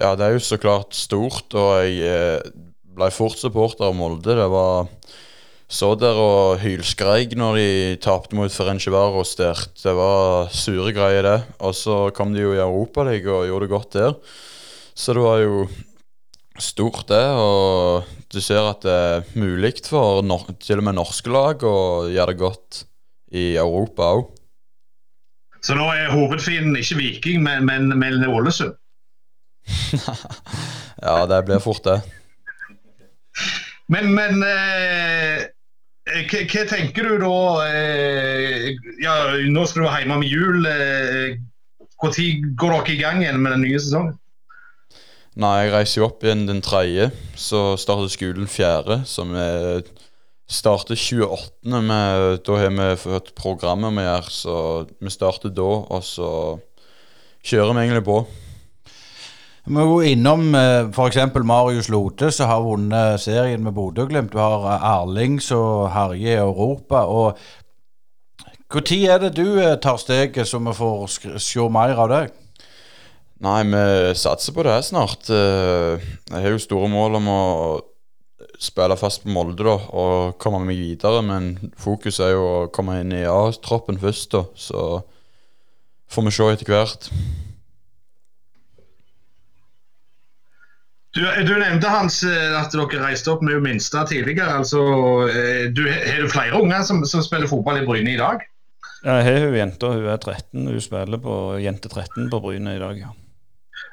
Ja, 0.00 0.14
det 0.16 0.26
er 0.26 0.36
jo 0.36 0.44
så 0.44 0.56
klart 0.60 0.96
stort, 0.96 1.52
og 1.58 1.82
jeg 1.82 2.00
eh, 2.06 2.52
ble 2.96 3.10
fort 3.12 3.40
supporter 3.40 3.90
av 3.90 3.96
Molde. 3.98 4.36
Det 4.38 4.48
var 4.52 4.88
så 5.70 5.92
der 5.94 6.18
og 6.18 6.62
hylskreik 6.64 7.36
når 7.38 7.58
de 7.60 7.68
tapte 8.02 8.34
mot 8.38 8.50
Ferencvaros 8.50 9.36
stert. 9.36 9.76
Det 9.78 9.92
var 9.94 10.50
sure 10.54 10.90
greier, 10.96 11.26
det. 11.26 11.38
Og 11.62 11.76
så 11.78 12.00
kom 12.16 12.34
de 12.34 12.42
jo 12.42 12.56
i 12.56 12.62
Europaligaen 12.62 13.44
og 13.44 13.46
gjorde 13.50 13.68
det 13.68 13.74
godt 13.76 13.98
der. 13.98 14.18
Så 14.98 15.14
det 15.14 15.22
var 15.22 15.44
jo 15.44 15.68
stort, 16.58 17.04
det. 17.12 17.22
Og 17.38 18.08
du 18.32 18.40
ser 18.42 18.66
at 18.66 18.82
det 18.86 18.96
er 19.12 19.30
mulig 19.38 19.76
for 19.86 20.24
til 20.58 20.80
og 20.80 20.86
med 20.86 20.98
norske 20.98 21.30
lag 21.30 21.62
å 21.62 22.08
gjøre 22.10 22.32
det 22.32 22.40
godt 22.40 22.84
i 23.30 23.54
Europa 23.56 24.10
òg. 24.18 24.28
Så 25.60 25.76
nå 25.76 25.86
er 25.92 26.12
hovedfienden 26.12 26.78
ikke 26.80 26.96
Viking, 26.98 27.42
men, 27.44 27.66
men, 27.68 27.92
men 27.98 28.24
Ålesund? 28.24 28.74
ja, 31.04 31.26
det 31.28 31.44
blir 31.46 31.60
fort 31.62 31.84
det. 31.84 32.00
Men, 33.90 34.12
men 34.14 34.40
eh, 34.46 35.44
hva, 36.30 36.64
tenker 36.70 37.10
du 37.10 37.20
da 37.22 37.36
eh, 37.66 38.70
ja, 39.02 39.14
Nå 39.50 39.66
skal 39.66 39.82
du 39.82 39.86
være 39.86 40.02
hjemme 40.04 40.20
med 40.22 40.32
jul. 40.32 40.64
Når 40.64 42.18
eh, 42.22 42.50
går 42.56 42.76
dere 42.76 42.94
i 42.94 43.00
gang 43.00 43.22
igjen 43.22 43.40
med 43.42 43.56
den 43.56 43.66
nye 43.66 43.80
sesongen? 43.82 44.16
Nei, 45.40 45.56
jeg 45.64 45.74
reiser 45.74 46.00
jo 46.00 46.08
opp 46.08 46.24
igjen 46.24 46.48
den 46.48 46.62
tredje. 46.64 47.10
Så 47.38 47.76
starter 47.80 48.10
skolen 48.12 48.48
fjerde, 48.50 49.02
som 49.08 49.34
er 49.38 49.84
starter 50.50 50.98
28. 50.98 51.80
Med, 51.80 52.42
da 52.46 52.58
har 52.58 52.74
vi 52.74 52.90
fått 52.98 53.34
programmet 53.38 53.94
vi 53.94 54.04
gjør, 54.04 54.30
så 54.34 54.54
vi 54.98 55.12
starter 55.12 55.54
da. 55.54 55.70
Og 55.86 56.04
så 56.04 56.30
kjører 57.46 57.76
vi 57.76 57.84
egentlig 57.86 58.06
på. 58.08 58.20
Vi 59.66 59.76
må 59.76 59.84
gå 59.86 59.98
innom 60.10 60.54
eh, 60.56 60.88
f.eks. 60.88 61.20
Marius 61.46 61.90
Lode, 61.92 62.32
som 62.34 62.50
har 62.50 62.64
vunnet 62.64 63.20
serien 63.22 63.62
med 63.62 63.76
Bodø-Glimt. 63.76 64.32
Du 64.32 64.40
har 64.40 64.66
eh, 64.66 64.86
Erling 64.96 65.38
som 65.44 65.86
herjer 65.92 66.40
i 66.40 66.40
Europa. 66.40 67.04
og 67.04 67.38
Når 68.72 68.92
er 68.98 69.18
det 69.22 69.34
du 69.36 69.60
eh, 69.60 69.76
tar 69.78 70.00
steget, 70.00 70.48
så 70.48 70.58
vi 70.58 70.74
får 70.74 71.38
se 71.38 71.68
mer 71.70 71.94
av 71.94 72.10
deg? 72.10 72.34
Nei, 73.40 73.62
vi 73.64 73.84
satser 74.20 74.52
på 74.52 74.66
det 74.66 74.82
snart. 74.84 75.30
Jeg 75.30 76.34
har 76.34 76.50
jo 76.52 76.58
store 76.60 76.90
mål 76.92 77.16
om 77.16 77.30
å 77.32 77.44
spille 78.60 78.96
fast 79.00 79.24
på 79.24 79.32
Molde 79.32 79.64
da, 79.64 79.76
og 79.96 80.38
komme 80.42 80.60
meg 80.64 80.80
videre. 80.80 81.22
Men 81.24 81.54
fokuset 81.80 82.28
er 82.28 82.34
jo 82.36 82.48
å 82.48 82.66
komme 82.74 83.00
inn 83.00 83.14
i 83.16 83.24
A-troppen 83.28 84.00
først, 84.00 84.34
da. 84.36 84.44
Så 84.54 84.82
får 86.10 86.26
vi 86.26 86.34
se 86.36 86.50
etter 86.54 86.74
hvert. 86.74 87.08
Du, 91.10 91.24
du, 91.26 91.56
nevnte 91.58 91.90
Hans 91.90 92.20
eh, 92.22 92.52
at 92.54 92.70
dere 92.70 93.00
reiste 93.02 93.32
opp 93.32 93.40
med 93.42 93.58
minste 93.64 94.04
tidligere. 94.06 94.60
altså 94.60 94.82
eh, 95.26 95.64
du, 95.74 95.82
Har 95.90 96.22
du 96.22 96.30
flere 96.30 96.60
unger 96.60 96.84
som, 96.86 97.02
som, 97.02 97.24
spiller 97.26 97.50
fotball 97.50 97.80
i 97.80 97.86
Bryne 97.86 98.14
i 98.14 98.20
dag? 98.20 98.44
Jeg 99.00 99.24
har 99.26 99.46
hun 99.48 99.56
jenta, 99.56 99.90
hun 99.96 100.06
er 100.06 100.20
13. 100.20 100.68
Hun 100.68 100.84
spiller 100.84 101.18
på 101.24 101.34
jente 101.58 101.90
13 101.90 102.30
på 102.30 102.40
Bryne 102.44 102.76
i 102.76 102.82
dag, 102.82 103.00
ja. 103.00 103.10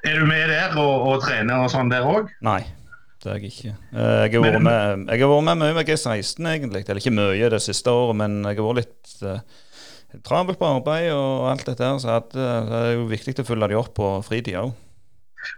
Er 0.05 0.19
du 0.19 0.27
med 0.29 0.51
der 0.51 0.75
og, 0.77 1.07
og 1.09 1.23
trener 1.23 1.63
og 1.63 1.71
sånn 1.73 1.89
der 1.89 2.05
òg? 2.05 2.29
Nei, 2.45 2.59
det 3.23 3.31
er 3.31 3.37
jeg 3.41 3.51
ikke. 3.51 3.75
Eh, 3.97 4.23
jeg 4.27 4.33
har 4.35 4.43
vært 4.43 4.63
med, 4.63 5.05
jeg 5.09 5.21
har 5.23 5.31
vært 5.31 5.45
med 5.47 5.59
mye 5.61 5.75
med 5.77 5.87
G16, 5.89 6.49
egentlig. 6.51 6.83
Eller 6.85 7.01
ikke 7.01 7.15
mye 7.17 7.49
det 7.49 7.61
siste 7.65 7.93
året, 7.93 8.17
men 8.19 8.41
jeg 8.45 8.59
har 8.59 8.67
vært 8.67 8.81
litt 8.83 9.13
uh, 9.25 9.39
travelt 10.27 10.59
på 10.59 10.67
arbeid 10.69 11.09
og 11.15 11.47
alt 11.51 11.65
dette 11.65 11.87
her, 11.87 11.97
så 12.03 12.19
uh, 12.19 12.27
det 12.29 12.81
er 12.81 12.91
jo 12.93 13.07
viktig 13.09 13.39
å 13.41 13.47
følge 13.47 13.71
de 13.71 13.79
opp 13.79 13.95
på 13.97 14.11
fritida 14.27 14.67
òg. 14.67 14.75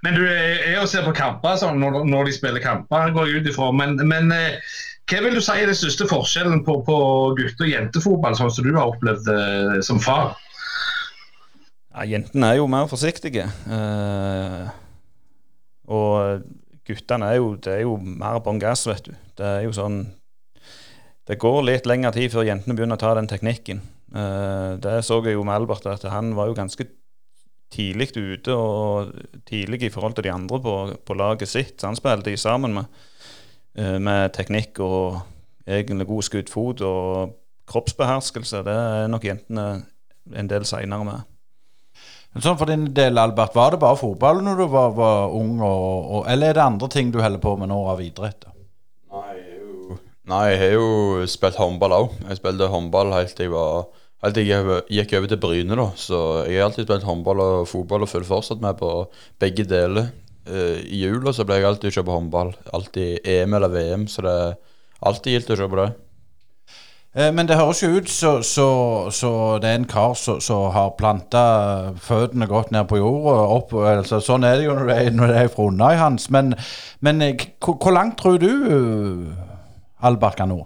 Men 0.05 0.15
du 0.15 0.21
er 0.27 0.75
jo 0.75 0.85
ser 0.87 1.03
på 1.07 1.15
kamper 1.17 1.57
sånn, 1.59 1.79
når, 1.81 2.03
når, 2.07 2.29
de 2.29 2.35
spiller 2.35 2.63
kamper, 2.63 3.11
går 3.15 3.27
jeg 3.27 3.41
ut 3.41 3.49
ifra. 3.51 3.71
Men, 3.75 3.97
men 4.07 4.31
uh, 4.31 4.77
hva 5.09 5.23
vil 5.25 5.35
du 5.35 5.41
si 5.43 5.57
er 5.57 5.67
den 5.67 5.77
største 5.77 6.07
forskjellen 6.07 6.63
på, 6.67 6.77
på 6.87 6.99
gutte- 7.39 7.65
og 7.65 7.73
jentefotball, 7.73 8.37
sånn 8.39 8.53
som 8.53 8.69
du 8.69 8.71
har 8.77 8.93
opplevd 8.93 9.27
som 9.83 9.99
far? 10.03 10.37
Ja, 11.89 12.05
Jentene 12.07 12.53
er 12.53 12.59
jo 12.61 12.69
mer 12.71 12.85
forsiktige. 12.87 13.49
og 15.89 16.45
guttene 16.89 17.29
er 17.29 17.39
jo, 17.39 17.53
det 17.55 17.75
er 17.75 17.83
jo 17.85 17.95
mer 18.01 18.41
bånn 18.43 18.61
gass, 18.61 18.87
vet 18.89 19.05
du. 19.07 19.13
Det 19.39 19.45
er 19.45 19.65
jo 19.67 19.75
sånn 19.75 20.01
Det 21.29 21.37
går 21.37 21.59
litt 21.67 21.85
lengre 21.85 22.11
tid 22.15 22.33
før 22.33 22.47
jentene 22.47 22.73
begynner 22.73 22.97
å 22.97 23.01
ta 23.03 23.13
den 23.13 23.29
teknikken. 23.29 23.83
Uh, 24.09 24.79
det 24.81 25.03
så 25.05 25.19
jeg 25.21 25.35
jo 25.35 25.43
med 25.45 25.59
Albert, 25.59 25.85
at 25.85 26.07
han 26.09 26.33
var 26.33 26.49
jo 26.49 26.57
ganske 26.57 26.87
tidlig 27.69 28.09
ute 28.17 28.55
og 28.57 29.11
tidlig 29.45 29.83
i 29.85 29.91
forhold 29.93 30.15
til 30.17 30.25
de 30.25 30.31
andre 30.33 30.57
på, 30.63 30.73
på 31.05 31.17
laget 31.17 31.51
sitt. 31.51 31.75
Så 31.77 31.91
han 31.91 31.99
spilte 31.99 32.31
de 32.31 32.37
sammen 32.41 32.73
med, 32.79 32.89
uh, 33.77 33.99
med 34.01 34.33
teknikk 34.33 34.81
og 34.81 35.21
egentlig 35.69 36.09
god 36.09 36.25
skuddfot 36.25 36.81
og 36.81 37.35
kroppsbeherskelse. 37.69 38.63
Det 38.65 38.75
er 38.75 39.13
nok 39.13 39.29
jentene 39.29 39.67
en 40.33 40.49
del 40.49 40.65
seinere 40.65 41.05
med. 41.05 41.27
Men 42.35 42.45
sånn 42.45 42.59
For 42.59 42.69
din 42.69 42.85
del, 42.93 43.17
Albert, 43.17 43.55
var 43.57 43.73
det 43.73 43.81
bare 43.81 43.97
fotball 43.99 44.43
når 44.45 44.61
du 44.61 44.67
var, 44.69 44.93
var 44.97 45.33
ung, 45.33 45.57
og, 45.65 45.87
og, 46.19 46.21
eller 46.29 46.51
er 46.51 46.59
det 46.59 46.65
andre 46.65 46.89
ting 46.93 47.09
du 47.13 47.21
holder 47.23 47.41
på 47.41 47.55
med 47.57 47.71
nå 47.71 47.79
av 47.89 48.03
idrett? 48.05 48.45
Nei, 50.29 50.43
jeg 50.51 50.59
har 50.61 50.75
jo 50.75 51.25
spilt 51.29 51.57
håndball 51.57 51.95
òg. 51.95 52.11
Jeg 52.27 52.37
spilte 52.37 52.69
håndball 52.69 53.15
helt 53.15 53.33
til 53.37 53.49
jeg 53.49 53.55
var 53.55 53.87
Helt 54.19 54.35
til 54.35 54.49
jeg 54.49 54.81
gikk 54.91 55.13
over 55.15 55.29
til 55.31 55.39
Bryne, 55.39 55.75
da. 55.79 55.85
Så 55.95 56.17
jeg 56.43 56.59
har 56.59 56.65
alltid 56.67 56.83
spilt 56.83 57.05
håndball 57.07 57.39
og 57.39 57.69
fotball 57.71 58.03
og 58.03 58.09
følger 58.11 58.27
fortsatt 58.27 58.59
med 58.59 58.75
på 58.81 58.89
begge 59.39 59.63
deler. 59.63 60.09
Uh, 60.43 60.75
I 60.83 61.05
jula 61.05 61.31
så 61.31 61.45
ble 61.47 61.61
jeg 61.61 61.69
alltid 61.69 61.95
kjøpt 61.95 62.11
håndball. 62.11 62.51
Alltid 62.75 63.23
EM 63.23 63.55
eller 63.55 63.71
VM, 63.71 64.03
så 64.11 64.25
det 64.25 64.33
er 64.41 64.57
alltid 65.07 65.37
gildt 65.37 65.53
å 65.55 65.59
kjøpe 65.61 65.79
det. 65.79 65.87
Eh, 67.15 67.31
men 67.33 67.47
det 67.49 67.57
høres 67.57 67.81
jo 67.81 67.89
ut 67.97 68.09
så, 68.09 68.35
så, 68.45 68.67
så 69.09 69.31
det 69.61 69.69
er 69.69 69.79
en 69.79 69.87
kar 69.89 70.13
som 70.13 70.67
har 70.75 70.91
planta 70.97 71.43
føttene 71.97 72.45
godt 72.47 72.71
ned 72.71 72.85
på 72.89 72.99
jorda. 73.01 73.37
Opp, 73.57 73.73
altså, 73.73 74.21
sånn 74.21 74.45
er 74.45 74.59
det 74.59 74.67
jo 74.67 74.75
når 74.77 74.91
det 74.91 74.97
er, 74.97 75.13
når 75.17 75.33
det 75.33 75.39
er 75.41 76.03
hans. 76.03 76.29
Men, 76.29 76.53
men 77.01 77.21
eh, 77.25 77.47
hvor 77.65 77.95
langt 77.95 78.19
tror 78.21 78.37
du 78.37 78.51
Albert 79.99 80.37
kan 80.37 80.53
nå? 80.53 80.61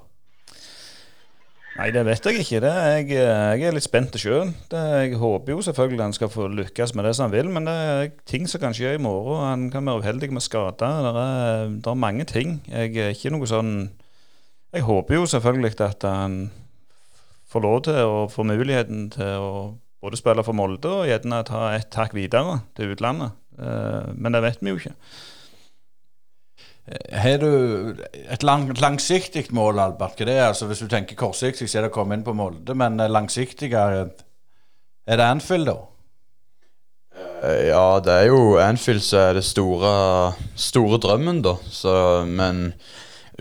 Nei, 1.74 1.88
det 1.90 2.04
vet 2.06 2.28
jeg 2.28 2.44
ikke. 2.44 2.60
Det, 2.62 2.70
jeg, 2.70 3.08
jeg, 3.16 3.64
er 3.66 3.74
litt 3.74 3.88
spent 3.88 4.20
sjøl. 4.22 4.52
Jeg 4.70 5.16
håper 5.18 5.56
jo 5.56 5.64
selvfølgelig 5.66 6.04
han 6.04 6.14
skal 6.14 6.30
få 6.30 6.52
lykkes 6.52 6.94
med 6.94 7.08
det 7.08 7.16
som 7.18 7.26
han 7.26 7.34
vil, 7.34 7.50
men 7.50 7.66
det 7.66 7.74
er 7.74 8.12
ting 8.30 8.46
som 8.52 8.62
kan 8.62 8.76
skje 8.78 8.94
i 8.94 9.02
morgen. 9.02 9.42
Han 9.48 9.66
kan 9.74 9.88
være 9.88 10.04
uheldig 10.04 10.30
med 10.36 10.46
skader. 10.46 10.76
Det 11.08 11.24
er, 11.24 11.74
det 11.80 11.90
er 11.90 12.04
mange 12.04 12.28
ting. 12.30 12.60
Jeg 12.68 12.94
er 13.00 13.16
ikke 13.16 13.34
noe 13.34 13.50
sånn 13.50 13.74
jeg 14.74 14.86
håper 14.88 15.20
jo 15.20 15.26
selvfølgelig 15.30 15.76
at 15.86 16.06
han 16.08 16.38
får 17.54 17.62
lov 17.62 17.82
til 17.86 18.00
å 18.02 18.26
få 18.32 18.46
muligheten 18.48 19.10
til 19.14 19.38
å 19.38 19.54
både 20.04 20.20
spille 20.20 20.44
for 20.44 20.58
Molde 20.58 20.90
og 20.90 21.08
gjerne 21.08 21.44
ta 21.48 21.68
et 21.78 21.92
takk 21.94 22.16
videre 22.18 22.60
til 22.78 22.96
utlandet. 22.96 23.38
Eh, 23.60 24.10
men 24.18 24.36
det 24.36 24.42
vet 24.44 24.60
vi 24.64 24.74
jo 24.74 24.82
ikke. 24.82 24.96
Eh, 26.90 27.14
har 27.24 27.40
du 27.40 28.02
et 28.26 28.44
lang, 28.44 28.68
langsiktig 28.82 29.46
mål, 29.56 29.80
Albert? 29.80 30.18
Hva 30.18 30.28
det 30.28 30.36
er? 30.36 30.50
Altså, 30.50 30.68
hvis 30.68 30.84
du 30.84 30.90
tenker 30.92 31.20
kortsiktig, 31.20 31.70
så 31.70 31.80
er 31.80 31.88
det 31.88 31.94
å 31.94 31.96
komme 31.96 32.18
inn 32.18 32.26
på 32.26 32.36
Molde. 32.36 32.76
Men 32.76 33.00
eh, 33.00 33.12
langsiktig, 33.12 33.72
er 33.78 34.10
det 35.08 35.30
Anfield, 35.30 35.70
da? 35.72 35.80
Ja, 37.44 38.00
det 38.00 38.14
er 38.16 38.30
jo 38.32 38.58
Anfield 38.58 39.04
som 39.04 39.20
er 39.20 39.38
det 39.38 39.44
store, 39.46 39.94
store 40.58 41.00
drømmen, 41.04 41.44
da. 41.46 41.58
Så, 41.70 41.94
men 42.28 42.72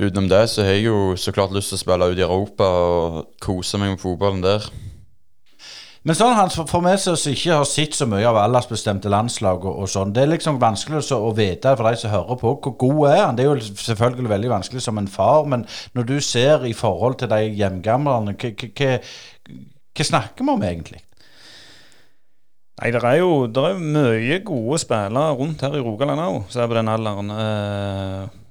utenom 0.09 0.31
det 0.31 0.47
så 0.51 0.65
har 0.67 0.77
jeg 0.77 0.87
jo 0.89 1.13
så 1.19 1.35
klart 1.35 1.55
lyst 1.55 1.73
til 1.73 1.79
å 1.79 1.83
spille 1.83 2.09
ut 2.13 2.19
i 2.19 2.25
Europa 2.27 2.67
og 2.67 3.21
kose 3.43 3.81
meg 3.81 3.95
med 3.95 4.03
fotballen 4.03 4.43
der. 4.45 4.67
Men 6.03 6.17
sånn 6.19 6.35
Hans, 6.35 6.57
for, 6.59 6.67
for 6.67 6.83
meg 6.83 6.97
som 6.99 7.15
ikke 7.15 7.61
har 7.61 7.67
sett 7.69 7.95
så 7.95 8.09
mye 8.11 8.27
av 8.27 8.41
aldersbestemte 8.41 9.11
landslag 9.13 9.63
og, 9.63 9.85
og 9.85 9.91
sånn, 9.91 10.11
det 10.15 10.25
er 10.25 10.33
liksom 10.33 10.59
vanskelig 10.63 11.05
å 11.15 11.31
vite 11.37 11.77
for 11.79 11.87
de 11.87 12.01
som 12.01 12.11
hører 12.11 12.41
på, 12.41 12.57
hvor 12.65 12.75
god 12.81 13.05
er 13.13 13.21
han? 13.21 13.39
Det 13.39 13.45
er 13.45 13.53
jo 13.53 13.77
selvfølgelig 13.85 14.33
veldig 14.33 14.51
vanskelig 14.51 14.83
som 14.83 14.99
en 14.99 15.11
far, 15.11 15.47
men 15.47 15.63
når 15.95 16.09
du 16.09 16.17
ser 16.27 16.67
i 16.67 16.75
forhold 16.75 17.21
til 17.23 17.31
de 17.31 17.53
hjemgamlene, 17.55 18.35
hva 18.35 20.09
snakker 20.09 20.43
vi 20.43 20.57
om 20.57 20.67
egentlig? 20.67 21.03
Nei, 22.83 22.91
det 22.91 23.03
er 23.07 23.19
jo 23.21 23.47
det 23.47 23.63
er 23.63 23.79
mye 23.79 24.41
gode 24.43 24.81
spillere 24.83 25.37
rundt 25.39 25.63
her 25.63 25.77
i 25.79 25.83
Rogaland 25.85 26.23
òg, 26.25 26.39
som 26.51 26.65
er 26.65 26.71
på 26.73 26.81
den 26.81 26.91
alderen. 26.91 27.29
Eh, 27.31 28.42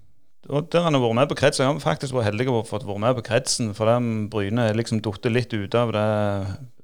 og 0.50 0.72
der 0.74 0.82
han 0.82 0.96
har 0.98 1.04
vært 1.04 1.18
med 1.20 1.30
på 1.30 1.38
kretsen. 1.38 1.64
Jeg 1.64 1.74
har 1.74 1.84
faktisk 1.84 2.16
vært 2.16 2.32
heldig 2.32 2.48
og 2.50 2.68
fått 2.70 2.86
vært 2.88 3.02
med 3.04 3.18
på 3.20 3.26
kretsen, 3.28 3.76
for 3.78 3.90
de 3.90 4.28
Bryne 4.32 4.70
er 4.72 4.78
liksom 4.78 5.02
datt 5.06 5.28
litt 5.30 5.54
ut 5.54 5.76
av 5.78 5.92
det 5.94 6.06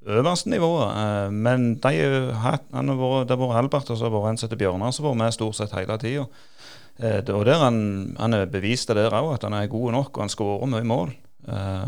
øverste 0.07 0.51
nivået. 0.53 0.91
Eh, 0.93 1.31
men 1.33 1.71
de 1.81 1.93
har, 2.43 2.59
han 2.73 2.93
har 2.93 2.99
vært, 3.01 3.27
det 3.27 3.35
har 3.35 3.41
vært 3.41 3.61
Albert 3.63 3.89
og 3.89 3.97
så 3.97 4.07
har 4.07 4.13
vært 4.13 4.29
en 4.31 4.39
som 4.41 4.47
heter 4.47 4.61
Bjørnar, 4.61 4.93
som 4.93 5.07
har 5.07 5.15
vært 5.15 5.23
med 5.23 5.37
stort 5.37 5.57
sett 5.57 5.73
hele 5.73 5.97
tida. 6.03 6.27
Eh, 7.01 7.19
og 7.33 7.45
der 7.49 7.63
han, 7.63 7.79
han 8.19 8.37
er 8.37 8.45
bevist 8.51 8.93
det 8.93 8.99
der 8.99 9.17
òg, 9.17 9.33
at 9.35 9.47
han 9.49 9.57
er 9.57 9.71
god 9.71 9.91
nok, 9.97 10.13
og 10.13 10.25
han 10.27 10.33
skårer 10.33 10.71
mye 10.75 10.87
mål. 10.87 11.11
Eh, 11.49 11.87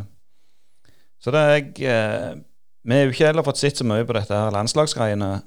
så 1.20 1.36
det 1.36 1.40
er 1.46 1.56
jeg 1.60 2.46
Vi 2.88 2.96
har 2.96 3.04
jo 3.04 3.12
ikke 3.12 3.28
heller 3.28 3.44
fått 3.44 3.60
sett 3.60 3.78
så 3.78 3.86
mye 3.86 4.06
på 4.08 4.16
dette 4.16 4.34
her 4.34 4.54
landslagsgreiene, 4.56 5.42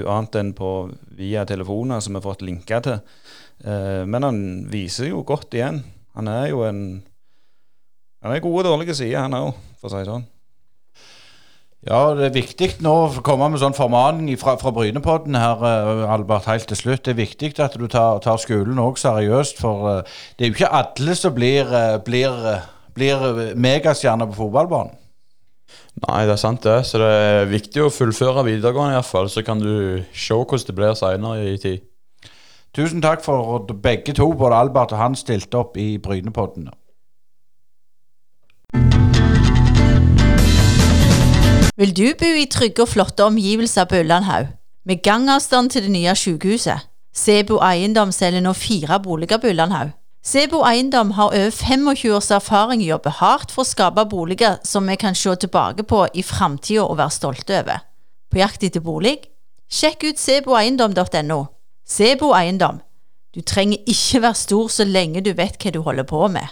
annet 0.00 0.36
enn 0.40 0.52
på 0.56 0.70
via 1.18 1.42
telefoner 1.44 2.00
som 2.00 2.14
vi 2.14 2.18
har 2.18 2.24
fått 2.24 2.42
linka 2.42 2.80
til. 2.82 2.96
Men 3.60 4.24
han 4.24 4.38
viser 4.72 5.10
jo 5.10 5.20
godt 5.28 5.52
igjen. 5.52 5.82
Han 6.16 6.30
er 6.32 6.46
jo 6.48 6.62
en 6.64 7.02
Han 8.24 8.32
er 8.32 8.40
gode 8.44 8.64
og 8.64 8.74
dårlige 8.74 8.94
sider, 8.96 9.20
han 9.20 9.36
òg, 9.36 9.54
for 9.80 9.88
å 9.88 9.92
si 9.92 10.00
det 10.00 10.08
sånn. 10.08 10.24
Ja, 11.88 12.10
det 12.12 12.26
er 12.26 12.34
viktig 12.34 12.66
nå 12.84 12.90
å 13.06 13.22
komme 13.24 13.46
med 13.48 13.62
sånn 13.62 13.72
formaning 13.72 14.36
fra, 14.36 14.58
fra 14.60 14.72
Brynepodden 14.76 15.38
her, 15.40 15.62
eh, 15.64 16.02
Albert, 16.12 16.44
helt 16.50 16.68
til 16.68 16.76
slutt. 16.76 17.06
Det 17.06 17.14
er 17.14 17.22
viktig 17.22 17.54
at 17.56 17.78
du 17.80 17.86
tar, 17.88 18.20
tar 18.20 18.36
skolen 18.42 18.76
òg 18.82 19.00
seriøst, 19.00 19.62
for 19.64 19.88
eh, 19.88 20.18
det 20.36 20.44
er 20.44 20.50
jo 20.50 20.58
ikke 20.58 20.72
alle 20.76 21.16
som 21.16 21.32
blir, 21.32 21.72
eh, 21.72 21.96
blir, 22.04 22.36
blir 22.92 23.24
megastjerner 23.56 24.28
på 24.28 24.42
fotballbanen. 24.42 24.92
Nei, 26.04 26.20
det 26.28 26.36
er 26.36 26.42
sant 26.42 26.68
det. 26.68 26.76
Så 26.84 27.00
det 27.00 27.08
er 27.08 27.48
viktig 27.48 27.86
å 27.86 27.92
fullføre 27.92 28.44
videregående 28.44 28.98
iallfall. 28.98 29.32
Så 29.32 29.40
kan 29.46 29.60
du 29.62 30.04
se 30.12 30.36
hvordan 30.36 30.68
det 30.68 30.76
blir 30.76 30.96
seinere 30.98 31.48
i 31.48 31.56
tid. 31.60 31.86
Tusen 32.76 33.02
takk 33.02 33.24
for 33.24 33.66
begge 33.82 34.12
to, 34.14 34.32
både 34.32 34.54
Albert 34.54 34.92
og 34.92 34.98
han, 34.98 35.16
stilte 35.18 35.58
opp 35.58 35.76
i 35.76 35.98
Brynepodden. 35.98 36.68
Vil 41.80 41.96
du 41.96 42.06
bo 42.20 42.28
i 42.36 42.46
trygge 42.46 42.84
og 42.84 42.92
flotte 42.92 43.24
omgivelser 43.24 43.88
på 43.90 44.02
Ullandhaug, 44.04 44.52
med 44.86 45.02
gangavstand 45.02 45.70
til 45.70 45.82
det 45.82 45.90
nye 45.90 46.14
sykehuset? 46.14 46.86
Sebo 47.16 47.58
Eiendom 47.64 48.12
selger 48.14 48.44
nå 48.44 48.52
fire 48.54 49.00
boliger 49.02 49.40
på 49.42 49.50
Ullandhaug. 49.50 49.90
Sebo 50.22 50.60
Eiendom 50.68 51.10
har 51.16 51.34
over 51.34 51.50
25 51.50 52.14
års 52.14 52.30
erfaring 52.30 52.84
i 52.84 52.90
å 52.90 52.94
jobbe 52.94 53.16
hardt 53.18 53.50
for 53.50 53.64
å 53.64 53.70
skape 53.70 54.04
boliger 54.06 54.60
som 54.62 54.86
vi 54.86 54.94
kan 55.00 55.16
se 55.16 55.34
tilbake 55.34 55.82
på 55.82 56.04
i 56.14 56.22
framtida 56.22 56.84
og 56.84 57.00
være 57.00 57.16
stolte 57.16 57.62
over. 57.64 57.80
På 58.30 58.38
jakt 58.38 58.62
etter 58.62 58.84
bolig? 58.84 59.16
Sjekk 59.66 60.04
ut 60.12 60.20
seboeiendom.no. 60.20 61.40
Sebo 61.90 62.30
Eiendom. 62.38 62.76
Du 63.34 63.40
trenger 63.42 63.78
ikke 63.86 64.22
være 64.22 64.38
stor 64.38 64.68
så 64.70 64.84
lenge 64.86 65.24
du 65.26 65.32
vet 65.34 65.56
hva 65.58 65.72
du 65.74 65.80
holder 65.82 66.06
på 66.06 66.28
med. 66.30 66.46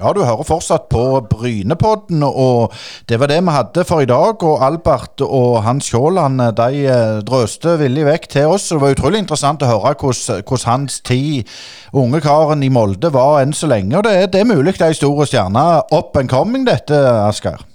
Ja, 0.00 0.12
du 0.16 0.20
hører 0.24 0.44
fortsatt 0.48 0.86
på 0.92 1.02
Brynepodden, 1.28 2.22
og 2.24 2.76
det 3.08 3.18
var 3.20 3.28
det 3.32 3.40
vi 3.44 3.54
hadde 3.56 3.84
for 3.88 4.04
i 4.04 4.08
dag. 4.08 4.44
Og 4.44 4.64
Albert 4.64 5.24
og 5.24 5.62
Hans 5.64 5.88
Kjåland 5.92 6.44
de 6.60 6.84
eh, 6.88 7.22
drøste 7.24 7.78
villig 7.80 8.04
vekk 8.08 8.28
til 8.36 8.52
oss. 8.52 8.68
Det 8.68 8.80
var 8.84 8.96
utrolig 8.96 9.24
interessant 9.24 9.64
å 9.64 9.72
høre 9.72 9.96
hvordan, 9.96 10.64
hans 10.68 11.00
tid, 11.00 11.48
unge 11.92 12.20
karen 12.24 12.64
i 12.64 12.72
Molde, 12.72 13.12
var 13.12 13.40
enn 13.40 13.56
så 13.56 13.68
lenge. 13.68 13.96
Og 13.96 14.04
det, 14.08 14.32
det 14.36 14.44
er 14.44 14.52
mulig 14.52 14.76
det 14.76 14.88
er 14.88 14.92
en 14.92 15.02
stor 15.02 15.24
stjerne 15.24 15.66
up 15.88 16.16
and 16.20 16.32
coming, 16.32 16.68
dette, 16.68 17.00
Asgeir? 17.24 17.69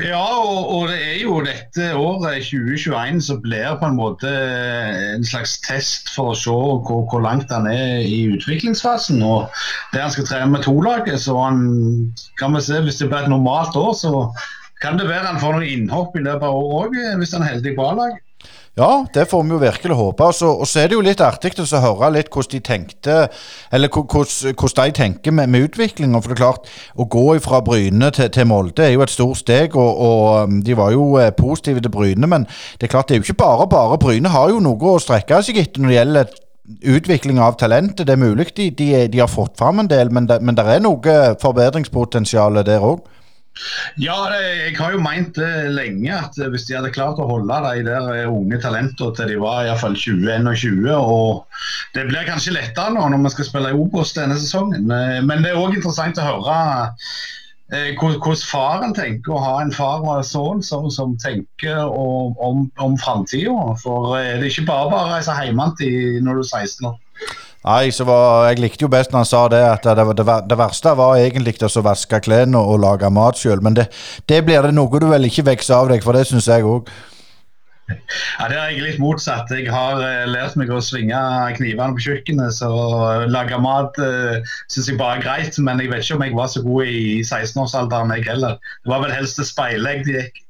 Ja, 0.00 0.20
og, 0.20 0.70
og, 0.72 0.88
det 0.88 0.98
er 1.04 1.18
jo 1.22 1.40
dette 1.44 1.90
året 1.98 2.46
2021 2.46 3.20
som 3.26 3.40
blir 3.44 3.76
på 3.80 3.90
en 3.90 3.98
måte 3.98 4.30
en 5.16 5.26
slags 5.26 5.58
test 5.66 6.08
for 6.14 6.32
å 6.32 6.38
se 6.38 6.54
hvor, 6.54 7.04
hvor 7.10 7.24
langt 7.24 7.52
han 7.52 7.68
er 7.70 8.00
i 8.06 8.22
utviklingsfasen. 8.34 9.20
og 9.22 9.50
Det 9.92 10.00
han 10.04 10.14
skal 10.14 10.28
trene 10.30 10.54
med 10.54 10.64
to-laget, 10.64 11.20
så 11.20 11.36
han, 11.42 11.60
kan 12.40 12.56
vi 12.56 12.64
se, 12.64 12.80
hvis 12.86 13.02
det 13.02 13.10
blir 13.10 13.26
et 13.26 13.32
normalt 13.32 13.76
år, 13.76 13.92
så 13.98 14.14
kan 14.80 14.96
det 14.96 15.10
være 15.10 15.28
han 15.28 15.42
får 15.42 15.58
noen 15.58 15.68
innhopp 15.68 16.16
i 16.16 16.24
løpet 16.24 16.48
av 16.48 16.56
året 16.56 16.96
òg, 16.96 17.16
hvis 17.20 17.36
han 17.36 17.44
er 17.44 17.54
heldig 17.54 17.76
på 17.76 17.88
A-lag. 17.90 18.18
Ja, 18.78 19.04
det 19.14 19.24
får 19.28 19.42
vi 19.42 19.50
jo 19.50 19.58
virkelig 19.58 19.96
håpe. 19.96 20.24
Og 20.24 20.34
så, 20.34 20.48
og 20.62 20.68
så 20.68 20.80
er 20.80 20.88
det 20.88 20.94
jo 20.94 21.02
litt 21.02 21.20
artig 21.20 21.50
å 21.58 21.80
høre 21.82 22.12
litt 22.14 22.28
hvordan 22.30 22.52
de 22.52 22.60
tenkte 22.64 23.16
Eller 23.72 23.90
hvordan 23.90 24.86
de 24.86 24.92
tenker 24.94 25.34
med, 25.34 25.50
med 25.50 25.66
utviklinga. 25.66 26.20
For 26.20 26.30
det 26.30 26.38
er 26.38 26.44
klart, 26.44 26.70
å 26.94 27.06
gå 27.10 27.24
fra 27.42 27.60
Bryne 27.66 28.12
til, 28.14 28.30
til 28.30 28.46
Molde 28.46 28.86
er 28.86 28.94
jo 28.94 29.02
et 29.02 29.12
stort 29.12 29.42
steg, 29.42 29.74
og, 29.74 29.90
og, 29.90 30.22
um, 30.46 30.60
de 30.62 30.76
var 30.78 30.94
jo 30.94 31.16
eh, 31.18 31.32
positive 31.34 31.82
til 31.82 31.92
Bryne. 31.92 32.30
Men 32.30 32.46
det 32.78 32.86
er 32.86 32.94
klart, 32.94 33.10
det 33.10 33.18
er 33.18 33.24
jo 33.24 33.28
ikke 33.28 33.42
bare 33.42 33.66
bare. 33.68 33.98
Bryne 33.98 34.30
har 34.30 34.54
jo 34.54 34.62
noe 34.62 34.94
å 34.94 35.02
strekke 35.02 35.42
seg 35.42 35.58
etter 35.60 35.82
når 35.82 35.90
det 35.90 35.98
gjelder 35.98 36.34
utvikling 36.94 37.40
av 37.42 37.58
talentet. 37.58 38.06
Det 38.06 38.14
er 38.14 38.22
mulig 38.22 38.52
de, 38.54 38.70
de, 38.70 38.90
de 39.10 39.18
har 39.18 39.30
fått 39.30 39.58
fram 39.58 39.82
en 39.82 39.90
del, 39.90 40.14
men 40.14 40.30
det, 40.30 40.38
men 40.46 40.54
det 40.54 40.68
er 40.70 40.84
noe 40.84 41.16
forbedringspotensial 41.42 42.62
der 42.62 42.86
òg. 42.86 43.02
Ja, 44.00 44.14
jeg 44.32 44.76
har 44.78 44.94
jo 44.94 45.02
meint 45.02 45.34
det 45.36 45.72
lenge 45.74 46.12
at 46.14 46.38
hvis 46.38 46.64
de 46.68 46.76
hadde 46.78 46.92
klart 46.94 47.18
å 47.20 47.26
holde 47.28 47.58
de 47.66 47.82
der 47.88 48.30
unge 48.30 48.60
talentene 48.62 49.12
til 49.16 49.32
de 49.32 49.40
var 49.42 49.66
iallfall 49.66 49.98
20-21 49.98 50.86
og 50.94 51.44
Det 51.96 52.06
blir 52.08 52.28
kanskje 52.28 52.54
lettere 52.54 52.94
nå 52.94 53.08
når 53.10 53.26
vi 53.26 53.34
skal 53.34 53.48
spille 53.50 53.72
i 53.74 53.76
Obos 53.76 54.14
denne 54.16 54.38
sesongen, 54.38 54.86
men 54.86 55.44
det 55.44 55.52
er 55.52 55.60
òg 55.60 55.76
interessant 55.76 56.20
å 56.22 56.28
høre 56.28 56.56
eh, 57.74 57.90
hvordan 57.98 58.44
faren 58.46 58.96
tenker 58.96 59.34
å 59.34 59.42
ha 59.42 59.54
en 59.64 59.74
far 59.74 60.06
og 60.06 60.14
en 60.16 60.26
sønn 60.30 60.64
som, 60.64 60.88
som, 60.94 61.18
tenker 61.20 61.82
om, 61.84 62.38
om, 62.38 62.64
om 62.78 62.96
framtida. 63.02 63.74
For 63.82 64.14
eh, 64.20 64.36
det 64.38 64.46
er 64.46 64.52
ikke 64.54 64.70
bare 64.70 64.94
bare 64.94 65.10
å 65.10 65.14
reise 65.18 65.36
hjem 65.42 65.60
når 65.60 66.40
du 66.40 66.44
er 66.46 66.52
16 66.62 66.92
år. 66.92 66.98
Nei, 67.60 67.90
var, 68.08 68.48
Jeg 68.48 68.62
likte 68.62 68.86
jo 68.86 68.88
best 68.88 69.12
når 69.12 69.20
han 69.20 69.28
sa 69.28 69.42
det, 69.52 69.60
at 69.60 69.84
det, 69.84 70.04
det, 70.16 70.26
det 70.48 70.56
verste 70.56 70.94
var 70.96 71.20
egentlig 71.20 71.58
å 71.60 71.84
vaske 71.84 72.20
klærne 72.24 72.56
og, 72.56 72.74
og 72.74 72.82
lage 72.86 73.12
mat 73.12 73.36
sjøl. 73.36 73.60
Men 73.60 73.76
det, 73.76 73.90
det, 74.30 74.40
blir 74.46 74.64
det 74.64 74.72
noe 74.72 75.00
du 75.00 75.10
vel 75.10 75.28
ikke 75.28 75.44
vokser 75.50 75.76
av 75.76 75.92
deg, 75.92 76.04
for 76.04 76.16
det 76.16 76.24
syns 76.30 76.48
jeg 76.48 76.64
òg. 76.64 76.88
Ja, 77.90 78.46
Det 78.48 78.56
er 78.56 78.64
egentlig 78.70 78.92
litt 78.92 79.02
motsatt. 79.02 79.50
Jeg 79.52 79.68
har 79.68 80.00
uh, 80.00 80.24
lært 80.30 80.56
meg 80.56 80.70
å 80.72 80.80
svinge 80.84 81.20
knivene 81.58 81.98
på 81.98 82.04
kjøkkenet. 82.06 82.56
Så 82.56 82.70
lage 83.28 83.60
mat 83.60 83.98
uh, 84.00 84.52
syns 84.70 84.88
jeg 84.88 85.00
bare 85.00 85.18
er 85.18 85.26
greit, 85.26 85.58
men 85.60 85.82
jeg 85.82 85.92
vet 85.92 86.06
ikke 86.06 86.16
om 86.20 86.24
jeg 86.28 86.38
var 86.38 86.52
så 86.52 86.64
god 86.64 86.94
i 86.94 87.02
16-årsalderen, 87.26 88.14
jeg 88.16 88.28
heller. 88.30 88.56
Det 88.84 88.94
var 88.94 89.04
vel 89.04 89.18
helst 89.18 89.36
til 89.40 89.48
speilet 89.48 90.08
jeg 90.08 90.30
gikk. 90.30 90.46